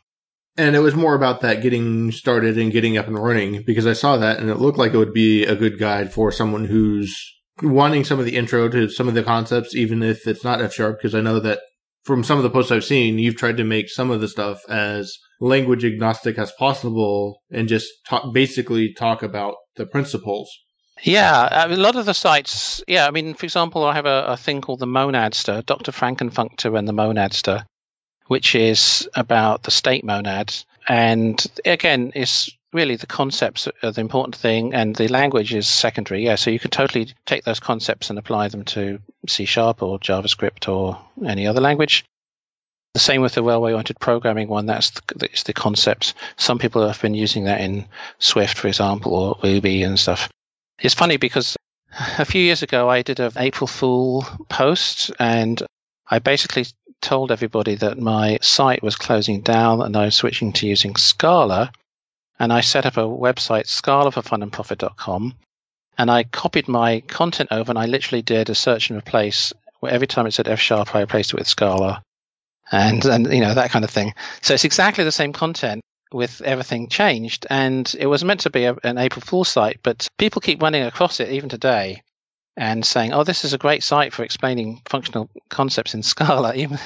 And 0.58 0.76
it 0.76 0.80
was 0.80 0.96
more 0.96 1.14
about 1.14 1.42
that 1.42 1.62
getting 1.62 2.12
started 2.12 2.58
and 2.58 2.72
getting 2.72 2.98
up 2.98 3.06
and 3.06 3.22
running 3.24 3.62
because 3.62 3.86
i 3.86 3.94
saw 3.94 4.18
that 4.18 4.40
and 4.40 4.50
it 4.50 4.58
looked 4.58 4.80
like 4.80 4.96
it 4.96 4.98
would 4.98 5.14
be 5.14 5.46
a 5.46 5.56
good 5.56 5.78
guide 5.78 6.12
for 6.12 6.32
someone 6.32 6.66
who's 6.66 7.16
wanting 7.62 8.04
some 8.04 8.18
of 8.18 8.26
the 8.26 8.36
intro 8.36 8.68
to 8.70 8.90
some 8.90 9.08
of 9.08 9.14
the 9.14 9.22
concepts 9.22 9.76
even 9.76 10.02
if 10.02 10.26
it's 10.26 10.44
not 10.44 10.62
f 10.62 10.74
sharp 10.74 10.98
because 10.98 11.14
i 11.14 11.22
know 11.22 11.40
that 11.40 11.60
from 12.06 12.24
some 12.24 12.38
of 12.38 12.44
the 12.44 12.50
posts 12.50 12.72
i've 12.72 12.84
seen 12.84 13.20
you've 13.20 13.36
tried 13.36 13.58
to 13.58 13.64
make 13.64 13.88
some 13.88 14.10
of 14.10 14.20
the 14.20 14.28
stuff 14.28 14.68
as 14.68 15.20
language 15.40 15.86
agnostic 15.86 16.38
as 16.38 16.52
possible 16.54 17.42
and 17.52 17.68
just 17.68 17.88
talk, 18.08 18.34
basically 18.34 18.94
talk 18.94 19.24
about 19.24 19.56
the 19.76 19.86
principles. 19.86 20.50
Yeah, 21.04 21.66
a 21.68 21.76
lot 21.76 21.96
of 21.96 22.06
the 22.06 22.14
sites, 22.14 22.84
yeah, 22.88 23.08
I 23.08 23.12
mean, 23.12 23.36
for 23.36 23.46
example, 23.46 23.84
I 23.84 23.94
have 23.94 24.08
a, 24.08 24.26
a 24.28 24.38
thing 24.38 24.62
called 24.62 24.80
the 24.80 24.88
Monadster, 24.88 25.62
Dr. 25.62 25.92
Frankenfunctor 25.92 26.78
and 26.78 26.88
the 26.88 26.94
Monadster, 26.94 27.66
which 28.28 28.56
is 28.56 29.08
about 29.16 29.64
the 29.64 29.72
state 29.72 30.04
monad. 30.04 30.56
And 30.88 31.46
again, 31.66 32.12
it's 32.16 32.50
really 32.74 32.96
the 32.96 33.08
concepts 33.08 33.68
are 33.84 33.92
the 33.92 34.02
important 34.02 34.36
thing 34.36 34.74
and 34.74 34.96
the 34.96 35.08
language 35.08 35.54
is 35.54 35.68
secondary. 35.68 36.26
Yeah, 36.26 36.36
so 36.36 36.50
you 36.50 36.60
can 36.60 36.72
totally 36.72 37.14
take 37.26 37.44
those 37.44 37.60
concepts 37.60 38.10
and 38.10 38.18
apply 38.18 38.48
them 38.50 38.64
to 38.66 39.00
C 39.28 39.46
sharp 39.46 39.82
or 39.82 40.00
JavaScript 40.00 40.68
or 40.68 41.00
any 41.26 41.46
other 41.48 41.62
language. 41.62 42.06
The 42.94 43.00
same 43.00 43.22
with 43.22 43.36
the 43.36 43.44
railway 43.44 43.74
oriented 43.74 44.00
programming 44.00 44.48
one. 44.48 44.66
That's 44.66 44.90
the, 44.90 45.02
that's 45.16 45.44
the 45.44 45.54
concept. 45.54 46.16
Some 46.38 46.58
people 46.58 46.86
have 46.88 47.02
been 47.02 47.14
using 47.14 47.44
that 47.44 47.62
in 47.62 47.86
Swift, 48.20 48.58
for 48.58 48.68
example, 48.68 49.14
or 49.14 49.38
Ruby 49.44 49.84
and 49.84 50.00
stuff. 50.00 50.30
It's 50.80 50.96
funny 50.96 51.18
because 51.18 51.56
a 52.18 52.26
few 52.26 52.42
years 52.42 52.64
ago 52.64 52.90
I 52.90 53.02
did 53.02 53.20
an 53.20 53.34
April 53.38 53.68
Fool 53.68 54.26
post 54.50 55.12
and 55.20 55.62
I 56.10 56.20
basically 56.20 56.66
told 57.02 57.32
everybody 57.32 57.76
that 57.76 58.00
my 58.00 58.40
site 58.42 58.82
was 58.82 58.96
closing 58.96 59.42
down 59.42 59.82
and 59.82 59.96
I 59.96 60.06
was 60.06 60.16
switching 60.16 60.52
to 60.54 60.68
using 60.68 60.96
Scala. 60.96 61.72
And 62.40 62.54
I 62.54 62.62
set 62.62 62.86
up 62.86 62.98
a 62.98 63.02
website, 63.02 63.66
scalaforfunandprofit.com. 63.66 65.36
And 65.98 66.12
I 66.12 66.24
copied 66.24 66.68
my 66.68 67.02
content 67.02 67.50
over 67.52 67.72
and 67.72 67.80
I 67.80 67.88
literally 67.88 68.22
did 68.22 68.50
a 68.50 68.56
search 68.56 68.90
and 68.90 68.98
replace. 68.98 69.54
Where 69.80 69.92
every 69.92 70.08
time 70.08 70.26
it 70.26 70.34
said 70.34 70.48
F 70.48 70.60
sharp, 70.60 70.96
I 70.96 71.02
replaced 71.02 71.34
it 71.34 71.38
with 71.38 71.48
Scala 71.48 72.02
and 72.72 73.06
and 73.06 73.32
you 73.32 73.42
know 73.42 73.54
that 73.54 73.72
kind 73.72 73.86
of 73.86 73.92
thing. 73.92 74.14
So 74.42 74.54
it's 74.54 74.66
exactly 74.66 75.04
the 75.04 75.12
same 75.12 75.34
content 75.34 75.82
with 76.12 76.42
everything 76.42 76.88
changed, 76.88 77.46
and 77.50 77.94
it 78.00 78.08
was 78.08 78.24
meant 78.24 78.42
to 78.42 78.50
be 78.50 78.66
a, 78.66 78.76
an 78.84 78.98
April 78.98 79.22
Fool's 79.22 79.50
site, 79.50 79.80
but 79.84 80.08
people 80.18 80.42
keep 80.42 80.62
running 80.62 80.84
across 80.84 81.20
it 81.20 81.30
even 81.30 81.50
today 81.50 82.02
and 82.56 82.86
saying, 82.86 83.14
"Oh, 83.14 83.24
this 83.24 83.46
is 83.46 83.54
a 83.54 83.58
great 83.58 83.84
site 83.84 84.14
for 84.14 84.24
explaining 84.24 84.82
functional 84.86 85.30
concepts 85.50 85.94
in 85.94 86.04
Scala," 86.14 86.56
even 86.56 86.80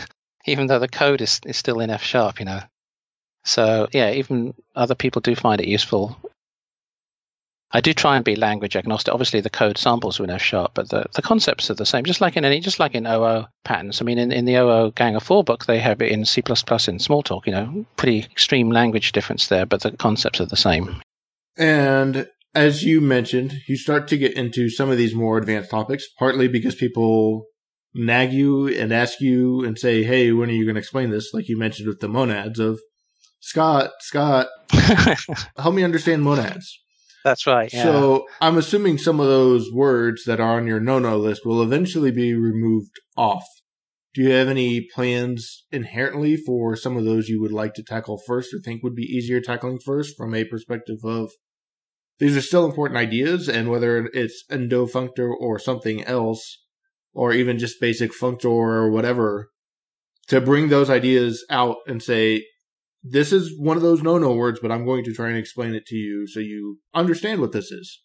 even 0.45 0.67
though 0.67 0.79
the 0.79 0.87
code 0.87 1.21
is, 1.21 1.39
is 1.45 1.57
still 1.57 1.79
in 1.79 1.89
F 1.89 2.03
sharp, 2.03 2.39
you 2.39 2.45
know. 2.45 2.61
So 3.43 3.87
yeah, 3.91 4.11
even 4.11 4.53
other 4.75 4.95
people 4.95 5.21
do 5.21 5.35
find 5.35 5.61
it 5.61 5.67
useful 5.67 6.17
I 7.73 7.81
do 7.81 7.93
try 7.93 8.15
and 8.15 8.25
be 8.25 8.35
language 8.35 8.75
agnostic. 8.75 9.13
Obviously, 9.13 9.39
the 9.39 9.49
code 9.49 9.77
samples 9.77 10.19
in 10.19 10.29
F 10.29 10.41
sharp, 10.41 10.71
but 10.73 10.89
the, 10.89 11.05
the 11.13 11.21
concepts 11.21 11.69
are 11.69 11.75
the 11.75 11.85
same. 11.85 12.03
Just 12.03 12.19
like 12.19 12.35
in 12.35 12.43
any, 12.43 12.59
just 12.59 12.79
like 12.79 12.95
in 12.95 13.07
OO 13.07 13.45
patterns. 13.63 14.01
I 14.01 14.05
mean, 14.05 14.17
in, 14.17 14.31
in 14.31 14.45
the 14.45 14.55
OO 14.55 14.91
Gang 14.91 15.15
of 15.15 15.23
Four 15.23 15.43
book, 15.43 15.65
they 15.65 15.79
have 15.79 16.01
it 16.01 16.11
in 16.11 16.25
C++ 16.25 16.39
in 16.39 16.43
Smalltalk. 16.43 17.45
You 17.45 17.53
know, 17.53 17.85
pretty 17.95 18.19
extreme 18.19 18.71
language 18.71 19.13
difference 19.13 19.47
there, 19.47 19.65
but 19.65 19.81
the 19.81 19.91
concepts 19.91 20.41
are 20.41 20.45
the 20.45 20.57
same. 20.57 21.01
And 21.57 22.27
as 22.53 22.83
you 22.83 22.99
mentioned, 22.99 23.53
you 23.67 23.77
start 23.77 24.07
to 24.09 24.17
get 24.17 24.33
into 24.33 24.69
some 24.69 24.89
of 24.89 24.97
these 24.97 25.15
more 25.15 25.37
advanced 25.37 25.71
topics, 25.71 26.05
partly 26.19 26.47
because 26.47 26.75
people 26.75 27.45
nag 27.93 28.33
you 28.33 28.67
and 28.67 28.91
ask 28.91 29.21
you 29.21 29.63
and 29.63 29.77
say, 29.77 30.03
"Hey, 30.03 30.31
when 30.31 30.49
are 30.49 30.53
you 30.53 30.65
going 30.65 30.75
to 30.75 30.79
explain 30.79 31.09
this?" 31.09 31.33
Like 31.33 31.47
you 31.47 31.57
mentioned 31.57 31.87
with 31.87 32.01
the 32.01 32.09
monads 32.09 32.59
of 32.59 32.79
Scott, 33.39 33.91
Scott, 33.99 34.47
help 35.57 35.73
me 35.73 35.83
understand 35.83 36.23
monads. 36.23 36.80
That's 37.23 37.45
right. 37.45 37.71
Yeah. 37.71 37.83
So 37.83 38.25
I'm 38.39 38.57
assuming 38.57 38.97
some 38.97 39.19
of 39.19 39.27
those 39.27 39.71
words 39.71 40.23
that 40.25 40.39
are 40.39 40.57
on 40.57 40.67
your 40.67 40.79
no-no 40.79 41.17
list 41.17 41.45
will 41.45 41.61
eventually 41.61 42.11
be 42.11 42.33
removed 42.33 42.99
off. 43.15 43.45
Do 44.13 44.21
you 44.21 44.31
have 44.31 44.49
any 44.49 44.81
plans 44.93 45.65
inherently 45.71 46.35
for 46.35 46.75
some 46.75 46.97
of 46.97 47.05
those 47.05 47.29
you 47.29 47.39
would 47.41 47.53
like 47.53 47.73
to 47.75 47.83
tackle 47.83 48.19
first 48.25 48.53
or 48.53 48.59
think 48.59 48.83
would 48.83 48.95
be 48.95 49.03
easier 49.03 49.39
tackling 49.39 49.79
first 49.79 50.17
from 50.17 50.35
a 50.35 50.43
perspective 50.43 50.97
of 51.03 51.31
these 52.19 52.37
are 52.37 52.41
still 52.41 52.65
important 52.65 52.97
ideas 52.97 53.49
and 53.49 53.69
whether 53.69 54.05
it's 54.13 54.43
endo 54.51 54.85
functor 54.85 55.31
or 55.39 55.57
something 55.57 56.03
else 56.03 56.59
or 57.13 57.33
even 57.33 57.57
just 57.57 57.81
basic 57.81 58.11
functor 58.11 58.45
or 58.45 58.91
whatever 58.91 59.49
to 60.27 60.39
bring 60.39 60.69
those 60.69 60.89
ideas 60.89 61.43
out 61.49 61.77
and 61.87 62.03
say 62.03 62.45
this 63.03 63.31
is 63.31 63.57
one 63.57 63.77
of 63.77 63.83
those 63.83 64.03
no-no 64.03 64.33
words, 64.33 64.59
but 64.59 64.71
I'm 64.71 64.85
going 64.85 65.03
to 65.05 65.13
try 65.13 65.29
and 65.29 65.37
explain 65.37 65.73
it 65.73 65.85
to 65.87 65.95
you 65.95 66.27
so 66.27 66.39
you 66.39 66.79
understand 66.93 67.41
what 67.41 67.51
this 67.51 67.71
is. 67.71 68.01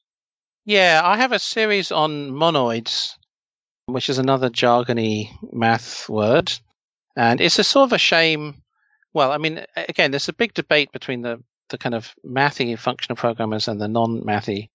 Yeah, 0.64 1.00
I 1.04 1.16
have 1.16 1.32
a 1.32 1.38
series 1.38 1.92
on 1.92 2.32
monoids, 2.32 3.12
which 3.86 4.08
is 4.08 4.18
another 4.18 4.50
jargony 4.50 5.30
math 5.52 6.08
word. 6.08 6.52
And 7.16 7.40
it's 7.40 7.58
a 7.58 7.64
sort 7.64 7.88
of 7.88 7.92
a 7.92 7.98
shame. 7.98 8.62
Well, 9.14 9.32
I 9.32 9.38
mean, 9.38 9.64
again, 9.76 10.10
there's 10.10 10.28
a 10.28 10.34
big 10.34 10.54
debate 10.54 10.92
between 10.92 11.22
the, 11.22 11.42
the 11.70 11.78
kind 11.78 11.94
of 11.94 12.14
mathy 12.24 12.78
functional 12.78 13.16
programmers 13.16 13.68
and 13.68 13.80
the 13.80 13.88
non 13.88 14.22
mathy. 14.22 14.68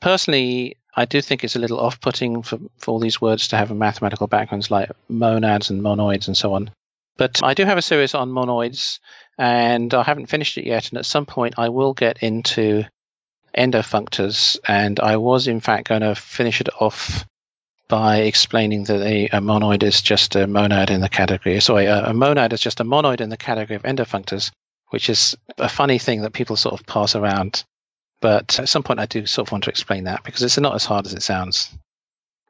Personally, 0.00 0.76
I 0.96 1.04
do 1.04 1.20
think 1.20 1.42
it's 1.42 1.56
a 1.56 1.58
little 1.58 1.80
off 1.80 2.00
putting 2.00 2.42
for, 2.42 2.58
for 2.78 2.92
all 2.92 3.00
these 3.00 3.20
words 3.20 3.48
to 3.48 3.56
have 3.56 3.70
a 3.70 3.74
mathematical 3.74 4.26
backgrounds 4.26 4.70
like 4.70 4.90
monads 5.08 5.70
and 5.70 5.82
monoids 5.82 6.26
and 6.26 6.36
so 6.36 6.54
on. 6.54 6.70
But 7.16 7.42
I 7.42 7.54
do 7.54 7.64
have 7.64 7.78
a 7.78 7.82
series 7.82 8.14
on 8.14 8.30
monoids, 8.30 8.98
and 9.38 9.92
I 9.92 10.02
haven't 10.02 10.26
finished 10.26 10.58
it 10.58 10.66
yet. 10.66 10.90
And 10.90 10.98
at 10.98 11.06
some 11.06 11.26
point, 11.26 11.54
I 11.58 11.68
will 11.68 11.92
get 11.92 12.22
into 12.22 12.84
endofunctors. 13.56 14.58
And 14.66 15.00
I 15.00 15.16
was, 15.16 15.48
in 15.48 15.60
fact, 15.60 15.88
going 15.88 16.02
to 16.02 16.14
finish 16.14 16.60
it 16.60 16.68
off 16.80 17.24
by 17.88 18.18
explaining 18.18 18.84
that 18.84 19.02
a, 19.02 19.26
a 19.26 19.40
monoid 19.40 19.82
is 19.82 20.00
just 20.00 20.36
a 20.36 20.46
monad 20.46 20.90
in 20.90 21.00
the 21.00 21.08
category. 21.08 21.60
Sorry, 21.60 21.86
a, 21.86 22.06
a 22.06 22.14
monad 22.14 22.52
is 22.52 22.60
just 22.60 22.80
a 22.80 22.84
monoid 22.84 23.20
in 23.20 23.28
the 23.28 23.36
category 23.36 23.76
of 23.76 23.82
endofunctors, 23.82 24.50
which 24.88 25.10
is 25.10 25.36
a 25.58 25.68
funny 25.68 25.98
thing 25.98 26.22
that 26.22 26.32
people 26.32 26.56
sort 26.56 26.78
of 26.78 26.86
pass 26.86 27.14
around. 27.14 27.64
But 28.20 28.58
at 28.58 28.68
some 28.68 28.82
point, 28.82 29.00
I 29.00 29.06
do 29.06 29.26
sort 29.26 29.48
of 29.48 29.52
want 29.52 29.64
to 29.64 29.70
explain 29.70 30.04
that 30.04 30.24
because 30.24 30.42
it's 30.42 30.58
not 30.58 30.74
as 30.74 30.84
hard 30.84 31.06
as 31.06 31.12
it 31.12 31.22
sounds. 31.22 31.70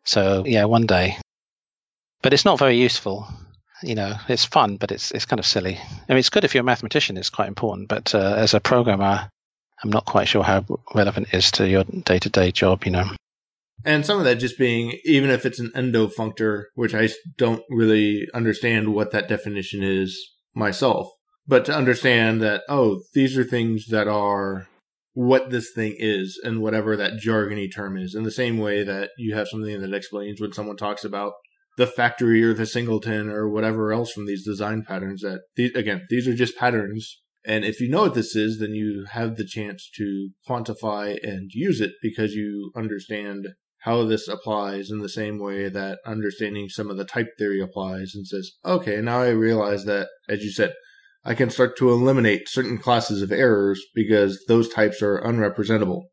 So, 0.05 0.45
yeah, 0.47 0.65
one 0.65 0.87
day. 0.87 1.19
But 2.23 2.33
it's 2.33 2.45
not 2.45 2.59
very 2.59 2.77
useful 2.77 3.29
you 3.85 3.95
know, 3.95 4.15
it's 4.29 4.45
fun, 4.45 4.77
but 4.77 4.91
it's 4.91 5.11
it's 5.13 5.27
kind 5.27 5.41
of 5.41 5.47
silly. 5.47 5.77
I 5.79 6.13
mean, 6.13 6.19
it's 6.19 6.31
good 6.31 6.45
if 6.45 6.55
you're 6.55 6.63
a 6.63 6.65
mathematician; 6.65 7.17
it's 7.17 7.31
quite 7.31 7.49
important. 7.49 7.89
But 7.89 8.15
uh, 8.15 8.35
as 8.37 8.55
a 8.55 8.61
programmer, 8.61 9.29
I'm 9.83 9.91
not 9.91 10.07
quite 10.07 10.29
sure 10.29 10.43
how 10.43 10.65
relevant 10.95 11.29
it 11.29 11.37
is 11.37 11.51
to 11.53 11.69
your 11.69 11.85
day 11.85 12.19
to 12.19 12.31
day 12.31 12.51
job. 12.51 12.85
You 12.85 12.93
know. 12.93 13.11
And 13.85 14.07
some 14.07 14.19
of 14.19 14.25
that 14.25 14.37
just 14.37 14.59
being, 14.59 14.99
even 15.05 15.31
if 15.31 15.45
it's 15.45 15.61
an 15.61 15.71
endofunctor, 15.75 16.65
which 16.75 16.95
I 16.95 17.11
don't 17.37 17.63
really 17.69 18.27
understand 18.33 18.95
what 18.95 19.11
that 19.11 19.29
definition 19.29 19.83
is 19.83 20.19
myself, 20.55 21.09
but 21.47 21.67
to 21.67 21.77
understand 21.77 22.41
that, 22.41 22.63
oh, 22.69 23.03
these 23.13 23.37
are 23.37 23.45
things 23.45 23.89
that 23.89 24.09
are 24.09 24.69
what 25.13 25.51
this 25.51 25.71
thing 25.73 25.95
is 25.99 26.41
and 26.43 26.61
whatever 26.61 26.97
that 26.97 27.21
jargony 27.25 27.73
term 27.73 27.97
is. 27.97 28.15
In 28.15 28.25
the 28.25 28.31
same 28.31 28.59
way 28.59 28.83
that 28.83 29.11
you 29.19 29.35
have 29.35 29.49
something 29.49 29.81
that 29.81 29.95
explains 29.95 30.41
when 30.41 30.53
someone 30.53 30.77
talks 30.77 31.05
about 31.05 31.35
the 31.77 31.87
factory 31.87 32.43
or 32.43 32.55
the 32.55 32.67
singleton 32.67 33.29
or 33.29 33.49
whatever 33.49 33.93
else 33.93 34.13
from 34.13 34.27
these 34.27 34.45
design 34.45 34.85
patterns 34.87 35.23
that 35.23 35.41
these, 35.57 35.75
again, 35.75 36.07
these 36.11 36.29
are 36.29 36.35
just 36.35 36.57
patterns. 36.57 37.21
And 37.47 37.65
if 37.65 37.81
you 37.81 37.91
know 37.91 38.03
what 38.03 38.15
this 38.15 38.35
is, 38.35 38.59
then 38.59 38.75
you 38.75 39.07
have 39.11 39.37
the 39.37 39.45
chance 39.45 39.91
to 39.97 40.31
quantify 40.49 41.19
and 41.23 41.51
use 41.53 41.81
it 41.81 41.93
because 42.01 42.33
you 42.33 42.73
understand 42.75 43.49
how 43.81 44.05
this 44.05 44.29
applies 44.29 44.91
in 44.91 45.01
the 45.01 45.11
same 45.11 45.39
way 45.39 45.69
that 45.69 45.99
understanding 46.07 46.71
some 46.71 46.91
of 46.91 46.97
the 46.97 47.05
type 47.05 47.29
theory 47.37 47.61
applies 47.61 48.13
and 48.15 48.27
says, 48.27 48.53
okay, 48.65 49.03
now 49.03 49.21
I 49.21 49.29
realize 49.29 49.85
that, 49.85 50.09
as 50.27 50.43
you 50.43 50.51
said, 50.51 50.73
I 51.23 51.35
can 51.35 51.51
start 51.51 51.77
to 51.79 51.91
eliminate 51.91 52.49
certain 52.49 52.79
classes 52.79 53.21
of 53.21 53.31
errors 53.31 53.85
because 53.95 54.43
those 54.49 54.71
types 54.71 55.03
are 55.03 55.21
unrepresentable. 55.21 56.05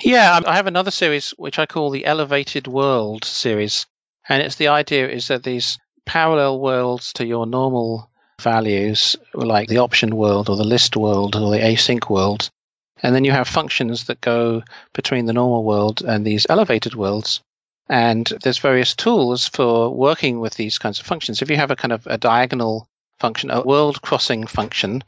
Yeah, 0.00 0.40
I 0.46 0.56
have 0.56 0.66
another 0.66 0.90
series 0.90 1.30
which 1.38 1.58
I 1.58 1.64
call 1.64 1.88
the 1.88 2.04
Elevated 2.04 2.66
World 2.66 3.24
series. 3.24 3.86
And 4.28 4.42
it's 4.42 4.56
the 4.56 4.68
idea 4.68 5.08
is 5.08 5.28
that 5.28 5.42
these 5.42 5.78
parallel 6.06 6.60
worlds 6.60 7.12
to 7.14 7.26
your 7.26 7.46
normal 7.46 8.10
values, 8.40 9.16
like 9.34 9.68
the 9.68 9.78
option 9.78 10.16
world 10.16 10.48
or 10.48 10.56
the 10.56 10.64
list 10.64 10.96
world 10.96 11.36
or 11.36 11.50
the 11.50 11.58
async 11.58 12.10
world, 12.10 12.50
and 13.02 13.14
then 13.14 13.24
you 13.24 13.32
have 13.32 13.48
functions 13.48 14.04
that 14.04 14.20
go 14.20 14.62
between 14.92 15.26
the 15.26 15.32
normal 15.32 15.64
world 15.64 16.02
and 16.02 16.24
these 16.24 16.46
elevated 16.48 16.94
worlds. 16.94 17.40
And 17.88 18.32
there's 18.42 18.58
various 18.58 18.94
tools 18.94 19.46
for 19.46 19.90
working 19.90 20.40
with 20.40 20.54
these 20.54 20.78
kinds 20.78 20.98
of 20.98 21.06
functions. 21.06 21.42
If 21.42 21.50
you 21.50 21.56
have 21.56 21.70
a 21.70 21.76
kind 21.76 21.92
of 21.92 22.06
a 22.06 22.16
diagonal 22.16 22.88
function, 23.18 23.50
a 23.50 23.62
world 23.62 24.00
crossing 24.00 24.46
function 24.46 25.04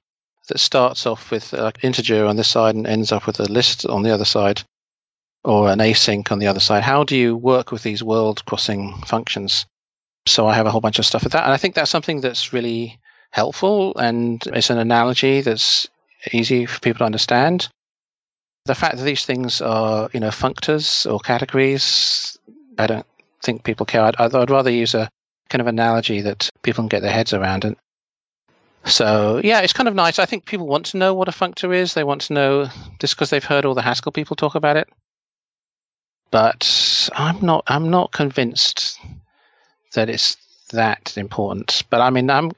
that 0.49 0.61
starts 0.61 1.07
off 1.07 1.31
with 1.31 1.55
an 1.55 1.73
integer 1.83 2.27
on 2.27 2.37
this 2.37 2.49
side 2.49 2.75
and 2.75 2.87
ends 2.87 3.13
up 3.13 3.27
with 3.27 3.41
a 3.41 3.45
list 3.45 3.87
on 3.87 4.03
the 4.03 4.11
other 4.13 4.27
side, 4.27 4.63
or 5.47 5.71
an 5.71 5.79
async 5.79 6.33
on 6.33 6.41
the 6.41 6.49
other 6.49 6.61
side. 6.61 6.83
How 6.83 7.05
do 7.05 7.17
you 7.17 7.37
work 7.37 7.71
with 7.71 7.85
these 7.85 8.03
world 8.03 8.45
crossing 8.47 8.93
functions? 9.07 9.65
So 10.27 10.49
I 10.49 10.55
have 10.55 10.67
a 10.67 10.73
whole 10.73 10.81
bunch 10.81 10.99
of 10.99 11.07
stuff 11.07 11.23
with 11.23 11.33
that. 11.35 11.45
And 11.45 11.53
I 11.53 11.57
think 11.57 11.77
that's 11.77 11.91
something 11.91 12.21
that's 12.21 12.53
really 12.53 12.99
helpful 13.31 13.97
and 13.97 14.43
it's 14.49 14.71
an 14.71 14.79
analogy 14.79 15.41
that's 15.43 15.87
easy 16.33 16.67
for 16.67 16.81
people 16.81 16.99
to 16.99 17.05
understand. 17.05 17.69
The 18.65 18.75
fact 18.75 18.97
that 18.97 19.05
these 19.05 19.25
things 19.25 19.61
are, 19.61 20.11
you 20.13 20.19
know, 20.19 20.31
functors 20.31 21.11
or 21.11 21.21
categories, 21.21 22.37
I 22.77 22.89
don't 22.89 23.07
think 23.41 23.63
people 23.63 23.87
care. 23.87 24.03
I'd, 24.03 24.17
I'd 24.35 24.51
rather 24.51 24.71
use 24.71 24.95
a 24.95 25.09
kind 25.49 25.61
of 25.61 25.69
analogy 25.69 26.23
that 26.23 26.51
people 26.63 26.83
can 26.83 26.89
get 26.89 27.03
their 27.03 27.13
heads 27.13 27.33
around. 27.33 27.65
And 27.65 27.77
so, 28.85 29.41
yeah, 29.45 29.61
it's 29.61 29.73
kind 29.73 29.89
of 29.89 29.95
nice. 29.95 30.19
I 30.19 30.27
think 30.27 30.47
people 30.47 30.67
want 30.67 30.87
to 30.87 30.97
know 30.97 31.15
what 31.15 31.29
a 31.29 31.31
functor 31.31 31.73
is. 31.73 31.95
They 31.95 32.03
want 32.03 32.23
to 32.23 32.33
know 32.33 32.69
just 32.99 33.15
because 33.15 33.31
they've 33.31 33.45
heard 33.45 33.65
all 33.65 33.75
the 33.75 33.83
Haskell 33.83 34.11
people 34.11 34.35
talk 34.35 34.57
about 34.57 34.77
it 34.77 34.89
but 36.31 37.09
I'm 37.15 37.41
not 37.45 37.65
I'm 37.67 37.91
not 37.91 38.13
convinced 38.13 38.99
that 39.95 40.09
it's 40.09 40.37
that 40.73 41.17
important. 41.17 41.85
But 41.91 42.01
I 42.01 42.11
mean, 42.11 42.31
I'm 42.31 42.53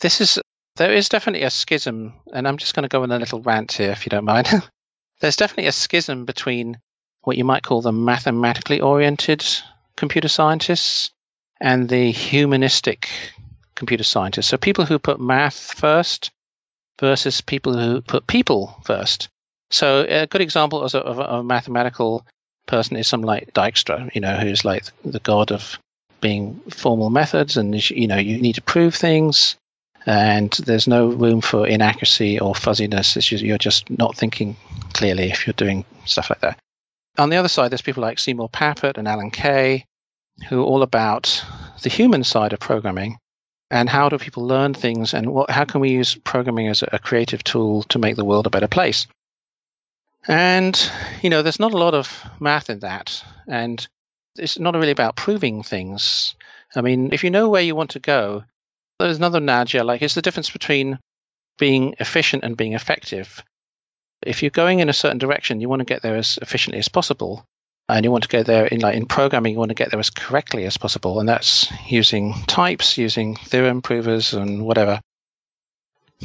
this 0.00 0.20
is 0.20 0.38
there 0.76 0.92
is 0.92 1.08
definitely 1.08 1.44
a 1.44 1.50
schism, 1.50 2.14
and 2.32 2.48
I'm 2.48 2.56
just 2.56 2.74
going 2.74 2.82
to 2.82 2.88
go 2.88 3.02
on 3.02 3.12
a 3.12 3.18
little 3.18 3.40
rant 3.40 3.72
here, 3.72 3.90
if 3.90 4.04
you 4.04 4.10
don't 4.10 4.24
mind. 4.24 4.48
There's 5.20 5.36
definitely 5.36 5.68
a 5.68 5.72
schism 5.72 6.24
between 6.24 6.78
what 7.22 7.36
you 7.36 7.44
might 7.44 7.62
call 7.62 7.80
the 7.80 7.92
mathematically 7.92 8.80
oriented 8.80 9.44
computer 9.96 10.28
scientists 10.28 11.10
and 11.60 11.88
the 11.88 12.10
humanistic 12.10 13.08
computer 13.76 14.04
scientists. 14.04 14.48
So 14.48 14.56
people 14.56 14.84
who 14.84 14.98
put 14.98 15.20
math 15.20 15.72
first 15.78 16.30
versus 17.00 17.40
people 17.40 17.76
who 17.76 18.00
put 18.00 18.26
people 18.26 18.76
first. 18.84 19.28
So 19.70 20.04
a 20.08 20.26
good 20.26 20.40
example 20.40 20.82
of 20.82 20.94
a, 20.94 20.98
of 20.98 21.18
a 21.18 21.42
mathematical 21.42 22.26
person 22.66 22.96
is 22.96 23.06
some 23.06 23.22
like 23.22 23.52
Dijkstra, 23.52 24.12
you 24.14 24.20
know, 24.20 24.36
who's 24.36 24.64
like 24.64 24.84
the 25.04 25.20
god 25.20 25.52
of 25.52 25.78
being 26.20 26.58
formal 26.70 27.10
methods, 27.10 27.56
and 27.56 27.90
you 27.90 28.06
know, 28.06 28.16
you 28.16 28.40
need 28.40 28.54
to 28.54 28.62
prove 28.62 28.94
things, 28.94 29.56
and 30.06 30.52
there's 30.64 30.88
no 30.88 31.08
room 31.08 31.40
for 31.40 31.66
inaccuracy 31.66 32.40
or 32.40 32.54
fuzziness. 32.54 33.14
Just, 33.14 33.42
you're 33.42 33.58
just 33.58 33.90
not 33.90 34.16
thinking 34.16 34.56
clearly 34.92 35.30
if 35.30 35.46
you're 35.46 35.54
doing 35.54 35.84
stuff 36.06 36.30
like 36.30 36.40
that. 36.40 36.58
On 37.18 37.30
the 37.30 37.36
other 37.36 37.48
side, 37.48 37.70
there's 37.70 37.82
people 37.82 38.02
like 38.02 38.18
Seymour 38.18 38.48
Papert 38.48 38.98
and 38.98 39.06
Alan 39.06 39.30
Kay, 39.30 39.84
who 40.48 40.60
are 40.60 40.64
all 40.64 40.82
about 40.82 41.44
the 41.82 41.88
human 41.88 42.24
side 42.24 42.52
of 42.52 42.60
programming 42.60 43.18
and 43.70 43.88
how 43.88 44.08
do 44.08 44.18
people 44.18 44.46
learn 44.46 44.74
things 44.74 45.14
and 45.14 45.32
what, 45.32 45.50
how 45.50 45.64
can 45.64 45.80
we 45.80 45.90
use 45.90 46.14
programming 46.16 46.68
as 46.68 46.82
a 46.82 46.98
creative 46.98 47.42
tool 47.44 47.82
to 47.84 47.98
make 47.98 48.16
the 48.16 48.24
world 48.24 48.46
a 48.46 48.50
better 48.50 48.68
place. 48.68 49.06
And, 50.26 50.90
you 51.22 51.30
know, 51.30 51.42
there's 51.42 51.60
not 51.60 51.74
a 51.74 51.78
lot 51.78 51.94
of 51.94 52.24
math 52.40 52.70
in 52.70 52.80
that. 52.80 53.22
And 53.46 53.86
it's 54.36 54.58
not 54.58 54.74
really 54.74 54.90
about 54.90 55.16
proving 55.16 55.62
things. 55.62 56.34
I 56.74 56.80
mean, 56.80 57.10
if 57.12 57.22
you 57.22 57.30
know 57.30 57.48
where 57.48 57.62
you 57.62 57.74
want 57.74 57.90
to 57.90 58.00
go, 58.00 58.44
there's 58.98 59.18
another 59.18 59.40
nudge. 59.40 59.74
Like, 59.74 60.02
it's 60.02 60.14
the 60.14 60.22
difference 60.22 60.50
between 60.50 60.98
being 61.58 61.94
efficient 62.00 62.42
and 62.42 62.56
being 62.56 62.72
effective. 62.72 63.42
If 64.22 64.42
you're 64.42 64.50
going 64.50 64.80
in 64.80 64.88
a 64.88 64.94
certain 64.94 65.18
direction, 65.18 65.60
you 65.60 65.68
want 65.68 65.80
to 65.80 65.84
get 65.84 66.02
there 66.02 66.16
as 66.16 66.38
efficiently 66.40 66.78
as 66.78 66.88
possible. 66.88 67.44
And 67.88 68.02
you 68.02 68.10
want 68.10 68.24
to 68.24 68.30
go 68.30 68.42
there 68.42 68.64
in 68.66 68.80
like 68.80 68.96
in 68.96 69.04
programming, 69.04 69.52
you 69.52 69.58
want 69.58 69.68
to 69.68 69.74
get 69.74 69.90
there 69.90 70.00
as 70.00 70.08
correctly 70.08 70.64
as 70.64 70.78
possible. 70.78 71.20
And 71.20 71.28
that's 71.28 71.70
using 71.86 72.32
types, 72.46 72.96
using 72.96 73.36
theorem 73.36 73.82
provers 73.82 74.32
and 74.32 74.64
whatever. 74.64 75.00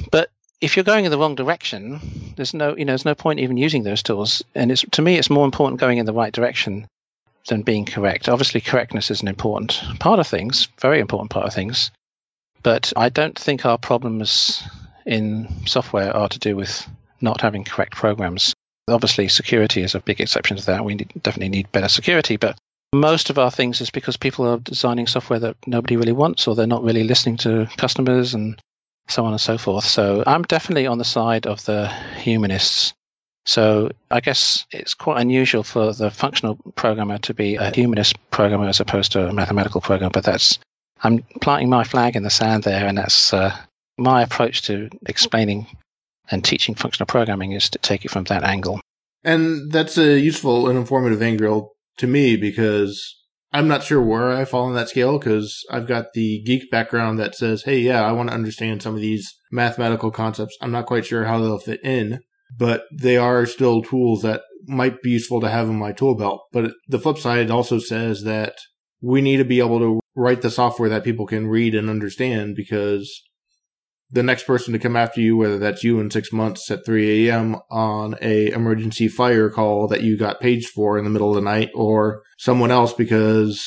But 0.10 0.32
if 0.62 0.76
you're 0.76 0.84
going 0.84 1.05
in 1.05 1.12
the 1.12 1.18
wrong 1.18 1.36
direction, 1.36 1.99
there's 2.36 2.53
no 2.53 2.76
you 2.76 2.86
know 2.86 2.91
there's 2.91 3.05
no 3.05 3.16
point 3.16 3.39
even 3.39 3.57
using 3.57 3.84
those 3.84 4.03
tools. 4.03 4.43
And 4.55 4.72
it's 4.72 4.86
to 4.91 5.01
me 5.01 5.18
it's 5.18 5.30
more 5.30 5.45
important 5.45 5.80
going 5.80 5.97
in 5.97 6.05
the 6.05 6.14
right 6.14 6.34
direction 6.34 6.88
than 7.47 7.62
being 7.62 7.86
correct. 7.86 8.30
Obviously, 8.30 8.62
correctness 8.62 9.10
is 9.10 9.22
an 9.22 9.28
important 9.28 9.82
part 9.99 10.20
of 10.20 10.28
things, 10.28 10.68
very 10.80 10.99
important 10.99 11.32
part 11.32 11.47
of 11.47 11.53
things. 11.53 11.91
But 12.62 12.91
I 12.97 13.10
don't 13.10 13.39
think 13.39 13.66
our 13.66 13.78
problems 13.78 14.64
in 15.05 15.47
software 15.66 16.16
are 16.16 16.28
to 16.28 16.39
do 16.39 16.55
with 16.55 16.88
not 17.22 17.41
having 17.41 17.64
correct 17.64 17.95
programs. 17.95 18.53
Obviously, 18.89 19.28
security 19.28 19.82
is 19.82 19.95
a 19.95 20.01
big 20.01 20.20
exception 20.20 20.57
to 20.57 20.66
that. 20.66 20.84
We 20.84 20.95
need, 20.95 21.12
definitely 21.22 21.49
need 21.49 21.72
better 21.72 21.88
security, 21.88 22.36
but 22.38 22.57
most 22.93 23.30
of 23.30 23.38
our 23.38 23.51
things 23.51 23.82
is 23.82 23.91
because 23.91 24.18
people 24.18 24.47
are 24.47 24.57
designing 24.57 25.07
software 25.07 25.39
that 25.39 25.55
nobody 25.68 25.95
really 25.95 26.12
wants 26.12 26.47
or 26.47 26.55
they're 26.55 26.68
not 26.68 26.84
really 26.84 27.03
listening 27.03 27.38
to 27.38 27.70
customers 27.78 28.34
and 28.34 28.60
so 29.10 29.26
on 29.26 29.32
and 29.32 29.41
so 29.41 29.57
forth. 29.57 29.86
So 29.86 30.24
I'm 30.26 30.43
definitely 30.43 30.88
on 30.88 30.97
the 30.97 31.05
side 31.05 31.47
of 31.47 31.66
the 31.66 31.88
humanists. 32.18 32.93
So 33.45 33.89
I 34.12 34.20
guess 34.20 34.66
it's 34.72 34.93
quite 34.93 35.20
unusual 35.20 35.64
for 35.64 35.93
the 35.93 36.12
functional 36.12 36.55
programmer 36.76 37.18
to 37.20 37.34
be 37.34 37.55
a 37.55 37.72
humanist 37.72 38.16
programmer 38.32 38.68
as 38.68 38.80
opposed 38.80 39.12
to 39.14 39.28
a 39.28 39.34
mathematical 39.34 39.82
programmer, 39.82 40.12
but 40.12 40.24
that's 40.24 40.60
I'm 41.01 41.24
planting 41.41 41.70
my 41.70 41.84
flag 41.84 42.16
in 42.16 42.24
the 42.24 42.30
sand 42.30 42.64
there, 42.64 42.86
and 42.86 42.97
that's 42.97 43.34
uh, 43.34 43.55
my 43.97 44.22
approach 44.22 44.64
to 44.64 44.89
explaining 45.07 45.68
and 46.30 46.43
teaching 46.43 46.76
functional 46.76 47.07
programming 47.07 47.53
is 47.53 47.70
to 47.72 47.80
take 47.80 48.05
it 48.05 48.12
from 48.12 48.26
that 48.26 48.43
angle. 48.43 48.82
And 49.24 49.72
that's 49.72 49.97
a 49.97 50.20
useful 50.20 50.68
and 50.70 50.78
informative 50.78 51.22
angle 51.22 51.74
to 51.97 52.07
me 52.07 52.38
because 52.38 53.18
I'm 53.52 53.68
not 53.68 53.84
sure 53.84 54.02
where 54.02 54.32
I 54.32 54.45
fall 54.45 54.66
on 54.66 54.76
that 54.76 54.89
scale 54.89 55.18
because 55.18 55.64
I've 55.72 55.88
got 55.88 56.14
the 56.14 56.41
geek 56.43 56.70
background 56.70 57.18
that 57.20 57.36
says, 57.36 57.64
hey, 57.64 57.80
yeah, 57.80 58.04
I 58.04 58.12
want 58.12 58.30
to 58.30 58.36
understand 58.36 58.82
some 58.82 58.93
of 58.93 59.02
these 59.02 59.34
mathematical 59.52 60.12
concepts. 60.12 60.56
I'm 60.62 60.72
not 60.72 60.86
quite 60.86 61.06
sure 61.06 61.26
how 61.26 61.39
they'll 61.39 61.58
fit 61.58 61.84
in, 61.84 62.20
but 62.56 62.84
they 62.93 63.18
are 63.18 63.45
still 63.45 63.82
tools 63.82 64.22
that 64.22 64.41
might 64.68 65.02
be 65.02 65.12
useful 65.12 65.41
to 65.41 65.50
have 65.50 65.68
in 65.68 65.80
my 65.80 65.91
tool 65.91 66.16
belt. 66.16 66.41
But 66.52 66.74
the 66.88 67.00
flip 67.00 67.18
side 67.18 67.50
also 67.50 67.80
says 67.80 68.24
that 68.24 68.54
we 69.02 69.22
need 69.22 69.38
to 69.38 69.45
be 69.45 69.60
able 69.60 69.80
to 69.80 70.00
write 70.16 70.41
the 70.41 70.52
software 70.52 70.89
that 70.89 71.04
people 71.04 71.26
can 71.26 71.47
read 71.47 71.74
and 71.74 71.89
understand 71.89 72.56
because 72.56 73.24
the 74.12 74.24
next 74.24 74.45
person 74.45 74.74
to 74.74 74.80
come 74.80 74.95
after 74.95 75.22
you, 75.22 75.38
whether 75.38 75.60
that's 75.60 75.84
you 75.84 75.99
in 75.99 76.10
six 76.10 76.34
months 76.34 76.70
at 76.72 76.86
3 76.86 77.30
a.m. 77.30 77.57
on 77.70 78.16
a 78.22 78.47
emergency 78.47 79.07
fire 79.07 79.49
call 79.49 79.88
that 79.88 80.01
you 80.01 80.18
got 80.18 80.39
paged 80.39 80.70
for 80.70 80.97
in 80.97 81.03
the 81.03 81.10
middle 81.10 81.30
of 81.30 81.36
the 81.36 81.41
night 81.41 81.70
or 81.76 82.24
someone 82.38 82.72
else 82.72 82.93
because 82.93 83.64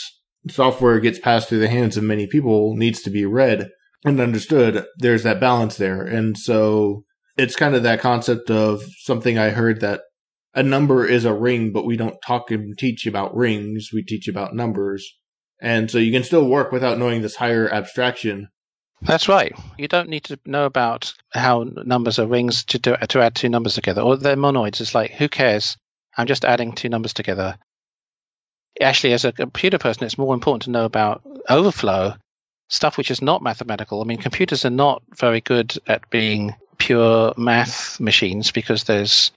software 0.48 0.98
gets 0.98 1.20
passed 1.20 1.48
through 1.48 1.60
the 1.60 1.68
hands 1.68 1.96
of 1.96 2.02
many 2.02 2.26
people 2.26 2.74
needs 2.76 3.00
to 3.02 3.10
be 3.10 3.24
read 3.24 3.70
and 4.04 4.20
understood. 4.20 4.84
There's 4.98 5.22
that 5.22 5.40
balance 5.40 5.76
there. 5.76 6.02
And 6.02 6.36
so 6.36 7.04
it's 7.36 7.54
kind 7.54 7.76
of 7.76 7.84
that 7.84 8.00
concept 8.00 8.50
of 8.50 8.82
something 8.98 9.38
I 9.38 9.50
heard 9.50 9.80
that 9.80 10.02
a 10.54 10.62
number 10.62 11.06
is 11.06 11.24
a 11.24 11.32
ring, 11.32 11.72
but 11.72 11.86
we 11.86 11.96
don't 11.96 12.20
talk 12.26 12.50
and 12.50 12.76
teach 12.76 13.06
about 13.06 13.34
rings. 13.34 13.90
We 13.92 14.02
teach 14.02 14.28
about 14.28 14.54
numbers. 14.54 15.08
And 15.60 15.90
so 15.90 15.98
you 15.98 16.12
can 16.12 16.24
still 16.24 16.48
work 16.48 16.72
without 16.72 16.98
knowing 16.98 17.22
this 17.22 17.36
higher 17.36 17.72
abstraction 17.72 18.48
that's 19.02 19.28
right. 19.28 19.52
You 19.78 19.88
don't 19.88 20.08
need 20.08 20.24
to 20.24 20.38
know 20.46 20.64
about 20.64 21.12
how 21.32 21.64
numbers 21.84 22.18
are 22.18 22.26
rings 22.26 22.64
to 22.66 22.78
do, 22.78 22.96
to 22.96 23.20
add 23.20 23.34
two 23.34 23.48
numbers 23.48 23.74
together, 23.74 24.00
or 24.00 24.16
they're 24.16 24.36
monoids. 24.36 24.80
It's 24.80 24.94
like 24.94 25.12
who 25.12 25.28
cares? 25.28 25.76
I'm 26.16 26.26
just 26.26 26.44
adding 26.44 26.72
two 26.72 26.88
numbers 26.88 27.12
together. 27.12 27.56
Actually, 28.80 29.12
as 29.12 29.24
a 29.24 29.32
computer 29.32 29.78
person, 29.78 30.04
it's 30.04 30.18
more 30.18 30.34
important 30.34 30.62
to 30.62 30.70
know 30.70 30.84
about 30.84 31.22
overflow 31.48 32.14
stuff 32.68 32.96
which 32.96 33.10
is 33.10 33.20
not 33.20 33.42
mathematical. 33.42 34.00
I 34.00 34.04
mean, 34.04 34.18
computers 34.18 34.64
are 34.64 34.70
not 34.70 35.02
very 35.18 35.40
good 35.40 35.76
at 35.86 36.08
being 36.08 36.54
pure 36.78 37.34
math 37.36 38.00
machines 38.00 38.50
because 38.50 38.84
there's 38.84 39.30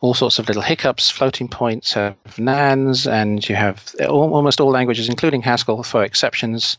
all 0.00 0.14
sorts 0.14 0.38
of 0.38 0.48
little 0.48 0.62
hiccups. 0.62 1.10
Floating 1.10 1.48
points 1.48 1.92
have 1.92 2.16
nans, 2.38 3.06
and 3.06 3.46
you 3.46 3.54
have 3.56 3.94
almost 4.08 4.60
all 4.60 4.70
languages, 4.70 5.08
including 5.08 5.42
Haskell, 5.42 5.82
for 5.82 6.02
exceptions 6.02 6.78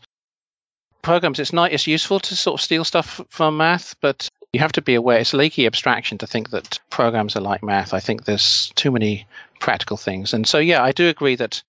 programs, 1.02 1.38
it's 1.38 1.52
not 1.52 1.72
it's 1.72 1.86
useful 1.86 2.20
to 2.20 2.36
sort 2.36 2.60
of 2.60 2.64
steal 2.64 2.84
stuff 2.84 3.20
from 3.28 3.56
math, 3.56 3.94
but 4.00 4.28
you 4.52 4.60
have 4.60 4.72
to 4.72 4.82
be 4.82 4.94
aware 4.94 5.18
it's 5.18 5.32
a 5.32 5.36
leaky 5.36 5.66
abstraction 5.66 6.18
to 6.18 6.26
think 6.26 6.50
that 6.50 6.78
programs 6.90 7.36
are 7.36 7.40
like 7.40 7.62
math. 7.62 7.94
I 7.94 8.00
think 8.00 8.24
there's 8.24 8.72
too 8.74 8.90
many 8.90 9.26
practical 9.60 9.96
things. 9.96 10.34
And 10.34 10.46
so 10.46 10.58
yeah, 10.58 10.82
I 10.82 10.92
do 10.92 11.08
agree 11.08 11.36
that 11.36 11.62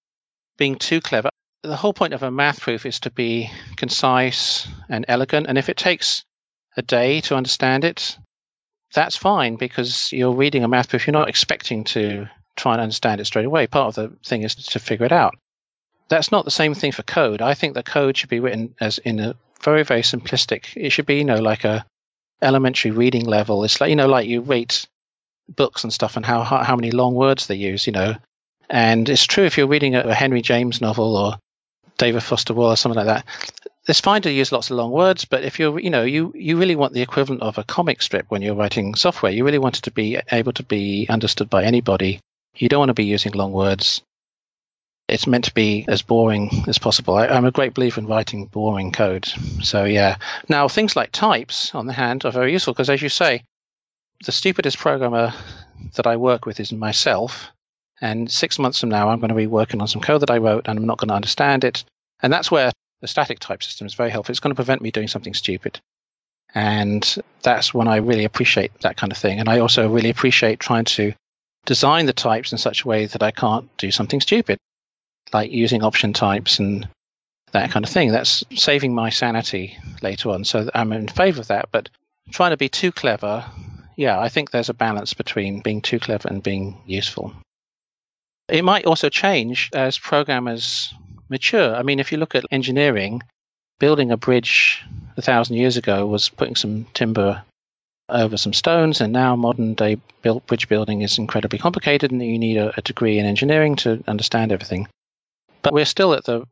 being 0.58 0.76
too 0.76 1.02
clever 1.02 1.30
the 1.64 1.76
whole 1.76 1.94
point 1.94 2.14
of 2.14 2.24
a 2.24 2.32
math 2.32 2.62
proof 2.62 2.86
is 2.86 3.00
to 3.02 3.12
be 3.12 3.50
concise 3.76 4.68
and 4.90 5.06
elegant. 5.08 5.48
And 5.48 5.58
if 5.58 5.70
it 5.70 5.78
takes 5.78 6.24
a 6.76 6.82
day 6.82 7.22
to 7.22 7.36
understand 7.36 7.84
it, 7.84 8.18
that's 8.94 9.16
fine 9.16 9.56
because 9.56 10.12
you're 10.12 10.34
reading 10.34 10.64
a 10.64 10.68
math 10.68 10.90
proof. 10.90 11.06
You're 11.06 11.14
not 11.14 11.30
expecting 11.30 11.84
to 11.86 12.28
try 12.56 12.74
and 12.74 12.82
understand 12.82 13.22
it 13.22 13.26
straight 13.26 13.46
away. 13.46 13.68
Part 13.68 13.96
of 13.96 14.12
the 14.12 14.18
thing 14.26 14.44
is 14.44 14.56
to 14.56 14.80
figure 14.80 15.06
it 15.06 15.12
out 15.12 15.36
that's 16.12 16.32
not 16.32 16.44
the 16.44 16.52
same 16.52 16.74
thing 16.74 16.92
for 16.92 17.04
code. 17.04 17.42
I 17.42 17.54
think 17.54 17.74
that 17.74 17.86
code 17.86 18.18
should 18.18 18.30
be 18.30 18.42
written 18.42 18.76
as 18.82 18.98
in 18.98 19.22
a 19.22 19.34
very, 19.62 19.84
very 19.84 20.02
simplistic. 20.02 20.76
It 20.76 20.90
should 20.90 21.06
be, 21.06 21.16
you 21.16 21.24
know, 21.24 21.40
like 21.40 21.64
a 21.64 21.86
elementary 22.42 22.92
reading 22.92 23.26
level. 23.26 23.64
It's 23.64 23.80
like, 23.80 23.90
you 23.90 23.96
know, 23.96 24.10
like 24.10 24.28
you 24.28 24.42
rate 24.42 24.86
books 25.56 25.86
and 25.86 25.94
stuff 25.94 26.18
and 26.18 26.26
how, 26.26 26.44
how, 26.44 26.76
many 26.76 26.92
long 26.92 27.14
words 27.16 27.48
they 27.48 27.56
use, 27.56 27.88
you 27.88 27.94
know. 27.94 28.16
And 28.70 29.08
it's 29.08 29.26
true 29.26 29.46
if 29.46 29.58
you're 29.58 29.68
reading 29.68 29.96
a, 29.96 30.14
Henry 30.14 30.42
James 30.42 30.82
novel 30.82 31.16
or 31.16 31.38
David 31.98 32.24
Foster 32.24 32.54
Wallace 32.54 32.82
or 32.82 32.82
something 32.82 33.06
like 33.06 33.24
that. 33.24 33.26
It's 33.88 34.02
fine 34.02 34.22
to 34.24 34.32
use 34.32 34.52
lots 34.52 34.70
of 34.70 34.76
long 34.76 34.92
words, 34.92 35.24
but 35.24 35.46
if 35.46 35.60
you're, 35.60 35.80
you 35.80 35.90
know, 35.90 36.04
you, 36.04 36.34
you 36.36 36.58
really 36.58 36.76
want 36.76 36.92
the 36.94 37.02
equivalent 37.02 37.42
of 37.42 37.58
a 37.58 37.64
comic 37.64 38.02
strip 38.02 38.26
when 38.28 38.42
you're 38.42 38.56
writing 38.56 38.96
software. 38.96 39.32
You 39.32 39.46
really 39.46 39.60
want 39.60 39.78
it 39.78 39.84
to 39.84 39.92
be 39.92 40.20
able 40.34 40.52
to 40.54 40.64
be 40.64 41.08
understood 41.10 41.50
by 41.50 41.64
anybody. 41.64 42.20
You 42.58 42.68
don't 42.68 42.80
want 42.80 42.90
to 42.90 42.94
be 42.94 43.06
using 43.06 43.32
long 43.32 43.54
words 43.54 44.02
it's 45.12 45.28
meant 45.28 45.44
to 45.44 45.54
be 45.54 45.84
as 45.90 46.02
boring 46.02 46.50
as 46.68 46.78
possible. 46.78 47.16
I, 47.16 47.28
am 47.28 47.44
a 47.44 47.52
great 47.52 47.74
believer 47.74 48.00
in 48.00 48.08
writing 48.08 48.46
boring 48.46 48.94
code. 48.94 49.26
So, 49.62 49.84
yeah. 49.84 50.16
Now, 50.48 50.70
things 50.70 50.96
like 50.96 51.12
types, 51.12 51.76
on 51.76 51.86
the 51.86 51.94
hand, 51.94 52.24
are 52.24 52.32
very 52.32 52.54
useful 52.54 52.74
because, 52.74 52.90
as 52.90 53.02
you 53.02 53.10
say, 53.10 53.44
the 54.26 54.32
stupidest 54.32 54.78
programmer 54.78 55.34
that 55.96 56.08
I 56.08 56.16
work 56.16 56.46
with 56.46 56.62
is 56.62 56.72
myself. 56.72 57.52
And 58.00 58.32
six 58.32 58.58
months 58.58 58.80
from 58.80 58.90
now, 58.90 59.10
I'm 59.10 59.20
going 59.20 59.30
to 59.30 59.36
be 59.36 59.48
working 59.48 59.82
on 59.82 59.88
some 59.90 60.02
code 60.02 60.22
that 60.22 60.32
I 60.32 60.38
wrote 60.38 60.68
and 60.68 60.80
I'm 60.80 60.86
not 60.86 60.98
going 60.98 61.10
to 61.10 61.16
understand 61.16 61.66
it. 61.66 61.84
And 62.24 62.32
that's 62.32 62.50
where 62.50 62.72
the 63.02 63.08
static 63.08 63.40
type 63.40 63.64
system 63.64 63.86
is 63.86 63.94
very 63.94 64.12
helpful. 64.12 64.32
It's 64.32 64.40
going 64.40 64.52
to 64.52 64.64
prevent 64.64 64.82
me 64.82 64.92
doing 64.92 65.10
something 65.10 65.34
stupid. 65.34 65.80
And 66.56 67.18
that's 67.44 67.74
when 67.74 67.90
I 67.90 67.98
really 67.98 68.24
appreciate 68.24 68.72
that 68.80 68.96
kind 68.96 69.12
of 69.12 69.18
thing. 69.18 69.40
And 69.40 69.50
I 69.50 69.60
also 69.60 69.90
really 69.90 70.10
appreciate 70.10 70.60
trying 70.60 70.86
to 70.86 71.14
design 71.66 72.06
the 72.06 72.14
types 72.14 72.54
in 72.54 72.58
such 72.58 72.84
a 72.84 72.88
way 72.88 73.08
that 73.08 73.22
I 73.22 73.32
can't 73.32 73.70
do 73.78 73.92
something 73.92 74.22
stupid 74.22 74.58
like 75.34 75.52
using 75.52 75.84
option 75.84 76.14
types 76.14 76.60
and 76.60 76.88
that 77.52 77.72
kind 77.72 77.86
of 77.86 77.92
thing. 77.92 78.12
That's 78.12 78.44
saving 78.56 78.94
my 78.94 79.10
sanity 79.10 79.78
later 80.02 80.30
on. 80.30 80.44
So 80.44 80.70
I'm 80.74 80.92
in 80.94 81.08
favor 81.08 81.42
of 81.42 81.48
that. 81.48 81.70
But 81.72 81.90
trying 82.32 82.52
to 82.52 82.58
be 82.58 82.70
too 82.70 82.92
clever, 82.92 83.46
yeah, 83.96 84.20
I 84.20 84.30
think 84.30 84.52
there's 84.52 84.70
a 84.70 84.74
balance 84.74 85.14
between 85.14 85.60
being 85.62 85.82
too 85.82 86.00
clever 86.00 86.28
and 86.28 86.42
being 86.42 86.78
useful. 86.86 87.34
It 88.48 88.64
might 88.64 88.86
also 88.86 89.10
change 89.10 89.70
as 89.74 89.98
programmers 89.98 90.94
mature. 91.30 91.76
I 91.76 91.84
mean, 91.84 92.00
if 92.00 92.12
you 92.12 92.18
look 92.18 92.36
at 92.36 92.46
engineering, 92.52 93.22
building 93.80 94.12
a 94.12 94.18
bridge 94.18 94.84
a 95.18 95.22
thousand 95.22 95.56
years 95.56 95.78
ago 95.78 96.06
was 96.06 96.30
putting 96.30 96.56
some 96.56 96.86
timber 96.94 97.44
over 98.10 98.36
some 98.36 98.54
stones, 98.54 99.00
and 99.00 99.14
now 99.14 99.36
modern 99.36 99.74
day 99.74 99.98
built 100.22 100.46
bridge 100.48 100.68
building 100.68 101.02
is 101.02 101.18
incredibly 101.18 101.58
complicated, 101.58 102.12
and 102.12 102.22
you 102.22 102.38
need 102.38 102.58
a, 102.58 102.78
a 102.78 102.82
degree 102.82 103.18
in 103.18 103.26
engineering 103.26 103.76
to 103.78 104.04
understand 104.08 104.52
everything. 104.52 104.88
But 105.62 105.74
we're 105.74 105.86
still 105.86 106.14
at 106.14 106.26
the 106.26 106.46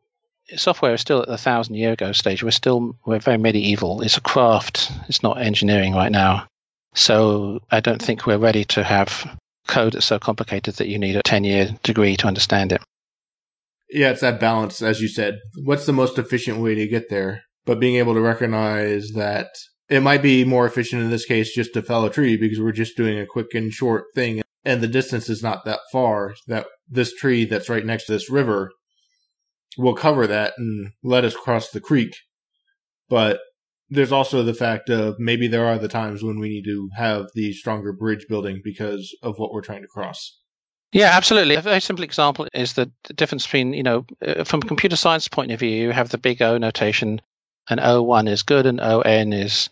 software 0.56 0.94
is 0.94 1.00
still 1.00 1.22
at 1.22 1.28
the 1.28 1.38
thousand 1.38 1.74
year 1.76 1.92
ago 1.92 2.12
stage. 2.12 2.42
We're 2.42 2.50
still 2.50 2.96
we're 3.04 3.18
very 3.18 3.38
medieval. 3.38 4.02
It's 4.02 4.16
a 4.16 4.20
craft. 4.20 4.90
It's 5.08 5.22
not 5.22 5.40
engineering 5.40 5.94
right 5.94 6.12
now. 6.12 6.46
So 6.94 7.60
I 7.70 7.80
don't 7.80 8.02
think 8.02 8.26
we're 8.26 8.38
ready 8.38 8.64
to 8.66 8.82
have 8.82 9.38
code 9.68 9.92
that's 9.92 10.06
so 10.06 10.18
complicated 10.18 10.74
that 10.76 10.88
you 10.88 10.98
need 10.98 11.16
a 11.16 11.22
ten 11.22 11.44
year 11.44 11.70
degree 11.82 12.16
to 12.16 12.26
understand 12.26 12.72
it. 12.72 12.82
Yeah, 13.90 14.10
it's 14.10 14.20
that 14.20 14.40
balance, 14.40 14.82
as 14.82 15.00
you 15.00 15.08
said. 15.08 15.38
What's 15.64 15.86
the 15.86 15.92
most 15.92 16.18
efficient 16.18 16.58
way 16.58 16.74
to 16.76 16.86
get 16.86 17.10
there? 17.10 17.42
But 17.64 17.80
being 17.80 17.96
able 17.96 18.14
to 18.14 18.20
recognize 18.20 19.10
that 19.10 19.48
it 19.88 20.00
might 20.00 20.22
be 20.22 20.44
more 20.44 20.66
efficient 20.66 21.02
in 21.02 21.10
this 21.10 21.24
case 21.24 21.52
just 21.52 21.74
to 21.74 21.82
fell 21.82 22.04
a 22.04 22.10
tree 22.10 22.36
because 22.36 22.60
we're 22.60 22.72
just 22.72 22.96
doing 22.96 23.18
a 23.18 23.26
quick 23.26 23.48
and 23.54 23.72
short 23.72 24.04
thing 24.14 24.42
and 24.64 24.80
the 24.80 24.88
distance 24.88 25.28
is 25.28 25.42
not 25.42 25.64
that 25.64 25.80
far 25.90 26.34
that 26.46 26.66
this 26.88 27.14
tree 27.14 27.44
that's 27.44 27.68
right 27.68 27.84
next 27.84 28.06
to 28.06 28.12
this 28.12 28.30
river 28.30 28.70
will 29.78 29.94
cover 29.94 30.26
that 30.26 30.54
and 30.56 30.92
let 31.02 31.24
us 31.24 31.36
cross 31.36 31.70
the 31.70 31.80
creek. 31.80 32.16
But 33.08 33.40
there's 33.88 34.12
also 34.12 34.42
the 34.42 34.54
fact 34.54 34.88
of 34.88 35.16
maybe 35.18 35.48
there 35.48 35.66
are 35.66 35.78
the 35.78 35.88
times 35.88 36.22
when 36.22 36.38
we 36.38 36.48
need 36.48 36.64
to 36.64 36.88
have 36.96 37.26
the 37.34 37.52
stronger 37.52 37.92
bridge 37.92 38.26
building 38.28 38.60
because 38.62 39.16
of 39.22 39.38
what 39.38 39.52
we're 39.52 39.60
trying 39.60 39.82
to 39.82 39.88
cross. 39.88 40.38
Yeah, 40.92 41.10
absolutely. 41.12 41.54
A 41.54 41.60
very 41.60 41.80
simple 41.80 42.04
example 42.04 42.48
is 42.52 42.72
the 42.72 42.90
difference 43.14 43.46
between, 43.46 43.74
you 43.74 43.82
know, 43.82 44.04
uh, 44.26 44.44
from 44.44 44.60
a 44.62 44.66
computer 44.66 44.96
science 44.96 45.28
point 45.28 45.52
of 45.52 45.60
view, 45.60 45.70
you 45.70 45.90
have 45.92 46.08
the 46.08 46.18
big 46.18 46.42
O 46.42 46.58
notation, 46.58 47.20
and 47.68 47.78
O1 47.78 48.28
is 48.28 48.42
good 48.42 48.66
and 48.66 48.80
ON 48.80 49.32
is 49.32 49.70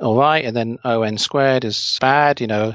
all 0.00 0.16
right, 0.16 0.44
and 0.44 0.56
then 0.56 0.78
ON 0.84 1.18
squared 1.18 1.64
is 1.64 1.98
bad, 2.00 2.40
you 2.40 2.46
know. 2.46 2.74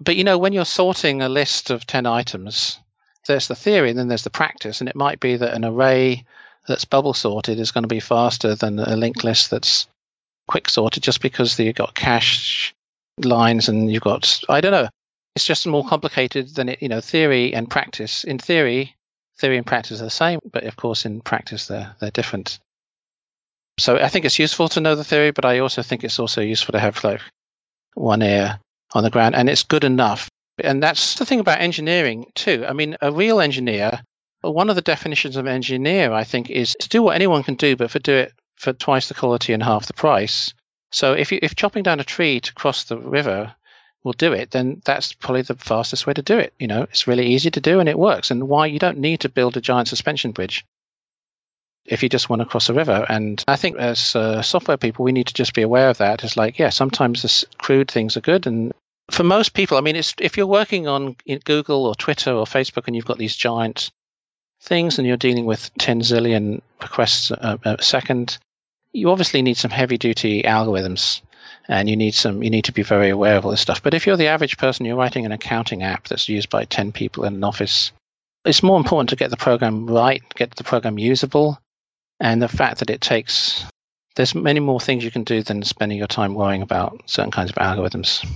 But, 0.00 0.16
you 0.16 0.24
know, 0.24 0.38
when 0.38 0.52
you're 0.52 0.64
sorting 0.64 1.22
a 1.22 1.28
list 1.28 1.70
of 1.70 1.86
10 1.86 2.06
items, 2.06 2.78
there's 3.26 3.48
the 3.48 3.54
theory 3.54 3.90
and 3.90 3.98
then 3.98 4.08
there's 4.08 4.24
the 4.24 4.30
practice. 4.30 4.80
And 4.80 4.88
it 4.88 4.96
might 4.96 5.20
be 5.20 5.36
that 5.36 5.54
an 5.54 5.64
array 5.64 6.24
that's 6.66 6.84
bubble 6.84 7.14
sorted 7.14 7.58
is 7.58 7.72
going 7.72 7.84
to 7.84 7.88
be 7.88 8.00
faster 8.00 8.54
than 8.54 8.78
a 8.78 8.96
linked 8.96 9.24
list 9.24 9.50
that's 9.50 9.86
quick 10.48 10.68
sorted 10.68 11.02
just 11.02 11.20
because 11.20 11.58
you've 11.58 11.74
got 11.74 11.94
cache 11.94 12.74
lines 13.18 13.68
and 13.68 13.90
you've 13.90 14.02
got, 14.02 14.40
I 14.48 14.60
don't 14.60 14.72
know. 14.72 14.88
It's 15.36 15.44
just 15.44 15.66
more 15.66 15.86
complicated 15.86 16.54
than 16.54 16.68
it, 16.70 16.82
you 16.82 16.88
know, 16.88 17.00
theory 17.00 17.54
and 17.54 17.70
practice. 17.70 18.24
In 18.24 18.38
theory, 18.38 18.96
theory 19.38 19.56
and 19.56 19.66
practice 19.66 20.00
are 20.00 20.04
the 20.04 20.10
same, 20.10 20.40
but 20.50 20.64
of 20.64 20.76
course, 20.76 21.06
in 21.06 21.20
practice, 21.20 21.66
they're, 21.66 21.94
they're 22.00 22.10
different. 22.10 22.58
So 23.78 23.96
I 23.96 24.08
think 24.08 24.24
it's 24.24 24.38
useful 24.38 24.68
to 24.70 24.80
know 24.80 24.94
the 24.94 25.04
theory, 25.04 25.30
but 25.30 25.44
I 25.44 25.60
also 25.60 25.82
think 25.82 26.04
it's 26.04 26.18
also 26.18 26.40
useful 26.40 26.72
to 26.72 26.80
have 26.80 27.02
like 27.04 27.20
one 27.94 28.22
ear 28.22 28.58
on 28.92 29.04
the 29.04 29.10
ground, 29.10 29.34
and 29.34 29.48
it's 29.48 29.62
good 29.62 29.84
enough. 29.84 30.28
And 30.64 30.82
that's 30.82 31.16
the 31.16 31.26
thing 31.26 31.40
about 31.40 31.60
engineering 31.60 32.26
too. 32.34 32.64
I 32.68 32.72
mean, 32.72 32.96
a 33.00 33.12
real 33.12 33.40
engineer, 33.40 34.02
one 34.42 34.70
of 34.70 34.76
the 34.76 34.82
definitions 34.82 35.36
of 35.36 35.46
engineer, 35.46 36.12
I 36.12 36.24
think, 36.24 36.50
is 36.50 36.76
to 36.80 36.88
do 36.88 37.02
what 37.02 37.14
anyone 37.14 37.42
can 37.42 37.54
do, 37.54 37.76
but 37.76 37.90
for 37.90 37.98
do 37.98 38.14
it 38.14 38.32
for 38.56 38.72
twice 38.72 39.08
the 39.08 39.14
quality 39.14 39.52
and 39.52 39.62
half 39.62 39.86
the 39.86 39.94
price. 39.94 40.52
So 40.92 41.12
if 41.12 41.32
you, 41.32 41.38
if 41.42 41.54
chopping 41.54 41.82
down 41.82 42.00
a 42.00 42.04
tree 42.04 42.40
to 42.40 42.54
cross 42.54 42.84
the 42.84 42.98
river 42.98 43.54
will 44.02 44.12
do 44.12 44.32
it, 44.32 44.50
then 44.50 44.82
that's 44.84 45.12
probably 45.12 45.42
the 45.42 45.54
fastest 45.54 46.06
way 46.06 46.14
to 46.14 46.22
do 46.22 46.38
it. 46.38 46.52
You 46.58 46.66
know, 46.66 46.82
it's 46.82 47.06
really 47.06 47.26
easy 47.26 47.50
to 47.50 47.60
do 47.60 47.80
and 47.80 47.88
it 47.88 47.98
works. 47.98 48.30
And 48.30 48.48
why 48.48 48.66
you 48.66 48.78
don't 48.78 48.98
need 48.98 49.20
to 49.20 49.28
build 49.28 49.56
a 49.56 49.60
giant 49.60 49.88
suspension 49.88 50.32
bridge 50.32 50.64
if 51.86 52.02
you 52.02 52.08
just 52.08 52.28
want 52.28 52.40
to 52.40 52.46
cross 52.46 52.68
a 52.68 52.74
river. 52.74 53.04
And 53.08 53.42
I 53.48 53.56
think 53.56 53.76
as 53.76 54.14
uh, 54.14 54.42
software 54.42 54.76
people, 54.76 55.04
we 55.04 55.12
need 55.12 55.26
to 55.26 55.34
just 55.34 55.54
be 55.54 55.62
aware 55.62 55.88
of 55.88 55.98
that. 55.98 56.22
It's 56.24 56.36
like, 56.36 56.58
yeah, 56.58 56.70
sometimes 56.70 57.22
the 57.22 57.46
crude 57.58 57.90
things 57.90 58.16
are 58.16 58.22
good. 58.22 58.46
And 58.46 58.72
for 59.10 59.24
most 59.24 59.54
people, 59.54 59.76
I 59.76 59.80
mean, 59.80 59.96
if 59.96 60.36
you're 60.36 60.46
working 60.46 60.86
on 60.86 61.16
Google 61.44 61.86
or 61.86 61.94
Twitter 61.94 62.32
or 62.32 62.44
Facebook 62.44 62.86
and 62.86 62.94
you've 62.94 63.06
got 63.06 63.18
these 63.18 63.36
giant 63.36 63.90
things 64.60 64.98
and 64.98 65.06
you're 65.06 65.16
dealing 65.16 65.46
with 65.46 65.70
10 65.78 66.00
zillion 66.00 66.60
requests 66.82 67.30
a, 67.30 67.58
a 67.64 67.82
second, 67.82 68.38
you 68.92 69.10
obviously 69.10 69.42
need 69.42 69.56
some 69.56 69.70
heavy 69.70 69.98
duty 69.98 70.42
algorithms 70.42 71.20
and 71.68 71.88
you 71.88 71.96
need 71.96 72.14
some 72.14 72.42
you 72.42 72.50
need 72.50 72.64
to 72.64 72.72
be 72.72 72.82
very 72.82 73.08
aware 73.08 73.36
of 73.36 73.44
all 73.44 73.50
this 73.50 73.60
stuff. 73.60 73.82
But 73.82 73.94
if 73.94 74.06
you're 74.06 74.16
the 74.16 74.26
average 74.26 74.58
person 74.58 74.86
you're 74.86 74.96
writing 74.96 75.24
an 75.24 75.32
accounting 75.32 75.82
app 75.82 76.08
that's 76.08 76.28
used 76.28 76.50
by 76.50 76.64
10 76.64 76.92
people 76.92 77.24
in 77.24 77.34
an 77.34 77.44
office 77.44 77.92
it's 78.44 78.62
more 78.62 78.78
important 78.78 79.10
to 79.10 79.16
get 79.16 79.30
the 79.30 79.36
program 79.36 79.86
right 79.86 80.22
get 80.34 80.54
the 80.56 80.64
program 80.64 80.98
usable 80.98 81.58
and 82.20 82.40
the 82.40 82.48
fact 82.48 82.78
that 82.78 82.90
it 82.90 83.00
takes 83.00 83.64
there's 84.16 84.34
many 84.34 84.60
more 84.60 84.80
things 84.80 85.04
you 85.04 85.10
can 85.10 85.24
do 85.24 85.42
than 85.42 85.62
spending 85.62 85.98
your 85.98 86.06
time 86.06 86.34
worrying 86.34 86.62
about 86.62 87.00
certain 87.06 87.30
kinds 87.30 87.50
of 87.50 87.56
algorithms 87.56 88.26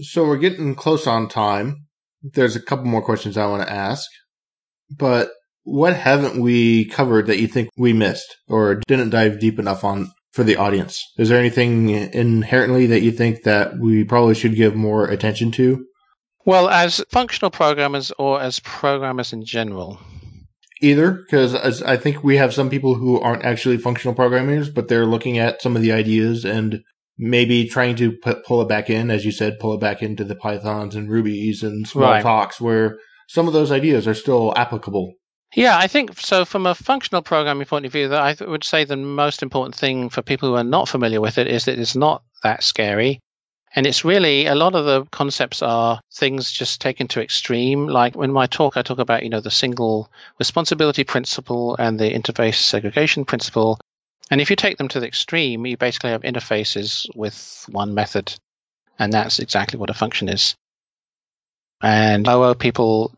so 0.00 0.24
we're 0.24 0.36
getting 0.36 0.74
close 0.74 1.06
on 1.06 1.28
time 1.28 1.86
there's 2.22 2.56
a 2.56 2.62
couple 2.62 2.86
more 2.86 3.02
questions 3.02 3.36
i 3.36 3.46
want 3.46 3.62
to 3.62 3.72
ask 3.72 4.08
but 4.90 5.30
what 5.64 5.94
haven't 5.94 6.40
we 6.40 6.86
covered 6.86 7.26
that 7.26 7.38
you 7.38 7.46
think 7.46 7.68
we 7.76 7.92
missed 7.92 8.36
or 8.48 8.76
didn't 8.86 9.10
dive 9.10 9.38
deep 9.38 9.58
enough 9.58 9.84
on 9.84 10.10
for 10.32 10.44
the 10.44 10.56
audience? 10.56 11.12
Is 11.18 11.28
there 11.28 11.38
anything 11.38 11.90
inherently 11.90 12.86
that 12.86 13.02
you 13.02 13.12
think 13.12 13.44
that 13.44 13.78
we 13.78 14.04
probably 14.04 14.34
should 14.34 14.56
give 14.56 14.74
more 14.74 15.06
attention 15.06 15.52
to? 15.52 15.84
Well, 16.44 16.68
as 16.68 17.04
functional 17.10 17.50
programmers 17.50 18.10
or 18.18 18.40
as 18.40 18.58
programmers 18.60 19.32
in 19.32 19.44
general? 19.44 20.00
Either, 20.80 21.12
because 21.12 21.82
I 21.82 21.96
think 21.96 22.24
we 22.24 22.38
have 22.38 22.52
some 22.52 22.68
people 22.68 22.96
who 22.96 23.20
aren't 23.20 23.44
actually 23.44 23.78
functional 23.78 24.16
programmers, 24.16 24.68
but 24.68 24.88
they're 24.88 25.06
looking 25.06 25.38
at 25.38 25.62
some 25.62 25.76
of 25.76 25.82
the 25.82 25.92
ideas 25.92 26.44
and 26.44 26.82
maybe 27.18 27.66
trying 27.66 27.96
to 27.96 28.12
put, 28.12 28.44
pull 28.44 28.62
it 28.62 28.68
back 28.68 28.90
in, 28.90 29.10
as 29.10 29.24
you 29.24 29.32
said, 29.32 29.58
pull 29.58 29.74
it 29.74 29.80
back 29.80 30.02
into 30.02 30.24
the 30.24 30.34
Pythons 30.34 30.94
and 30.94 31.10
Rubies 31.10 31.62
and 31.62 31.86
small 31.86 32.10
right. 32.10 32.22
talks 32.22 32.60
where 32.60 32.98
some 33.28 33.46
of 33.46 33.52
those 33.52 33.70
ideas 33.70 34.06
are 34.06 34.14
still 34.14 34.52
applicable. 34.56 35.14
Yeah, 35.54 35.76
I 35.76 35.86
think 35.86 36.18
so. 36.18 36.44
From 36.44 36.66
a 36.66 36.74
functional 36.74 37.22
programming 37.22 37.66
point 37.66 37.84
of 37.84 37.92
view, 37.92 38.08
that 38.08 38.40
I 38.40 38.44
would 38.44 38.64
say 38.64 38.84
the 38.84 38.96
most 38.96 39.42
important 39.42 39.74
thing 39.74 40.08
for 40.08 40.22
people 40.22 40.48
who 40.48 40.54
are 40.56 40.64
not 40.64 40.88
familiar 40.88 41.20
with 41.20 41.36
it 41.36 41.46
is 41.46 41.66
that 41.66 41.78
it's 41.78 41.94
not 41.94 42.22
that 42.42 42.62
scary. 42.62 43.20
And 43.74 43.86
it's 43.86 44.04
really 44.04 44.46
a 44.46 44.54
lot 44.54 44.74
of 44.74 44.84
the 44.84 45.04
concepts 45.12 45.62
are 45.62 46.00
things 46.14 46.52
just 46.52 46.80
taken 46.80 47.08
to 47.08 47.22
extreme. 47.22 47.86
Like 47.86 48.16
in 48.16 48.32
my 48.32 48.46
talk, 48.46 48.76
I 48.76 48.82
talk 48.82 48.98
about, 48.98 49.22
you 49.22 49.30
know, 49.30 49.40
the 49.40 49.50
single 49.50 50.10
responsibility 50.38 51.04
principle 51.04 51.76
and 51.78 51.98
the 51.98 52.10
interface 52.10 52.56
segregation 52.56 53.24
principle. 53.24 53.78
And 54.32 54.40
if 54.40 54.48
you 54.48 54.56
take 54.56 54.78
them 54.78 54.88
to 54.88 54.98
the 54.98 55.06
extreme, 55.06 55.66
you 55.66 55.76
basically 55.76 56.08
have 56.08 56.22
interfaces 56.22 57.06
with 57.14 57.66
one 57.70 57.92
method. 57.92 58.34
And 58.98 59.12
that's 59.12 59.38
exactly 59.38 59.78
what 59.78 59.90
a 59.90 59.94
function 59.94 60.30
is. 60.30 60.54
And 61.82 62.26
OO 62.26 62.54
people 62.54 63.12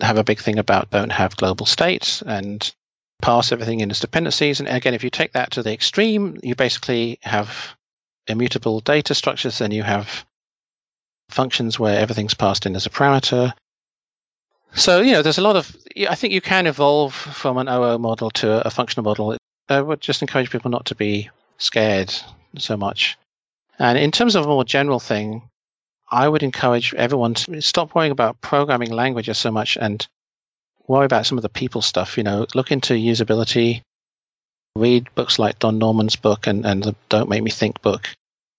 have 0.00 0.16
a 0.16 0.24
big 0.24 0.40
thing 0.40 0.58
about 0.58 0.88
don't 0.88 1.12
have 1.12 1.36
global 1.36 1.66
states 1.66 2.22
and 2.22 2.72
pass 3.20 3.52
everything 3.52 3.80
in 3.80 3.90
as 3.90 4.00
dependencies. 4.00 4.58
And 4.58 4.66
again, 4.66 4.94
if 4.94 5.04
you 5.04 5.10
take 5.10 5.32
that 5.32 5.50
to 5.50 5.62
the 5.62 5.74
extreme, 5.74 6.38
you 6.42 6.54
basically 6.54 7.18
have 7.20 7.76
immutable 8.26 8.80
data 8.80 9.14
structures, 9.14 9.60
and 9.60 9.70
you 9.70 9.82
have 9.82 10.24
functions 11.28 11.78
where 11.78 11.98
everything's 11.98 12.32
passed 12.32 12.64
in 12.64 12.74
as 12.74 12.86
a 12.86 12.90
parameter. 12.90 13.52
So, 14.72 15.02
you 15.02 15.12
know, 15.12 15.20
there's 15.20 15.36
a 15.36 15.42
lot 15.42 15.56
of, 15.56 15.76
I 16.08 16.14
think 16.14 16.32
you 16.32 16.40
can 16.40 16.66
evolve 16.66 17.12
from 17.12 17.58
an 17.58 17.68
OO 17.68 17.98
model 17.98 18.30
to 18.30 18.66
a 18.66 18.70
functional 18.70 19.04
model. 19.04 19.36
Uh, 19.68 19.74
I 19.74 19.80
would 19.80 20.00
just 20.00 20.22
encourage 20.22 20.50
people 20.50 20.70
not 20.70 20.86
to 20.86 20.94
be 20.94 21.30
scared 21.58 22.14
so 22.58 22.76
much. 22.76 23.16
And 23.78 23.98
in 23.98 24.10
terms 24.10 24.34
of 24.34 24.44
a 24.44 24.48
more 24.48 24.64
general 24.64 25.00
thing, 25.00 25.42
I 26.10 26.28
would 26.28 26.42
encourage 26.42 26.94
everyone 26.94 27.34
to 27.34 27.60
stop 27.60 27.94
worrying 27.94 28.12
about 28.12 28.40
programming 28.40 28.92
languages 28.92 29.38
so 29.38 29.50
much 29.50 29.76
and 29.80 30.06
worry 30.86 31.06
about 31.06 31.26
some 31.26 31.38
of 31.38 31.42
the 31.42 31.48
people 31.48 31.82
stuff. 31.82 32.16
You 32.16 32.22
know, 32.24 32.46
look 32.54 32.70
into 32.70 32.94
usability, 32.94 33.82
read 34.76 35.12
books 35.14 35.38
like 35.38 35.58
Don 35.58 35.78
Norman's 35.78 36.16
book 36.16 36.46
and, 36.46 36.64
and 36.64 36.82
the 36.82 36.94
Don't 37.08 37.28
Make 37.28 37.42
Me 37.42 37.50
Think 37.50 37.80
book, 37.82 38.08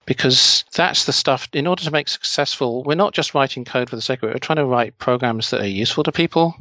because 0.05 0.65
that's 0.73 1.05
the 1.05 1.13
stuff. 1.13 1.47
In 1.53 1.67
order 1.67 1.83
to 1.83 1.91
make 1.91 2.09
successful, 2.09 2.83
we're 2.83 2.95
not 2.95 3.13
just 3.13 3.33
writing 3.33 3.63
code 3.63 3.89
for 3.89 3.95
the 3.95 4.01
sake 4.01 4.23
of 4.23 4.29
it, 4.29 4.33
we're 4.33 4.39
trying 4.39 4.57
to 4.57 4.65
write 4.65 4.97
programs 4.97 5.51
that 5.51 5.61
are 5.61 5.67
useful 5.67 6.03
to 6.03 6.11
people. 6.11 6.55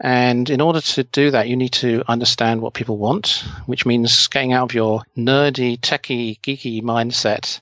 And 0.00 0.50
in 0.50 0.60
order 0.60 0.80
to 0.80 1.04
do 1.04 1.30
that, 1.30 1.48
you 1.48 1.56
need 1.56 1.72
to 1.74 2.02
understand 2.08 2.60
what 2.60 2.74
people 2.74 2.98
want, 2.98 3.44
which 3.66 3.86
means 3.86 4.26
getting 4.28 4.52
out 4.52 4.70
of 4.70 4.74
your 4.74 5.02
nerdy, 5.16 5.78
techie, 5.78 6.40
geeky 6.40 6.82
mindset 6.82 7.60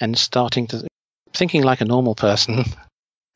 and 0.00 0.18
starting 0.18 0.66
to 0.68 0.86
thinking 1.32 1.62
like 1.62 1.80
a 1.80 1.86
normal 1.86 2.14
person. 2.14 2.64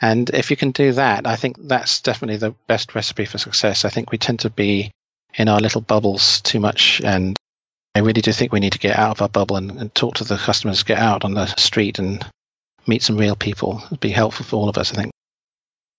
And 0.01 0.31
if 0.31 0.51
you 0.51 0.57
can 0.57 0.71
do 0.71 0.93
that, 0.93 1.27
I 1.27 1.35
think 1.35 1.57
that's 1.59 2.01
definitely 2.01 2.37
the 2.37 2.55
best 2.69 2.95
recipe 2.95 3.25
for 3.25 3.39
success. 3.39 3.85
I 3.85 3.89
think 3.89 4.13
we 4.13 4.19
tend 4.19 4.39
to 4.41 4.51
be 4.51 4.93
in 5.35 5.49
our 5.49 5.61
little 5.61 5.81
bubbles 5.81 6.41
too 6.43 6.61
much. 6.61 7.01
And 7.05 7.37
I 7.95 8.01
really 8.01 8.21
do 8.21 8.33
think 8.33 8.53
we 8.53 8.61
need 8.61 8.75
to 8.75 8.79
get 8.79 8.97
out 8.97 9.11
of 9.11 9.23
our 9.23 9.29
bubble 9.29 9.57
and, 9.57 9.73
and 9.73 9.95
talk 9.95 10.15
to 10.17 10.25
the 10.25 10.37
customers, 10.37 10.85
get 10.85 10.99
out 10.99 11.25
on 11.25 11.35
the 11.35 11.47
street 11.57 11.99
and 11.99 12.25
meet 12.87 13.03
some 13.03 13.17
real 13.17 13.35
people. 13.35 13.83
It'd 13.87 13.99
be 13.99 14.11
helpful 14.11 14.47
for 14.47 14.57
all 14.57 14.69
of 14.69 14.79
us, 14.79 14.93
I 14.93 14.97
think. 14.97 15.11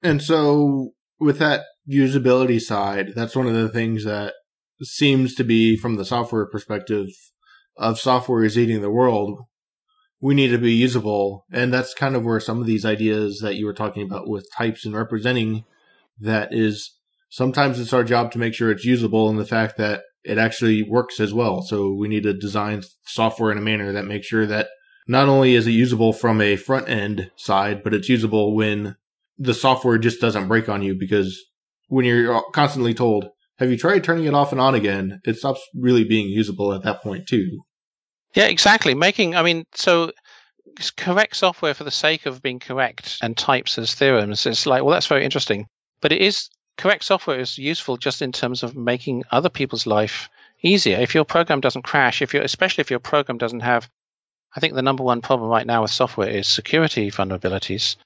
And 0.01 0.23
so, 0.23 0.93
with 1.19 1.39
that 1.39 1.65
usability 1.89 2.59
side, 2.59 3.13
that's 3.15 3.35
one 3.35 3.47
of 3.47 3.53
the 3.53 3.69
things 3.69 4.03
that 4.03 4.33
seems 4.81 5.35
to 5.35 5.43
be, 5.43 5.75
from 5.75 5.95
the 5.95 6.05
software 6.05 6.45
perspective, 6.45 7.07
of 7.77 7.99
software 7.99 8.43
is 8.43 8.57
eating 8.57 8.81
the 8.81 8.91
world 8.91 9.41
we 10.21 10.35
need 10.35 10.49
to 10.49 10.57
be 10.57 10.73
usable. 10.73 11.45
And 11.51 11.73
that's 11.73 11.93
kind 11.93 12.15
of 12.15 12.25
where 12.25 12.39
some 12.39 12.59
of 12.59 12.67
these 12.67 12.85
ideas 12.85 13.39
that 13.39 13.55
you 13.55 13.65
were 13.65 13.73
talking 13.73 14.03
about 14.03 14.27
with 14.27 14.51
types 14.55 14.85
and 14.85 14.95
representing 14.95 15.63
that 16.19 16.49
is 16.51 16.97
sometimes 17.29 17.79
it's 17.79 17.93
our 17.93 18.03
job 18.03 18.31
to 18.31 18.39
make 18.39 18.53
sure 18.53 18.71
it's 18.71 18.85
usable 18.85 19.29
and 19.29 19.39
the 19.39 19.45
fact 19.45 19.77
that 19.77 20.03
it 20.23 20.37
actually 20.37 20.83
works 20.83 21.19
as 21.19 21.33
well. 21.33 21.61
So 21.61 21.93
we 21.93 22.09
need 22.09 22.23
to 22.23 22.33
design 22.33 22.83
software 23.05 23.51
in 23.51 23.57
a 23.57 23.61
manner 23.61 23.93
that 23.93 24.05
makes 24.05 24.27
sure 24.27 24.45
that 24.45 24.67
not 25.07 25.29
only 25.29 25.55
is 25.55 25.65
it 25.65 25.71
usable 25.71 26.11
from 26.11 26.41
a 26.41 26.57
front 26.57 26.89
end 26.89 27.31
side, 27.35 27.83
but 27.83 27.93
it's 27.93 28.09
usable 28.09 28.53
when 28.53 28.97
the 29.37 29.53
software 29.53 29.97
just 29.97 30.19
doesn't 30.19 30.49
break 30.49 30.67
on 30.67 30.81
you 30.81 30.93
because 30.93 31.45
when 31.89 32.05
you're 32.05 32.43
constantly 32.53 32.93
told, 32.93 33.29
have 33.57 33.69
you 33.69 33.77
tried 33.77 34.03
turning 34.03 34.25
it 34.25 34.33
off 34.33 34.51
and 34.51 34.61
on 34.61 34.73
again? 34.73 35.19
It 35.25 35.37
stops 35.37 35.61
really 35.75 36.05
being 36.05 36.29
usable 36.29 36.73
at 36.73 36.83
that 36.83 37.01
point 37.03 37.27
too. 37.27 37.61
Yeah, 38.33 38.45
exactly. 38.45 38.93
Making, 38.95 39.35
I 39.35 39.43
mean, 39.43 39.65
so 39.73 40.11
correct 40.95 41.35
software 41.35 41.73
for 41.73 41.83
the 41.83 41.91
sake 41.91 42.25
of 42.25 42.41
being 42.41 42.59
correct 42.59 43.17
and 43.21 43.35
types 43.35 43.77
as 43.77 43.93
theorems. 43.93 44.45
It's 44.45 44.65
like, 44.65 44.83
well, 44.83 44.93
that's 44.93 45.07
very 45.07 45.25
interesting. 45.25 45.65
But 46.01 46.11
it 46.11 46.21
is 46.21 46.49
correct 46.77 47.03
software 47.03 47.39
is 47.39 47.57
useful 47.57 47.97
just 47.97 48.21
in 48.21 48.31
terms 48.31 48.63
of 48.63 48.75
making 48.75 49.23
other 49.31 49.49
people's 49.49 49.85
life 49.85 50.29
easier. 50.61 50.97
If 50.97 51.13
your 51.13 51.25
program 51.25 51.59
doesn't 51.59 51.83
crash, 51.83 52.21
if 52.21 52.33
you 52.33 52.41
especially 52.41 52.81
if 52.81 52.89
your 52.89 52.99
program 52.99 53.37
doesn't 53.37 53.59
have, 53.61 53.89
I 54.55 54.59
think 54.59 54.73
the 54.73 54.81
number 54.81 55.03
one 55.03 55.21
problem 55.21 55.49
right 55.49 55.67
now 55.67 55.81
with 55.81 55.91
software 55.91 56.29
is 56.29 56.47
security 56.47 57.11
vulnerabilities. 57.11 57.97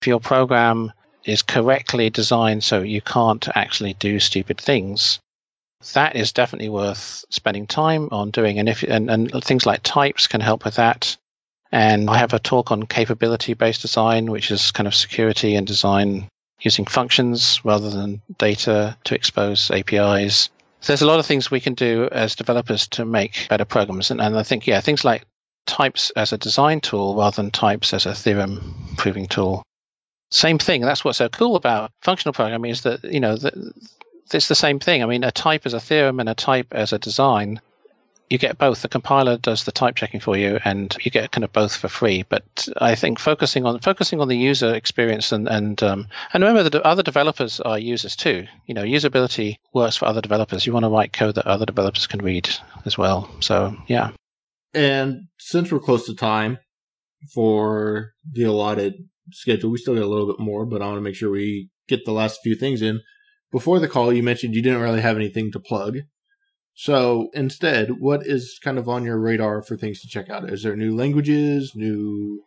If 0.00 0.08
your 0.08 0.20
program 0.20 0.92
is 1.26 1.42
correctly 1.42 2.08
designed 2.08 2.64
so 2.64 2.80
you 2.80 3.00
can't 3.00 3.48
actually 3.54 3.94
do 3.94 4.18
stupid 4.20 4.58
things, 4.58 5.18
that 5.92 6.16
is 6.16 6.32
definitely 6.32 6.68
worth 6.68 7.24
spending 7.30 7.66
time 7.66 8.08
on 8.10 8.30
doing. 8.30 8.58
And 8.58 8.68
if 8.68 8.82
and, 8.82 9.10
and 9.10 9.44
things 9.44 9.66
like 9.66 9.80
types 9.82 10.26
can 10.26 10.40
help 10.40 10.64
with 10.64 10.76
that. 10.76 11.16
And 11.72 12.08
I 12.08 12.16
have 12.16 12.32
a 12.32 12.38
talk 12.38 12.70
on 12.70 12.86
capability 12.86 13.54
based 13.54 13.82
design, 13.82 14.30
which 14.30 14.50
is 14.50 14.70
kind 14.70 14.86
of 14.86 14.94
security 14.94 15.56
and 15.56 15.66
design 15.66 16.28
using 16.60 16.86
functions 16.86 17.60
rather 17.64 17.90
than 17.90 18.22
data 18.38 18.96
to 19.04 19.14
expose 19.14 19.70
APIs. 19.70 20.48
So 20.80 20.92
there's 20.92 21.02
a 21.02 21.06
lot 21.06 21.18
of 21.18 21.26
things 21.26 21.50
we 21.50 21.60
can 21.60 21.74
do 21.74 22.08
as 22.12 22.34
developers 22.36 22.86
to 22.88 23.04
make 23.04 23.46
better 23.50 23.64
programs. 23.64 24.10
And, 24.10 24.20
and 24.20 24.38
I 24.38 24.42
think, 24.42 24.66
yeah, 24.66 24.80
things 24.80 25.04
like 25.04 25.24
types 25.66 26.10
as 26.10 26.32
a 26.32 26.38
design 26.38 26.80
tool 26.80 27.16
rather 27.16 27.36
than 27.36 27.50
types 27.50 27.92
as 27.92 28.06
a 28.06 28.14
theorem 28.14 28.74
proving 28.96 29.26
tool 29.26 29.62
same 30.30 30.58
thing. 30.58 30.82
That's 30.82 31.04
what's 31.04 31.18
so 31.18 31.28
cool 31.28 31.56
about 31.56 31.92
functional 32.02 32.32
programming 32.32 32.70
is 32.70 32.82
that 32.82 33.04
you 33.04 33.20
know 33.20 33.36
the, 33.36 33.72
it's 34.32 34.48
the 34.48 34.54
same 34.54 34.80
thing. 34.80 35.02
I 35.02 35.06
mean, 35.06 35.24
a 35.24 35.30
type 35.30 35.66
as 35.66 35.74
a 35.74 35.80
theorem 35.80 36.20
and 36.20 36.28
a 36.28 36.34
type 36.34 36.68
as 36.72 36.92
a 36.92 36.98
design. 36.98 37.60
You 38.28 38.38
get 38.38 38.58
both. 38.58 38.82
The 38.82 38.88
compiler 38.88 39.36
does 39.36 39.62
the 39.62 39.70
type 39.70 39.94
checking 39.94 40.18
for 40.18 40.36
you, 40.36 40.58
and 40.64 40.96
you 41.00 41.12
get 41.12 41.30
kind 41.30 41.44
of 41.44 41.52
both 41.52 41.76
for 41.76 41.86
free. 41.86 42.24
But 42.28 42.68
I 42.78 42.96
think 42.96 43.20
focusing 43.20 43.64
on 43.64 43.78
focusing 43.78 44.20
on 44.20 44.26
the 44.26 44.36
user 44.36 44.74
experience 44.74 45.30
and 45.30 45.46
and 45.46 45.80
um, 45.84 46.08
and 46.32 46.42
remember 46.42 46.68
that 46.68 46.82
other 46.82 47.04
developers 47.04 47.60
are 47.60 47.78
users 47.78 48.16
too. 48.16 48.48
You 48.66 48.74
know, 48.74 48.82
usability 48.82 49.58
works 49.72 49.96
for 49.96 50.06
other 50.06 50.20
developers. 50.20 50.66
You 50.66 50.72
want 50.72 50.82
to 50.82 50.90
write 50.90 51.12
code 51.12 51.36
that 51.36 51.46
other 51.46 51.66
developers 51.66 52.08
can 52.08 52.20
read 52.20 52.50
as 52.84 52.98
well. 52.98 53.30
So 53.38 53.76
yeah. 53.86 54.10
And 54.74 55.28
since 55.38 55.70
we're 55.70 55.78
close 55.78 56.04
to 56.06 56.14
time 56.16 56.58
for 57.32 58.12
the 58.32 58.42
allotted 58.42 58.94
schedule, 59.32 59.70
we 59.70 59.78
still 59.78 59.94
got 59.94 60.04
a 60.04 60.06
little 60.06 60.26
bit 60.26 60.40
more, 60.40 60.66
but 60.66 60.82
I 60.82 60.86
want 60.86 60.98
to 60.98 61.02
make 61.02 61.14
sure 61.14 61.30
we 61.30 61.70
get 61.88 62.04
the 62.04 62.12
last 62.12 62.40
few 62.42 62.54
things 62.54 62.82
in. 62.82 63.00
Before 63.52 63.78
the 63.78 63.88
call, 63.88 64.12
you 64.12 64.22
mentioned 64.22 64.54
you 64.54 64.62
didn't 64.62 64.82
really 64.82 65.00
have 65.00 65.16
anything 65.16 65.52
to 65.52 65.60
plug. 65.60 65.98
So 66.74 67.30
instead, 67.32 68.00
what 68.00 68.26
is 68.26 68.58
kind 68.62 68.78
of 68.78 68.88
on 68.88 69.04
your 69.04 69.18
radar 69.18 69.62
for 69.62 69.76
things 69.76 70.00
to 70.00 70.08
check 70.08 70.28
out? 70.28 70.50
Is 70.50 70.62
there 70.62 70.76
new 70.76 70.94
languages, 70.94 71.72
new 71.74 72.44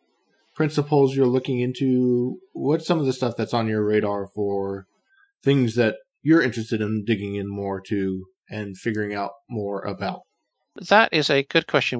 principles 0.55 1.15
you're 1.15 1.25
looking 1.25 1.59
into? 1.61 2.37
What's 2.53 2.85
some 2.85 2.99
of 2.99 3.05
the 3.05 3.13
stuff 3.13 3.35
that's 3.35 3.53
on 3.53 3.67
your 3.67 3.83
radar 3.83 4.27
for 4.27 4.85
things 5.43 5.75
that 5.75 5.95
you're 6.21 6.43
interested 6.43 6.81
in 6.81 7.05
digging 7.05 7.35
in 7.35 7.49
more 7.49 7.81
to 7.87 8.25
and 8.49 8.77
figuring 8.77 9.15
out 9.15 9.31
more 9.49 9.81
about? 9.81 10.21
That 10.89 11.13
is 11.13 11.29
a 11.29 11.43
good 11.43 11.65
question. 11.65 11.99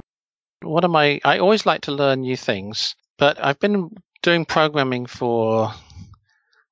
What 0.62 0.84
am 0.84 0.94
I? 0.94 1.20
I 1.24 1.38
always 1.38 1.66
like 1.66 1.80
to 1.82 1.92
learn 1.92 2.20
new 2.20 2.36
things, 2.36 2.94
but 3.18 3.42
I've 3.42 3.58
been 3.58 3.90
doing 4.22 4.44
programming 4.44 5.06
for 5.06 5.72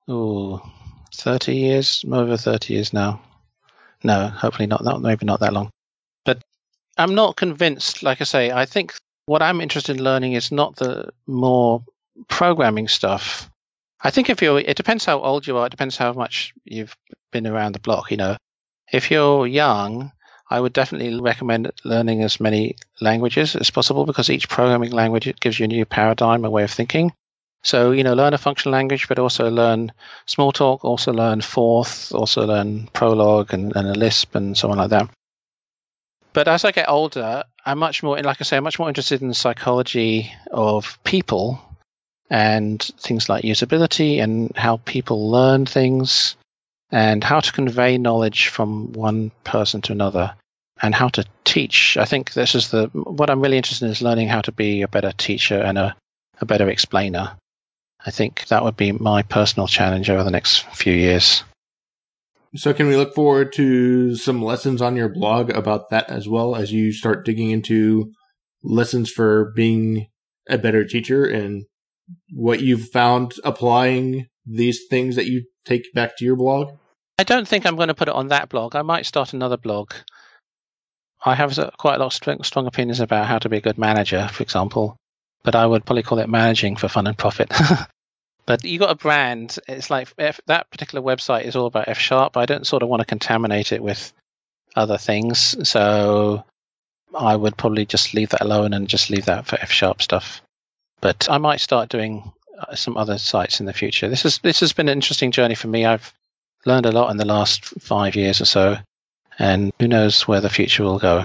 oh, 0.08 0.60
30 1.14 1.54
years, 1.54 2.04
more 2.06 2.22
over 2.22 2.36
30 2.36 2.74
years 2.74 2.92
now. 2.92 3.20
No, 4.04 4.28
hopefully 4.28 4.66
not 4.66 4.84
that, 4.84 5.00
maybe 5.00 5.26
not 5.26 5.40
that 5.40 5.52
long. 5.52 5.70
But 6.24 6.42
I'm 6.96 7.14
not 7.14 7.36
convinced. 7.36 8.02
Like 8.02 8.20
I 8.20 8.24
say, 8.24 8.50
I 8.50 8.64
think 8.64 8.94
what 9.26 9.42
I'm 9.42 9.60
interested 9.60 9.96
in 9.96 10.04
learning 10.04 10.34
is 10.34 10.52
not 10.52 10.76
the 10.76 11.10
more 11.26 11.82
programming 12.28 12.88
stuff. 12.88 13.50
I 14.02 14.10
think 14.10 14.30
if 14.30 14.40
you're, 14.40 14.60
it 14.60 14.76
depends 14.76 15.04
how 15.04 15.20
old 15.20 15.46
you 15.46 15.56
are. 15.56 15.66
It 15.66 15.70
depends 15.70 15.96
how 15.96 16.12
much 16.12 16.52
you've 16.64 16.96
been 17.32 17.46
around 17.46 17.74
the 17.74 17.80
block. 17.80 18.10
You 18.10 18.16
know, 18.16 18.36
if 18.92 19.10
you're 19.10 19.46
young, 19.46 20.12
I 20.50 20.60
would 20.60 20.72
definitely 20.72 21.20
recommend 21.20 21.70
learning 21.84 22.22
as 22.22 22.40
many 22.40 22.76
languages 23.00 23.56
as 23.56 23.70
possible 23.70 24.06
because 24.06 24.30
each 24.30 24.48
programming 24.48 24.92
language 24.92 25.32
gives 25.40 25.58
you 25.58 25.64
a 25.64 25.68
new 25.68 25.84
paradigm, 25.84 26.44
a 26.44 26.50
way 26.50 26.62
of 26.62 26.70
thinking. 26.70 27.12
So, 27.62 27.90
you 27.90 28.04
know, 28.04 28.14
learn 28.14 28.34
a 28.34 28.38
functional 28.38 28.72
language, 28.72 29.08
but 29.08 29.18
also 29.18 29.50
learn 29.50 29.92
Smalltalk, 30.26 30.84
also 30.84 31.12
learn 31.12 31.40
Forth, 31.40 32.12
also 32.12 32.46
learn 32.46 32.88
Prolog 32.94 33.52
and, 33.52 33.74
and 33.74 33.88
a 33.88 33.94
Lisp 33.94 34.34
and 34.34 34.56
so 34.56 34.70
on 34.70 34.78
like 34.78 34.90
that. 34.90 35.10
But 36.32 36.46
as 36.46 36.64
I 36.64 36.70
get 36.70 36.88
older, 36.88 37.44
I'm 37.64 37.78
much 37.78 38.02
more, 38.02 38.20
like 38.22 38.36
I 38.40 38.44
say, 38.44 38.56
I'm 38.56 38.64
much 38.64 38.78
more 38.78 38.88
interested 38.88 39.22
in 39.22 39.28
the 39.28 39.34
psychology 39.34 40.32
of 40.52 40.98
people 41.04 41.60
and 42.30 42.82
things 43.00 43.28
like 43.28 43.44
usability 43.44 44.22
and 44.22 44.54
how 44.56 44.76
people 44.84 45.30
learn 45.30 45.66
things 45.66 46.36
and 46.90 47.24
how 47.24 47.40
to 47.40 47.52
convey 47.52 47.98
knowledge 47.98 48.48
from 48.48 48.92
one 48.92 49.30
person 49.44 49.80
to 49.82 49.92
another 49.92 50.34
and 50.80 50.94
how 50.94 51.08
to 51.08 51.24
teach. 51.44 51.96
I 51.96 52.04
think 52.04 52.32
this 52.32 52.54
is 52.54 52.70
the 52.70 52.86
what 52.92 53.30
I'm 53.30 53.40
really 53.40 53.56
interested 53.56 53.86
in 53.86 53.92
is 53.92 54.02
learning 54.02 54.28
how 54.28 54.42
to 54.42 54.52
be 54.52 54.82
a 54.82 54.88
better 54.88 55.12
teacher 55.12 55.60
and 55.60 55.76
a, 55.76 55.96
a 56.40 56.46
better 56.46 56.68
explainer. 56.68 57.32
I 58.04 58.10
think 58.10 58.46
that 58.48 58.64
would 58.64 58.76
be 58.76 58.92
my 58.92 59.22
personal 59.22 59.66
challenge 59.66 60.08
over 60.08 60.22
the 60.22 60.30
next 60.30 60.60
few 60.74 60.92
years. 60.92 61.42
So, 62.56 62.72
can 62.72 62.86
we 62.86 62.96
look 62.96 63.14
forward 63.14 63.52
to 63.54 64.16
some 64.16 64.42
lessons 64.42 64.80
on 64.80 64.96
your 64.96 65.08
blog 65.08 65.50
about 65.50 65.90
that 65.90 66.08
as 66.08 66.28
well 66.28 66.56
as 66.56 66.72
you 66.72 66.92
start 66.92 67.26
digging 67.26 67.50
into 67.50 68.12
lessons 68.62 69.10
for 69.10 69.52
being 69.54 70.06
a 70.48 70.56
better 70.56 70.84
teacher 70.84 71.24
and 71.24 71.66
what 72.32 72.60
you've 72.60 72.88
found 72.88 73.34
applying 73.44 74.28
these 74.46 74.86
things 74.88 75.16
that 75.16 75.26
you 75.26 75.44
take 75.66 75.92
back 75.92 76.16
to 76.16 76.24
your 76.24 76.36
blog? 76.36 76.72
I 77.18 77.24
don't 77.24 77.46
think 77.46 77.66
I'm 77.66 77.76
going 77.76 77.88
to 77.88 77.94
put 77.94 78.08
it 78.08 78.14
on 78.14 78.28
that 78.28 78.48
blog. 78.48 78.74
I 78.76 78.82
might 78.82 79.04
start 79.04 79.34
another 79.34 79.56
blog. 79.56 79.92
I 81.22 81.34
have 81.34 81.58
quite 81.78 81.96
a 81.96 81.98
lot 81.98 82.06
of 82.06 82.12
strong, 82.12 82.42
strong 82.44 82.66
opinions 82.66 83.00
about 83.00 83.26
how 83.26 83.38
to 83.40 83.48
be 83.48 83.58
a 83.58 83.60
good 83.60 83.76
manager, 83.76 84.28
for 84.28 84.42
example, 84.42 84.96
but 85.42 85.54
I 85.54 85.66
would 85.66 85.84
probably 85.84 86.02
call 86.02 86.18
it 86.18 86.28
managing 86.28 86.76
for 86.76 86.88
fun 86.88 87.06
and 87.06 87.16
profit. 87.16 87.52
but 88.46 88.64
you 88.64 88.78
got 88.78 88.90
a 88.90 88.94
brand. 88.94 89.58
It's 89.68 89.90
like 89.90 90.12
F, 90.18 90.40
that 90.46 90.70
particular 90.70 91.04
website 91.04 91.44
is 91.44 91.56
all 91.56 91.66
about 91.66 91.88
F 91.88 91.98
sharp. 91.98 92.36
I 92.36 92.46
don't 92.46 92.66
sort 92.66 92.82
of 92.82 92.88
want 92.88 93.00
to 93.00 93.06
contaminate 93.06 93.72
it 93.72 93.82
with 93.82 94.12
other 94.76 94.98
things, 94.98 95.56
so 95.68 96.44
I 97.14 97.36
would 97.36 97.56
probably 97.56 97.86
just 97.86 98.14
leave 98.14 98.30
that 98.30 98.42
alone 98.42 98.72
and 98.74 98.88
just 98.88 99.10
leave 99.10 99.24
that 99.26 99.46
for 99.46 99.58
F 99.60 99.70
sharp 99.70 100.02
stuff. 100.02 100.42
But 101.00 101.28
I 101.30 101.38
might 101.38 101.60
start 101.60 101.88
doing 101.88 102.32
uh, 102.58 102.74
some 102.74 102.96
other 102.96 103.18
sites 103.18 103.60
in 103.60 103.66
the 103.66 103.72
future. 103.72 104.08
This 104.08 104.24
is 104.24 104.38
this 104.38 104.60
has 104.60 104.72
been 104.72 104.88
an 104.88 104.98
interesting 104.98 105.30
journey 105.30 105.54
for 105.54 105.68
me. 105.68 105.84
I've 105.84 106.12
learned 106.66 106.86
a 106.86 106.92
lot 106.92 107.10
in 107.10 107.16
the 107.16 107.24
last 107.24 107.64
five 107.80 108.16
years 108.16 108.40
or 108.40 108.46
so, 108.46 108.76
and 109.38 109.72
who 109.78 109.88
knows 109.88 110.26
where 110.26 110.40
the 110.40 110.50
future 110.50 110.82
will 110.82 110.98
go. 110.98 111.24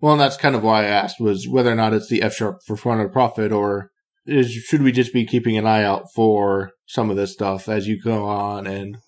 Well, 0.00 0.12
and 0.12 0.20
that's 0.20 0.36
kind 0.36 0.54
of 0.54 0.62
why 0.62 0.84
I 0.84 0.88
asked 0.88 1.20
was 1.20 1.48
whether 1.48 1.72
or 1.72 1.74
not 1.74 1.92
it's 1.92 2.08
the 2.08 2.22
F 2.22 2.34
sharp 2.34 2.60
for 2.66 2.76
fun 2.76 2.98
or 2.98 3.08
profit, 3.08 3.52
or 3.52 3.90
is 4.26 4.52
should 4.52 4.82
we 4.82 4.92
just 4.92 5.12
be 5.12 5.24
keeping 5.26 5.56
an 5.56 5.66
eye 5.66 5.82
out 5.82 6.12
for 6.14 6.72
some 6.86 7.10
of 7.10 7.16
this 7.16 7.32
stuff 7.32 7.68
as 7.68 7.88
you 7.88 8.00
go 8.00 8.26
on, 8.26 8.66
and 8.66 8.98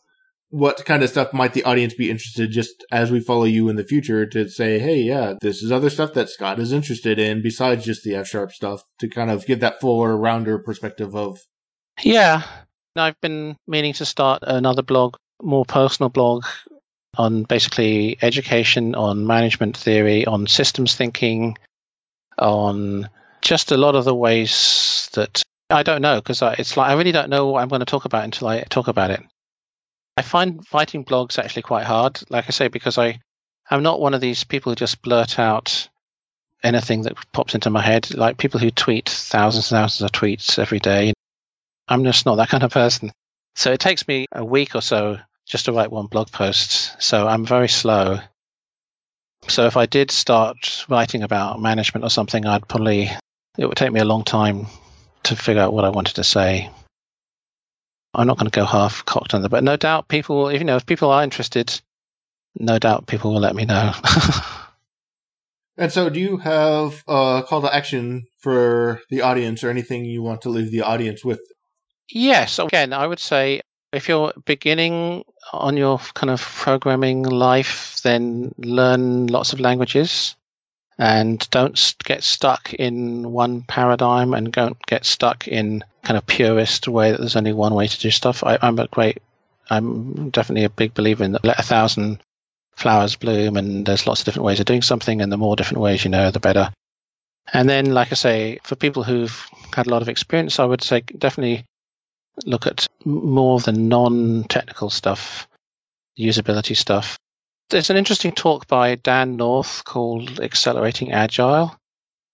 what 0.49 0.85
kind 0.85 1.03
of 1.05 1.11
stuff 1.11 1.33
might 1.33 1.53
the 1.55 1.63
audience 1.63 1.95
be 1.95 2.11
interested 2.11 2.51
just 2.51 2.85
as 2.91 3.13
we 3.13 3.21
follow 3.21 3.45
you 3.45 3.69
in 3.69 3.77
the 3.77 3.85
future 3.85 4.27
to 4.27 4.49
say, 4.49 4.81
hey, 4.81 4.97
yeah, 4.97 5.35
this 5.41 5.63
is 5.63 5.71
other 5.71 5.89
stuff 5.89 6.13
that 6.15 6.29
Scott 6.29 6.59
is 6.59 6.73
interested 6.73 7.21
in 7.21 7.41
besides 7.41 7.85
just 7.85 8.03
the 8.03 8.17
F 8.17 8.27
sharp 8.27 8.51
stuff 8.51 8.83
to 8.99 9.09
kind 9.09 9.31
of 9.31 9.47
give 9.47 9.61
that 9.61 9.81
fuller, 9.81 10.17
rounder 10.17 10.59
perspective 10.59 11.15
of. 11.15 11.39
Yeah, 12.03 12.43
I've 12.97 13.21
been 13.21 13.57
meaning 13.69 13.93
to 13.95 14.05
start 14.05 14.43
another 14.43 14.83
blog, 14.83 15.17
more 15.41 15.65
personal 15.65 16.09
blog 16.09 16.45
on 17.17 17.43
basically 17.45 18.19
education, 18.23 18.95
on 18.95 19.27
management 19.27 19.77
theory, 19.77 20.27
on 20.27 20.47
systems 20.47 20.95
thinking, 20.95 21.57
on 22.39 23.09
just 23.41 23.73
a 23.73 23.77
lot 23.77 23.95
of 23.95 24.05
the 24.05 24.15
ways 24.15 25.09
that 25.15 25.43
I 25.71 25.83
don't 25.83 26.03
know 26.03 26.17
because 26.17 26.43
it's 26.59 26.77
like 26.77 26.91
I 26.91 26.95
really 26.95 27.13
don't 27.13 27.31
know 27.31 27.49
what 27.49 27.63
I'm 27.63 27.69
going 27.69 27.81
to 27.81 27.87
talk 27.87 28.05
about 28.05 28.25
until 28.25 28.49
I 28.49 28.63
talk 28.63 28.89
about 28.89 29.11
it. 29.11 29.21
I 30.17 30.23
find 30.23 30.65
writing 30.73 31.05
blogs 31.05 31.39
actually 31.39 31.63
quite 31.63 31.87
hard, 31.87 32.21
like 32.29 32.47
I 32.47 32.51
say, 32.51 32.69
because 32.69 32.99
I 32.99 33.21
I'm 33.71 33.83
not 33.83 34.01
one 34.01 34.15
of 34.15 34.21
these 34.21 34.45
people 34.45 34.73
who 34.73 34.77
just 34.77 35.03
blurt 35.03 35.39
out 35.39 35.89
anything 36.63 37.03
that 37.03 37.17
pops 37.33 37.55
into 37.55 37.71
my 37.71 37.81
head. 37.81 38.15
Like 38.15 38.37
people 38.37 38.61
who 38.61 38.71
tweet 38.71 39.09
thousands 39.09 39.71
and 39.71 39.79
thousands 39.79 40.03
of 40.03 40.13
tweets 40.13 40.59
every 40.59 40.81
day. 40.81 41.13
I'm 41.89 42.05
just 42.05 42.27
not 42.27 42.37
that 42.37 42.49
kind 42.49 42.63
of 42.63 42.73
person. 42.73 43.13
So 43.55 43.73
it 43.73 43.81
takes 43.81 44.07
me 44.07 44.27
a 44.33 44.45
week 44.45 44.75
or 44.75 44.81
so 44.81 45.19
just 45.47 45.65
to 45.67 45.73
write 45.73 45.91
one 45.91 46.07
blog 46.07 46.31
post. 46.31 47.01
So 47.03 47.27
I'm 47.27 47.45
very 47.45 47.69
slow. 47.69 48.21
So 49.49 49.67
if 49.67 49.77
I 49.77 49.87
did 49.87 50.11
start 50.11 50.85
writing 50.89 51.23
about 51.23 51.61
management 51.61 52.05
or 52.05 52.11
something, 52.11 52.47
I'd 52.47 52.69
probably, 52.69 53.11
it 53.59 53.67
would 53.67 53.77
take 53.77 53.93
me 53.93 54.01
a 54.01 54.05
long 54.05 54.25
time 54.25 54.67
to 55.25 55.37
figure 55.37 55.63
out 55.63 55.73
what 55.73 55.85
I 55.85 55.91
wanted 55.91 56.17
to 56.17 56.25
say. 56.25 56.71
I'm 58.15 58.27
not 58.27 58.39
going 58.39 58.51
to 58.51 58.57
go 58.57 58.65
half 58.65 59.05
cocked 59.05 59.35
on 59.35 59.43
that, 59.43 59.49
but 59.49 59.65
no 59.65 59.77
doubt 59.77 60.09
people, 60.09 60.53
you 60.53 60.65
know, 60.65 60.77
if 60.77 60.87
people 60.87 61.11
are 61.11 61.23
interested, 61.23 61.81
no 62.59 62.79
doubt 62.79 63.07
people 63.07 63.33
will 63.33 63.41
let 63.41 63.55
me 63.55 63.65
know. 63.65 63.93
and 65.77 65.93
so, 65.93 66.11
do 66.11 66.19
you 66.19 66.39
have 66.39 67.05
a 67.07 67.45
call 67.47 67.63
to 67.63 67.75
action 67.75 68.27
for 68.41 69.01
the 69.11 69.23
audience 69.23 69.63
or 69.63 69.71
anything 69.71 70.05
you 70.05 70.23
want 70.23 70.43
to 70.43 70.49
leave 70.49 70.73
the 70.73 70.83
audience 70.83 71.25
with? 71.25 71.41
Yes. 72.11 72.59
Again, 72.59 72.93
I 72.93 73.07
would 73.07 73.21
say 73.21 73.61
if 73.93 74.09
you're 74.09 74.33
beginning 74.45 75.25
on 75.53 75.77
your 75.77 75.99
kind 76.15 76.31
of 76.31 76.41
programming 76.41 77.25
life, 77.25 78.01
then 78.03 78.55
learn 78.59 79.27
lots 79.27 79.53
of 79.53 79.61
languages 79.61 80.37
and 80.99 81.49
don't 81.51 81.95
get 82.05 82.23
stuck 82.23 82.75
in 82.75 83.33
one 83.33 83.63
paradigm 83.63 84.35
and 84.35 84.53
don't 84.53 84.81
get 84.87 85.05
stuck 85.05 85.49
in 85.49 85.83
kind 86.03 86.17
of 86.17 86.27
purist 86.27 86.87
way 86.89 87.11
that 87.11 87.19
there's 87.19 87.37
only 87.37 87.53
one 87.53 87.75
way 87.75 87.87
to 87.87 88.01
do 88.01 88.11
stuff. 88.11 88.45
I, 88.45 88.59
am 88.63 88.79
a 88.79 88.87
great, 88.87 89.23
I'm 89.71 90.31
definitely 90.31 90.65
a 90.65 90.71
big 90.71 90.95
believer 90.95 91.25
in 91.25 91.33
that 91.33 91.45
let 91.45 91.59
a 91.59 91.63
thousand 91.63 92.21
flowers 92.77 93.17
bloom 93.17 93.57
and 93.57 93.87
there's 93.87 94.07
lots 94.07 94.21
of 94.21 94.25
different 94.27 94.45
ways 94.45 94.61
of 94.61 94.67
doing 94.67 94.83
something 94.83 95.21
and 95.21 95.33
the 95.33 95.37
more 95.37 95.57
different 95.57 95.81
ways 95.81 96.05
you 96.05 96.11
know, 96.11 96.31
the 96.31 96.41
better. 96.41 96.71
And 97.53 97.69
then, 97.69 97.87
like 97.87 98.13
I 98.13 98.15
say, 98.15 98.61
for 98.63 98.77
people 98.77 99.03
who've 99.03 99.47
had 99.75 99.87
a 99.87 99.91
lot 99.91 100.03
of 100.03 100.09
experience, 100.09 100.61
I 100.61 100.65
would 100.65 100.83
say 100.83 101.01
definitely 101.01 101.65
look 102.45 102.67
at 102.67 102.87
more 103.05 103.57
of 103.57 103.65
the 103.65 103.73
non-technical 103.73 104.91
stuff, 104.91 105.49
usability 106.19 106.77
stuff. 106.77 107.19
There's 107.71 107.91
an 107.91 107.97
interesting 107.97 108.33
talk 108.33 108.67
by 108.67 108.97
Dan 108.97 109.37
North 109.37 109.85
called 109.85 110.41
Accelerating 110.41 111.13
Agile, 111.13 111.77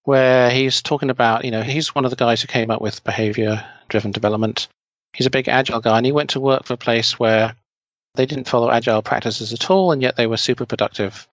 where 0.05 0.51
he's 0.51 0.81
talking 0.81 1.11
about, 1.11 1.45
you 1.45 1.51
know, 1.51 1.63
he's 1.63 1.95
one 1.95 2.05
of 2.05 2.11
the 2.11 2.17
guys 2.17 2.41
who 2.41 2.49
came 2.49 2.71
up 2.71 2.81
with 2.81 3.05
behavior 3.05 3.65
driven 3.89 4.13
development. 4.13 4.69
He's 5.13 5.27
a 5.27 5.31
big 5.31 5.49
agile 5.49 5.81
guy, 5.81 5.97
and 5.97 6.07
he 6.07 6.13
went 6.13 6.31
to 6.31 6.41
work 6.41 6.65
for 6.65 6.75
a 6.75 6.79
place 6.79 7.19
where 7.19 7.55
they 8.15 8.27
didn't 8.27 8.49
follow 8.49 8.71
agile 8.71 9.03
practices 9.03 9.53
at 9.53 9.71
all, 9.71 9.93
and 9.93 10.03
yet 10.03 10.17
they 10.17 10.27
were 10.27 10.37
super 10.37 10.67
productive. 10.67 11.29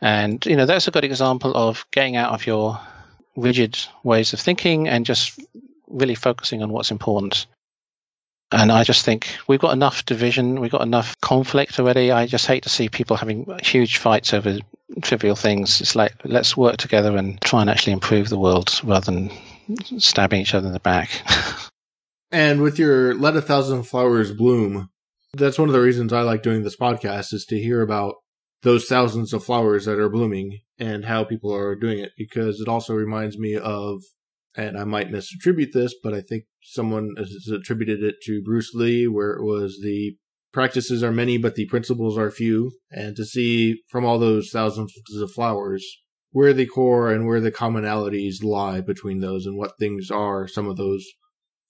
And 0.00 0.44
you 0.46 0.56
know 0.56 0.66
that's 0.66 0.88
a 0.88 0.90
good 0.90 1.04
example 1.04 1.52
of 1.54 1.84
getting 1.90 2.16
out 2.16 2.32
of 2.32 2.46
your 2.46 2.80
rigid 3.36 3.78
ways 4.02 4.32
of 4.32 4.40
thinking 4.40 4.88
and 4.88 5.04
just 5.04 5.38
really 5.88 6.14
focusing 6.14 6.62
on 6.62 6.72
what's 6.72 6.90
important. 6.90 7.46
And 8.52 8.72
I 8.72 8.82
just 8.82 9.04
think 9.04 9.36
we've 9.46 9.60
got 9.60 9.72
enough 9.72 10.04
division, 10.06 10.60
we've 10.60 10.72
got 10.72 10.82
enough 10.82 11.18
conflict 11.20 11.78
already. 11.78 12.10
I 12.10 12.26
just 12.26 12.46
hate 12.46 12.64
to 12.64 12.68
see 12.68 12.88
people 12.88 13.16
having 13.16 13.46
huge 13.62 13.98
fights 13.98 14.34
over 14.34 14.58
trivial 15.02 15.36
things. 15.36 15.80
It's 15.80 15.94
like 15.94 16.14
let's 16.24 16.56
work 16.56 16.76
together 16.76 17.16
and 17.16 17.40
try 17.42 17.60
and 17.60 17.70
actually 17.70 17.92
improve 17.92 18.28
the 18.28 18.38
world 18.38 18.80
rather 18.82 19.04
than 19.04 19.30
stabbing 19.98 20.40
each 20.40 20.54
other 20.54 20.66
in 20.66 20.72
the 20.72 20.80
back. 20.80 21.10
and 22.32 22.60
with 22.60 22.78
your 22.78 23.14
Let 23.14 23.36
a 23.36 23.42
Thousand 23.42 23.84
Flowers 23.84 24.32
Bloom, 24.32 24.90
that's 25.32 25.58
one 25.58 25.68
of 25.68 25.72
the 25.72 25.80
reasons 25.80 26.12
I 26.12 26.22
like 26.22 26.42
doing 26.42 26.64
this 26.64 26.76
podcast 26.76 27.32
is 27.32 27.44
to 27.50 27.58
hear 27.58 27.82
about 27.82 28.16
those 28.62 28.86
thousands 28.86 29.32
of 29.32 29.44
flowers 29.44 29.84
that 29.84 29.98
are 29.98 30.08
blooming 30.08 30.60
and 30.78 31.04
how 31.04 31.24
people 31.24 31.54
are 31.54 31.74
doing 31.74 31.98
it 31.98 32.12
because 32.16 32.60
it 32.60 32.68
also 32.68 32.94
reminds 32.94 33.38
me 33.38 33.56
of 33.56 34.02
and 34.56 34.76
I 34.76 34.84
might 34.84 35.10
misattribute 35.10 35.72
this, 35.72 35.94
but 36.02 36.14
I 36.14 36.20
think 36.20 36.44
someone 36.62 37.14
has 37.16 37.48
attributed 37.52 38.02
it 38.02 38.16
to 38.24 38.42
Bruce 38.42 38.74
Lee, 38.74 39.06
where 39.06 39.32
it 39.32 39.44
was 39.44 39.78
the 39.82 40.16
practices 40.52 41.02
are 41.02 41.12
many, 41.12 41.38
but 41.38 41.54
the 41.54 41.66
principles 41.66 42.18
are 42.18 42.30
few. 42.30 42.72
And 42.90 43.16
to 43.16 43.24
see 43.24 43.80
from 43.88 44.04
all 44.04 44.18
those 44.18 44.50
thousands 44.50 44.92
of 45.20 45.30
flowers 45.32 45.84
where 46.32 46.52
the 46.52 46.66
core 46.66 47.10
and 47.10 47.26
where 47.26 47.40
the 47.40 47.52
commonalities 47.52 48.42
lie 48.42 48.80
between 48.80 49.20
those 49.20 49.46
and 49.46 49.56
what 49.56 49.78
things 49.78 50.10
are 50.10 50.46
some 50.46 50.68
of 50.68 50.76
those 50.76 51.04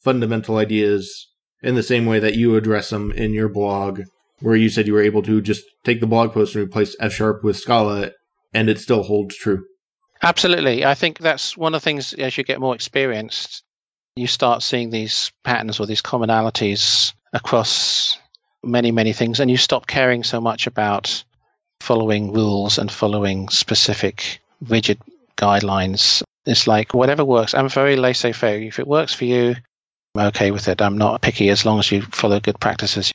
fundamental 0.03 0.57
ideas 0.57 1.29
in 1.63 1.75
the 1.75 1.83
same 1.83 2.07
way 2.07 2.19
that 2.19 2.37
you 2.37 2.57
address 2.57 2.91
them 2.91 3.13
in 3.13 3.33
your 3.33 3.49
blog, 3.49 4.03
where 4.41 4.57
you 4.57 4.69
said 4.69 4.87
you 4.87 4.95
were 4.95 5.03
able 5.03 5.23
to 5.23 5.41
just 5.41 5.63
take 5.85 6.01
the 6.01 6.07
blog 6.07 6.33
post 6.33 6.55
and 6.55 6.65
replace 6.65 6.97
F 7.01 7.13
sharp 7.13 7.45
with 7.45 7.57
Scala, 7.57 8.13
and 8.53 8.69
it 8.71 8.79
still 8.79 9.03
holds 9.03 9.37
true. 9.37 9.65
Absolutely. 10.23 10.85
I 10.85 10.95
think 10.95 11.19
that's 11.19 11.57
one 11.57 11.75
of 11.75 11.81
the 11.81 11.85
things 11.85 12.13
as 12.15 12.37
you 12.37 12.45
get 12.45 12.61
more 12.61 12.75
experienced, 12.75 13.63
you 14.17 14.27
start 14.27 14.63
seeing 14.63 14.91
these 14.91 15.33
patterns 15.45 15.81
or 15.81 15.87
these 15.87 16.03
commonalities 16.03 17.15
across 17.33 18.19
many, 18.63 18.93
many 18.93 19.13
things, 19.13 19.41
and 19.41 19.51
you 19.51 19.57
stop 19.57 19.87
caring 19.87 20.23
so 20.23 20.41
much 20.41 20.67
about 20.67 21.25
following 21.81 22.33
rules 22.33 22.77
and 22.77 22.93
following 22.93 23.49
specific 23.49 24.41
rigid 24.69 24.99
guidelines. 25.39 26.23
It's 26.45 26.67
like 26.67 26.93
whatever 26.93 27.25
works. 27.25 27.55
I'm 27.55 27.69
very 27.69 27.97
laissez 27.97 28.33
faire. 28.33 28.59
If 28.59 28.79
it 28.79 28.87
works 28.87 29.15
for 29.15 29.25
you, 29.25 29.57
I'm 30.15 30.27
okay 30.29 30.51
with 30.51 30.69
it. 30.69 30.83
I'm 30.83 30.99
not 30.99 31.23
picky 31.23 31.49
as 31.49 31.65
long 31.65 31.79
as 31.79 31.91
you 31.91 32.03
follow 32.03 32.41
good 32.41 32.61
practices. 32.61 33.13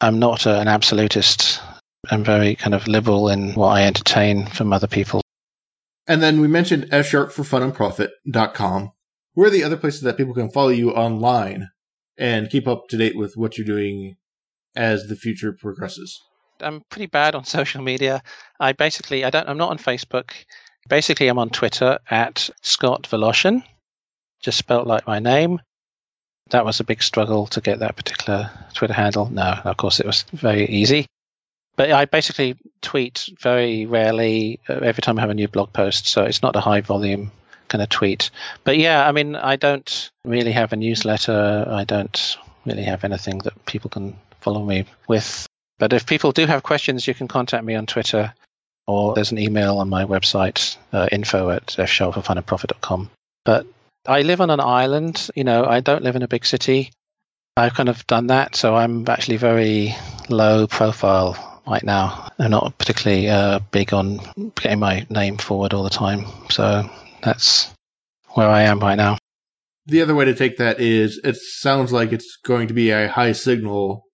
I'm 0.00 0.18
not 0.18 0.46
an 0.46 0.68
absolutist. 0.68 1.60
I'm 2.10 2.22
very 2.22 2.54
kind 2.54 2.74
of 2.74 2.86
liberal 2.86 3.30
in 3.30 3.54
what 3.54 3.68
I 3.68 3.84
entertain 3.84 4.46
from 4.46 4.72
other 4.72 4.86
people. 4.86 5.22
And 6.08 6.22
then 6.22 6.40
we 6.40 6.48
mentioned 6.48 6.88
F 6.90 7.06
sharp 7.06 7.32
for 7.32 7.44
fun 7.44 7.62
and 7.62 7.74
profit.com. 7.74 8.92
Where 9.34 9.46
are 9.46 9.50
the 9.50 9.62
other 9.62 9.76
places 9.76 10.00
that 10.00 10.16
people 10.16 10.32
can 10.32 10.50
follow 10.50 10.70
you 10.70 10.90
online 10.90 11.68
and 12.16 12.48
keep 12.48 12.66
up 12.66 12.88
to 12.88 12.96
date 12.96 13.16
with 13.16 13.36
what 13.36 13.58
you're 13.58 13.66
doing 13.66 14.16
as 14.74 15.06
the 15.06 15.16
future 15.16 15.52
progresses? 15.52 16.18
I'm 16.60 16.82
pretty 16.88 17.06
bad 17.06 17.34
on 17.34 17.44
social 17.58 17.82
media. 17.82 18.22
I 18.58 18.72
basically 18.72 19.22
I 19.24 19.30
don't 19.30 19.48
I'm 19.48 19.58
not 19.58 19.70
on 19.70 19.78
Facebook. 19.78 20.32
Basically 20.88 21.28
I'm 21.28 21.38
on 21.38 21.50
Twitter 21.50 21.98
at 22.10 22.48
Scott 22.62 23.02
Wlaschin, 23.10 23.62
just 24.42 24.56
spelt 24.56 24.86
like 24.86 25.06
my 25.06 25.18
name. 25.18 25.60
That 26.48 26.64
was 26.64 26.80
a 26.80 26.84
big 26.84 27.02
struggle 27.02 27.46
to 27.48 27.60
get 27.60 27.80
that 27.80 27.96
particular 27.96 28.50
Twitter 28.72 28.94
handle. 28.94 29.30
No, 29.30 29.60
of 29.64 29.76
course 29.76 30.00
it 30.00 30.06
was 30.06 30.24
very 30.32 30.64
easy 30.66 31.06
but 31.78 31.92
I 31.92 32.06
basically 32.06 32.56
tweet 32.82 33.28
very 33.38 33.86
rarely 33.86 34.58
uh, 34.68 34.80
every 34.82 35.00
time 35.00 35.16
I 35.16 35.20
have 35.20 35.30
a 35.30 35.34
new 35.34 35.46
blog 35.46 35.72
post, 35.72 36.08
so 36.08 36.24
it's 36.24 36.42
not 36.42 36.56
a 36.56 36.60
high 36.60 36.80
volume 36.80 37.30
kind 37.68 37.80
of 37.80 37.88
tweet. 37.88 38.32
But 38.64 38.78
yeah, 38.78 39.08
I 39.08 39.12
mean, 39.12 39.36
I 39.36 39.54
don't 39.54 40.10
really 40.24 40.50
have 40.50 40.72
a 40.72 40.76
newsletter. 40.76 41.66
I 41.70 41.84
don't 41.84 42.36
really 42.66 42.82
have 42.82 43.04
anything 43.04 43.38
that 43.44 43.64
people 43.64 43.90
can 43.90 44.16
follow 44.40 44.64
me 44.64 44.86
with. 45.06 45.46
But 45.78 45.92
if 45.92 46.04
people 46.04 46.32
do 46.32 46.46
have 46.46 46.64
questions, 46.64 47.06
you 47.06 47.14
can 47.14 47.28
contact 47.28 47.64
me 47.64 47.76
on 47.76 47.86
Twitter 47.86 48.34
or 48.88 49.14
there's 49.14 49.30
an 49.30 49.38
email 49.38 49.78
on 49.78 49.88
my 49.88 50.04
website, 50.04 50.76
uh, 50.92 51.08
info 51.12 51.50
at 51.50 51.66
fsharpforfunandprofit.com. 51.66 53.08
But 53.44 53.66
I 54.04 54.22
live 54.22 54.40
on 54.40 54.50
an 54.50 54.60
island. 54.60 55.30
You 55.36 55.44
know, 55.44 55.64
I 55.64 55.78
don't 55.78 56.02
live 56.02 56.16
in 56.16 56.24
a 56.24 56.28
big 56.28 56.44
city. 56.44 56.90
I've 57.56 57.74
kind 57.74 57.88
of 57.88 58.04
done 58.08 58.28
that, 58.28 58.56
so 58.56 58.74
I'm 58.74 59.08
actually 59.08 59.36
very 59.36 59.94
low 60.28 60.66
profile 60.66 61.47
right 61.68 61.84
now. 61.84 62.28
I'm 62.38 62.50
not 62.50 62.76
particularly 62.78 63.28
uh, 63.28 63.60
big 63.70 63.92
on 63.92 64.20
getting 64.56 64.78
my 64.78 65.06
name 65.10 65.36
forward 65.36 65.74
all 65.74 65.82
the 65.82 65.90
time. 65.90 66.26
So 66.50 66.88
that's 67.22 67.72
where 68.30 68.48
I 68.48 68.62
am 68.62 68.80
right 68.80 68.96
now. 68.96 69.18
The 69.86 70.02
other 70.02 70.14
way 70.14 70.26
to 70.26 70.34
take 70.34 70.58
that 70.58 70.80
is 70.80 71.20
it 71.24 71.36
sounds 71.36 71.92
like 71.92 72.12
it's 72.12 72.36
going 72.44 72.68
to 72.68 72.74
be 72.74 72.90
a 72.90 73.08
high 73.08 73.32
signal 73.32 74.04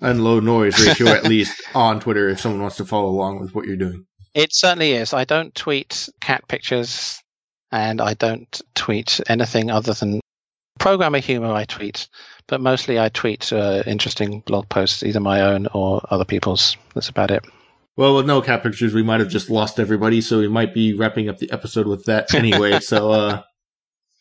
and 0.00 0.24
low 0.24 0.40
noise 0.40 0.84
ratio, 0.84 1.08
at 1.08 1.24
least 1.28 1.62
on 1.74 2.00
Twitter, 2.00 2.28
if 2.28 2.40
someone 2.40 2.62
wants 2.62 2.76
to 2.78 2.84
follow 2.84 3.08
along 3.08 3.40
with 3.40 3.54
what 3.54 3.66
you're 3.66 3.76
doing. 3.76 4.06
It 4.34 4.52
certainly 4.52 4.92
is. 4.92 5.14
I 5.14 5.24
don't 5.24 5.54
tweet 5.54 6.08
cat 6.20 6.46
pictures 6.48 7.22
and 7.70 8.00
I 8.00 8.14
don't 8.14 8.60
tweet 8.74 9.20
anything 9.28 9.70
other 9.70 9.94
than 9.94 10.20
programmer 10.78 11.18
humor 11.18 11.52
I 11.52 11.64
tweet 11.64 12.08
but 12.46 12.60
mostly 12.60 12.98
I 12.98 13.08
tweet 13.08 13.52
uh, 13.52 13.82
interesting 13.86 14.40
blog 14.40 14.68
posts, 14.68 15.02
either 15.02 15.20
my 15.20 15.40
own 15.40 15.66
or 15.72 16.02
other 16.10 16.24
people's. 16.24 16.76
That's 16.94 17.08
about 17.08 17.30
it. 17.30 17.44
Well, 17.96 18.16
with 18.16 18.26
no 18.26 18.42
cat 18.42 18.62
pictures, 18.62 18.92
we 18.92 19.02
might 19.02 19.20
have 19.20 19.28
just 19.28 19.50
lost 19.50 19.78
everybody, 19.78 20.20
so 20.20 20.38
we 20.38 20.48
might 20.48 20.74
be 20.74 20.94
wrapping 20.94 21.28
up 21.28 21.38
the 21.38 21.50
episode 21.52 21.86
with 21.86 22.04
that 22.04 22.34
anyway. 22.34 22.80
so, 22.80 23.10
uh, 23.10 23.42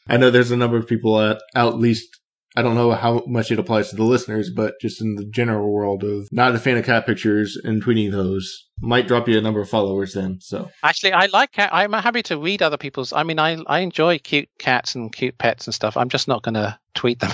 I 0.07 0.17
know 0.17 0.29
there's 0.29 0.51
a 0.51 0.57
number 0.57 0.77
of 0.77 0.87
people 0.87 1.19
at, 1.19 1.41
at 1.55 1.77
least 1.77 2.19
I 2.55 2.61
don't 2.61 2.75
know 2.75 2.91
how 2.91 3.23
much 3.25 3.51
it 3.51 3.57
applies 3.57 3.89
to 3.89 3.95
the 3.95 4.03
listeners, 4.03 4.51
but 4.55 4.75
just 4.79 5.01
in 5.01 5.15
the 5.15 5.25
general 5.25 5.71
world 5.71 6.03
of 6.03 6.27
not 6.31 6.53
a 6.53 6.59
fan 6.59 6.77
of 6.77 6.85
cat 6.85 7.05
pictures 7.05 7.57
and 7.63 7.83
tweeting 7.83 8.11
those 8.11 8.67
might 8.79 9.07
drop 9.07 9.27
you 9.27 9.37
a 9.37 9.41
number 9.41 9.61
of 9.61 9.69
followers 9.69 10.13
then. 10.13 10.37
So 10.39 10.69
actually, 10.83 11.13
I 11.13 11.27
like 11.27 11.53
cat. 11.53 11.71
I'm 11.73 11.93
happy 11.93 12.21
to 12.23 12.37
read 12.37 12.61
other 12.61 12.77
people's. 12.77 13.11
I 13.11 13.23
mean, 13.23 13.39
I 13.39 13.57
I 13.65 13.79
enjoy 13.79 14.19
cute 14.19 14.49
cats 14.59 14.93
and 14.93 15.11
cute 15.11 15.37
pets 15.37 15.65
and 15.65 15.73
stuff. 15.73 15.97
I'm 15.97 16.09
just 16.09 16.27
not 16.27 16.43
going 16.43 16.55
to 16.55 16.77
tweet 16.93 17.19
them. 17.19 17.31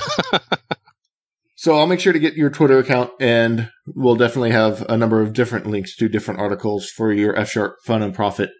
so 1.55 1.77
I'll 1.77 1.87
make 1.87 1.99
sure 1.99 2.13
to 2.13 2.19
get 2.19 2.35
your 2.35 2.49
Twitter 2.49 2.77
account, 2.77 3.11
and 3.19 3.69
we'll 3.87 4.15
definitely 4.15 4.51
have 4.51 4.85
a 4.89 4.97
number 4.97 5.21
of 5.21 5.33
different 5.33 5.67
links 5.67 5.95
to 5.97 6.07
different 6.07 6.39
articles 6.39 6.89
for 6.89 7.11
your 7.11 7.35
F 7.35 7.49
sharp 7.49 7.77
fun 7.85 8.01
and 8.01 8.13
profit 8.13 8.51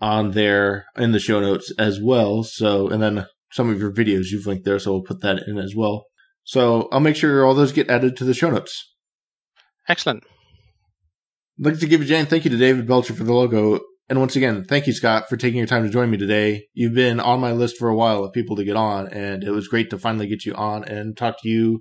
on 0.00 0.32
there 0.32 0.86
in 0.96 1.12
the 1.12 1.20
show 1.20 1.38
notes 1.38 1.72
as 1.78 2.00
well. 2.02 2.42
So, 2.42 2.88
and 2.88 3.00
then 3.00 3.26
some 3.52 3.70
of 3.70 3.78
your 3.78 3.92
videos 3.92 4.26
you've 4.30 4.46
linked 4.46 4.64
there, 4.64 4.78
so 4.78 4.92
we'll 4.92 5.02
put 5.02 5.22
that 5.22 5.44
in 5.46 5.58
as 5.58 5.74
well. 5.76 6.06
So 6.44 6.88
I'll 6.90 7.00
make 7.00 7.16
sure 7.16 7.44
all 7.44 7.54
those 7.54 7.72
get 7.72 7.90
added 7.90 8.16
to 8.16 8.24
the 8.24 8.34
show 8.34 8.50
notes. 8.50 8.94
Excellent. 9.88 10.24
I'd 11.58 11.66
like 11.66 11.78
to 11.80 11.86
give 11.86 12.00
a 12.00 12.04
giant 12.04 12.30
thank 12.30 12.44
you 12.44 12.50
to 12.50 12.56
David 12.56 12.86
Belcher 12.86 13.14
for 13.14 13.24
the 13.24 13.34
logo. 13.34 13.80
And 14.08 14.18
once 14.18 14.36
again, 14.36 14.64
thank 14.64 14.86
you, 14.86 14.92
Scott, 14.92 15.28
for 15.28 15.36
taking 15.36 15.58
your 15.58 15.66
time 15.66 15.84
to 15.84 15.90
join 15.90 16.10
me 16.10 16.18
today. 16.18 16.66
You've 16.74 16.94
been 16.94 17.20
on 17.20 17.40
my 17.40 17.52
list 17.52 17.76
for 17.78 17.88
a 17.88 17.94
while 17.94 18.24
of 18.24 18.32
people 18.32 18.56
to 18.56 18.64
get 18.64 18.76
on, 18.76 19.08
and 19.08 19.44
it 19.44 19.50
was 19.50 19.68
great 19.68 19.90
to 19.90 19.98
finally 19.98 20.26
get 20.26 20.44
you 20.44 20.54
on 20.54 20.84
and 20.84 21.16
talk 21.16 21.40
to 21.42 21.48
you 21.48 21.80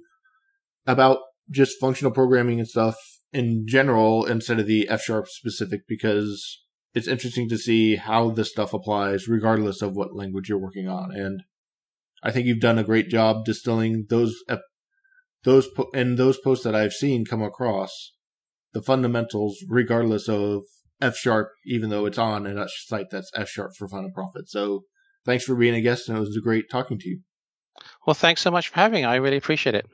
about 0.85 1.19
just 1.49 1.79
functional 1.79 2.11
programming 2.11 2.59
and 2.59 2.67
stuff 2.67 2.95
in 3.33 3.65
general 3.67 4.25
instead 4.25 4.59
of 4.59 4.67
the 4.67 4.87
F 4.89 5.01
sharp 5.01 5.27
specific 5.27 5.81
because 5.87 6.61
it's 6.93 7.07
interesting 7.07 7.47
to 7.49 7.57
see 7.57 7.95
how 7.95 8.29
this 8.29 8.51
stuff 8.51 8.73
applies 8.73 9.27
regardless 9.27 9.81
of 9.81 9.95
what 9.95 10.15
language 10.15 10.49
you're 10.49 10.59
working 10.59 10.87
on. 10.87 11.11
And 11.13 11.43
I 12.23 12.31
think 12.31 12.45
you've 12.45 12.59
done 12.59 12.77
a 12.77 12.83
great 12.83 13.09
job 13.09 13.45
distilling 13.45 14.05
those 14.09 14.35
those 15.43 15.67
and 15.93 16.17
those 16.17 16.37
posts 16.37 16.63
that 16.63 16.75
I've 16.75 16.93
seen 16.93 17.25
come 17.25 17.41
across 17.41 18.13
the 18.73 18.81
fundamentals, 18.81 19.57
regardless 19.67 20.29
of 20.29 20.63
F 21.01 21.17
sharp, 21.17 21.49
even 21.65 21.89
though 21.89 22.05
it's 22.05 22.17
on 22.17 22.45
a 22.45 22.67
site 22.69 23.07
that's 23.11 23.31
F 23.35 23.49
sharp 23.49 23.71
for 23.77 23.87
fun 23.87 24.05
and 24.05 24.13
profit. 24.13 24.49
So 24.49 24.83
thanks 25.25 25.43
for 25.43 25.55
being 25.55 25.75
a 25.75 25.81
guest, 25.81 26.07
and 26.07 26.17
it 26.17 26.21
was 26.21 26.39
great 26.43 26.69
talking 26.69 26.99
to 26.99 27.09
you. 27.09 27.21
Well, 28.05 28.13
thanks 28.13 28.41
so 28.41 28.51
much 28.51 28.69
for 28.69 28.75
having. 28.75 29.01
Me. 29.01 29.07
I 29.07 29.15
really 29.15 29.37
appreciate 29.37 29.75
it. 29.75 29.87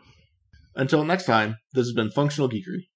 Until 0.75 1.05
next 1.05 1.25
time, 1.25 1.55
this 1.73 1.88
has 1.88 1.93
been 1.93 2.11
Functional 2.11 2.49
Geekery. 2.49 2.89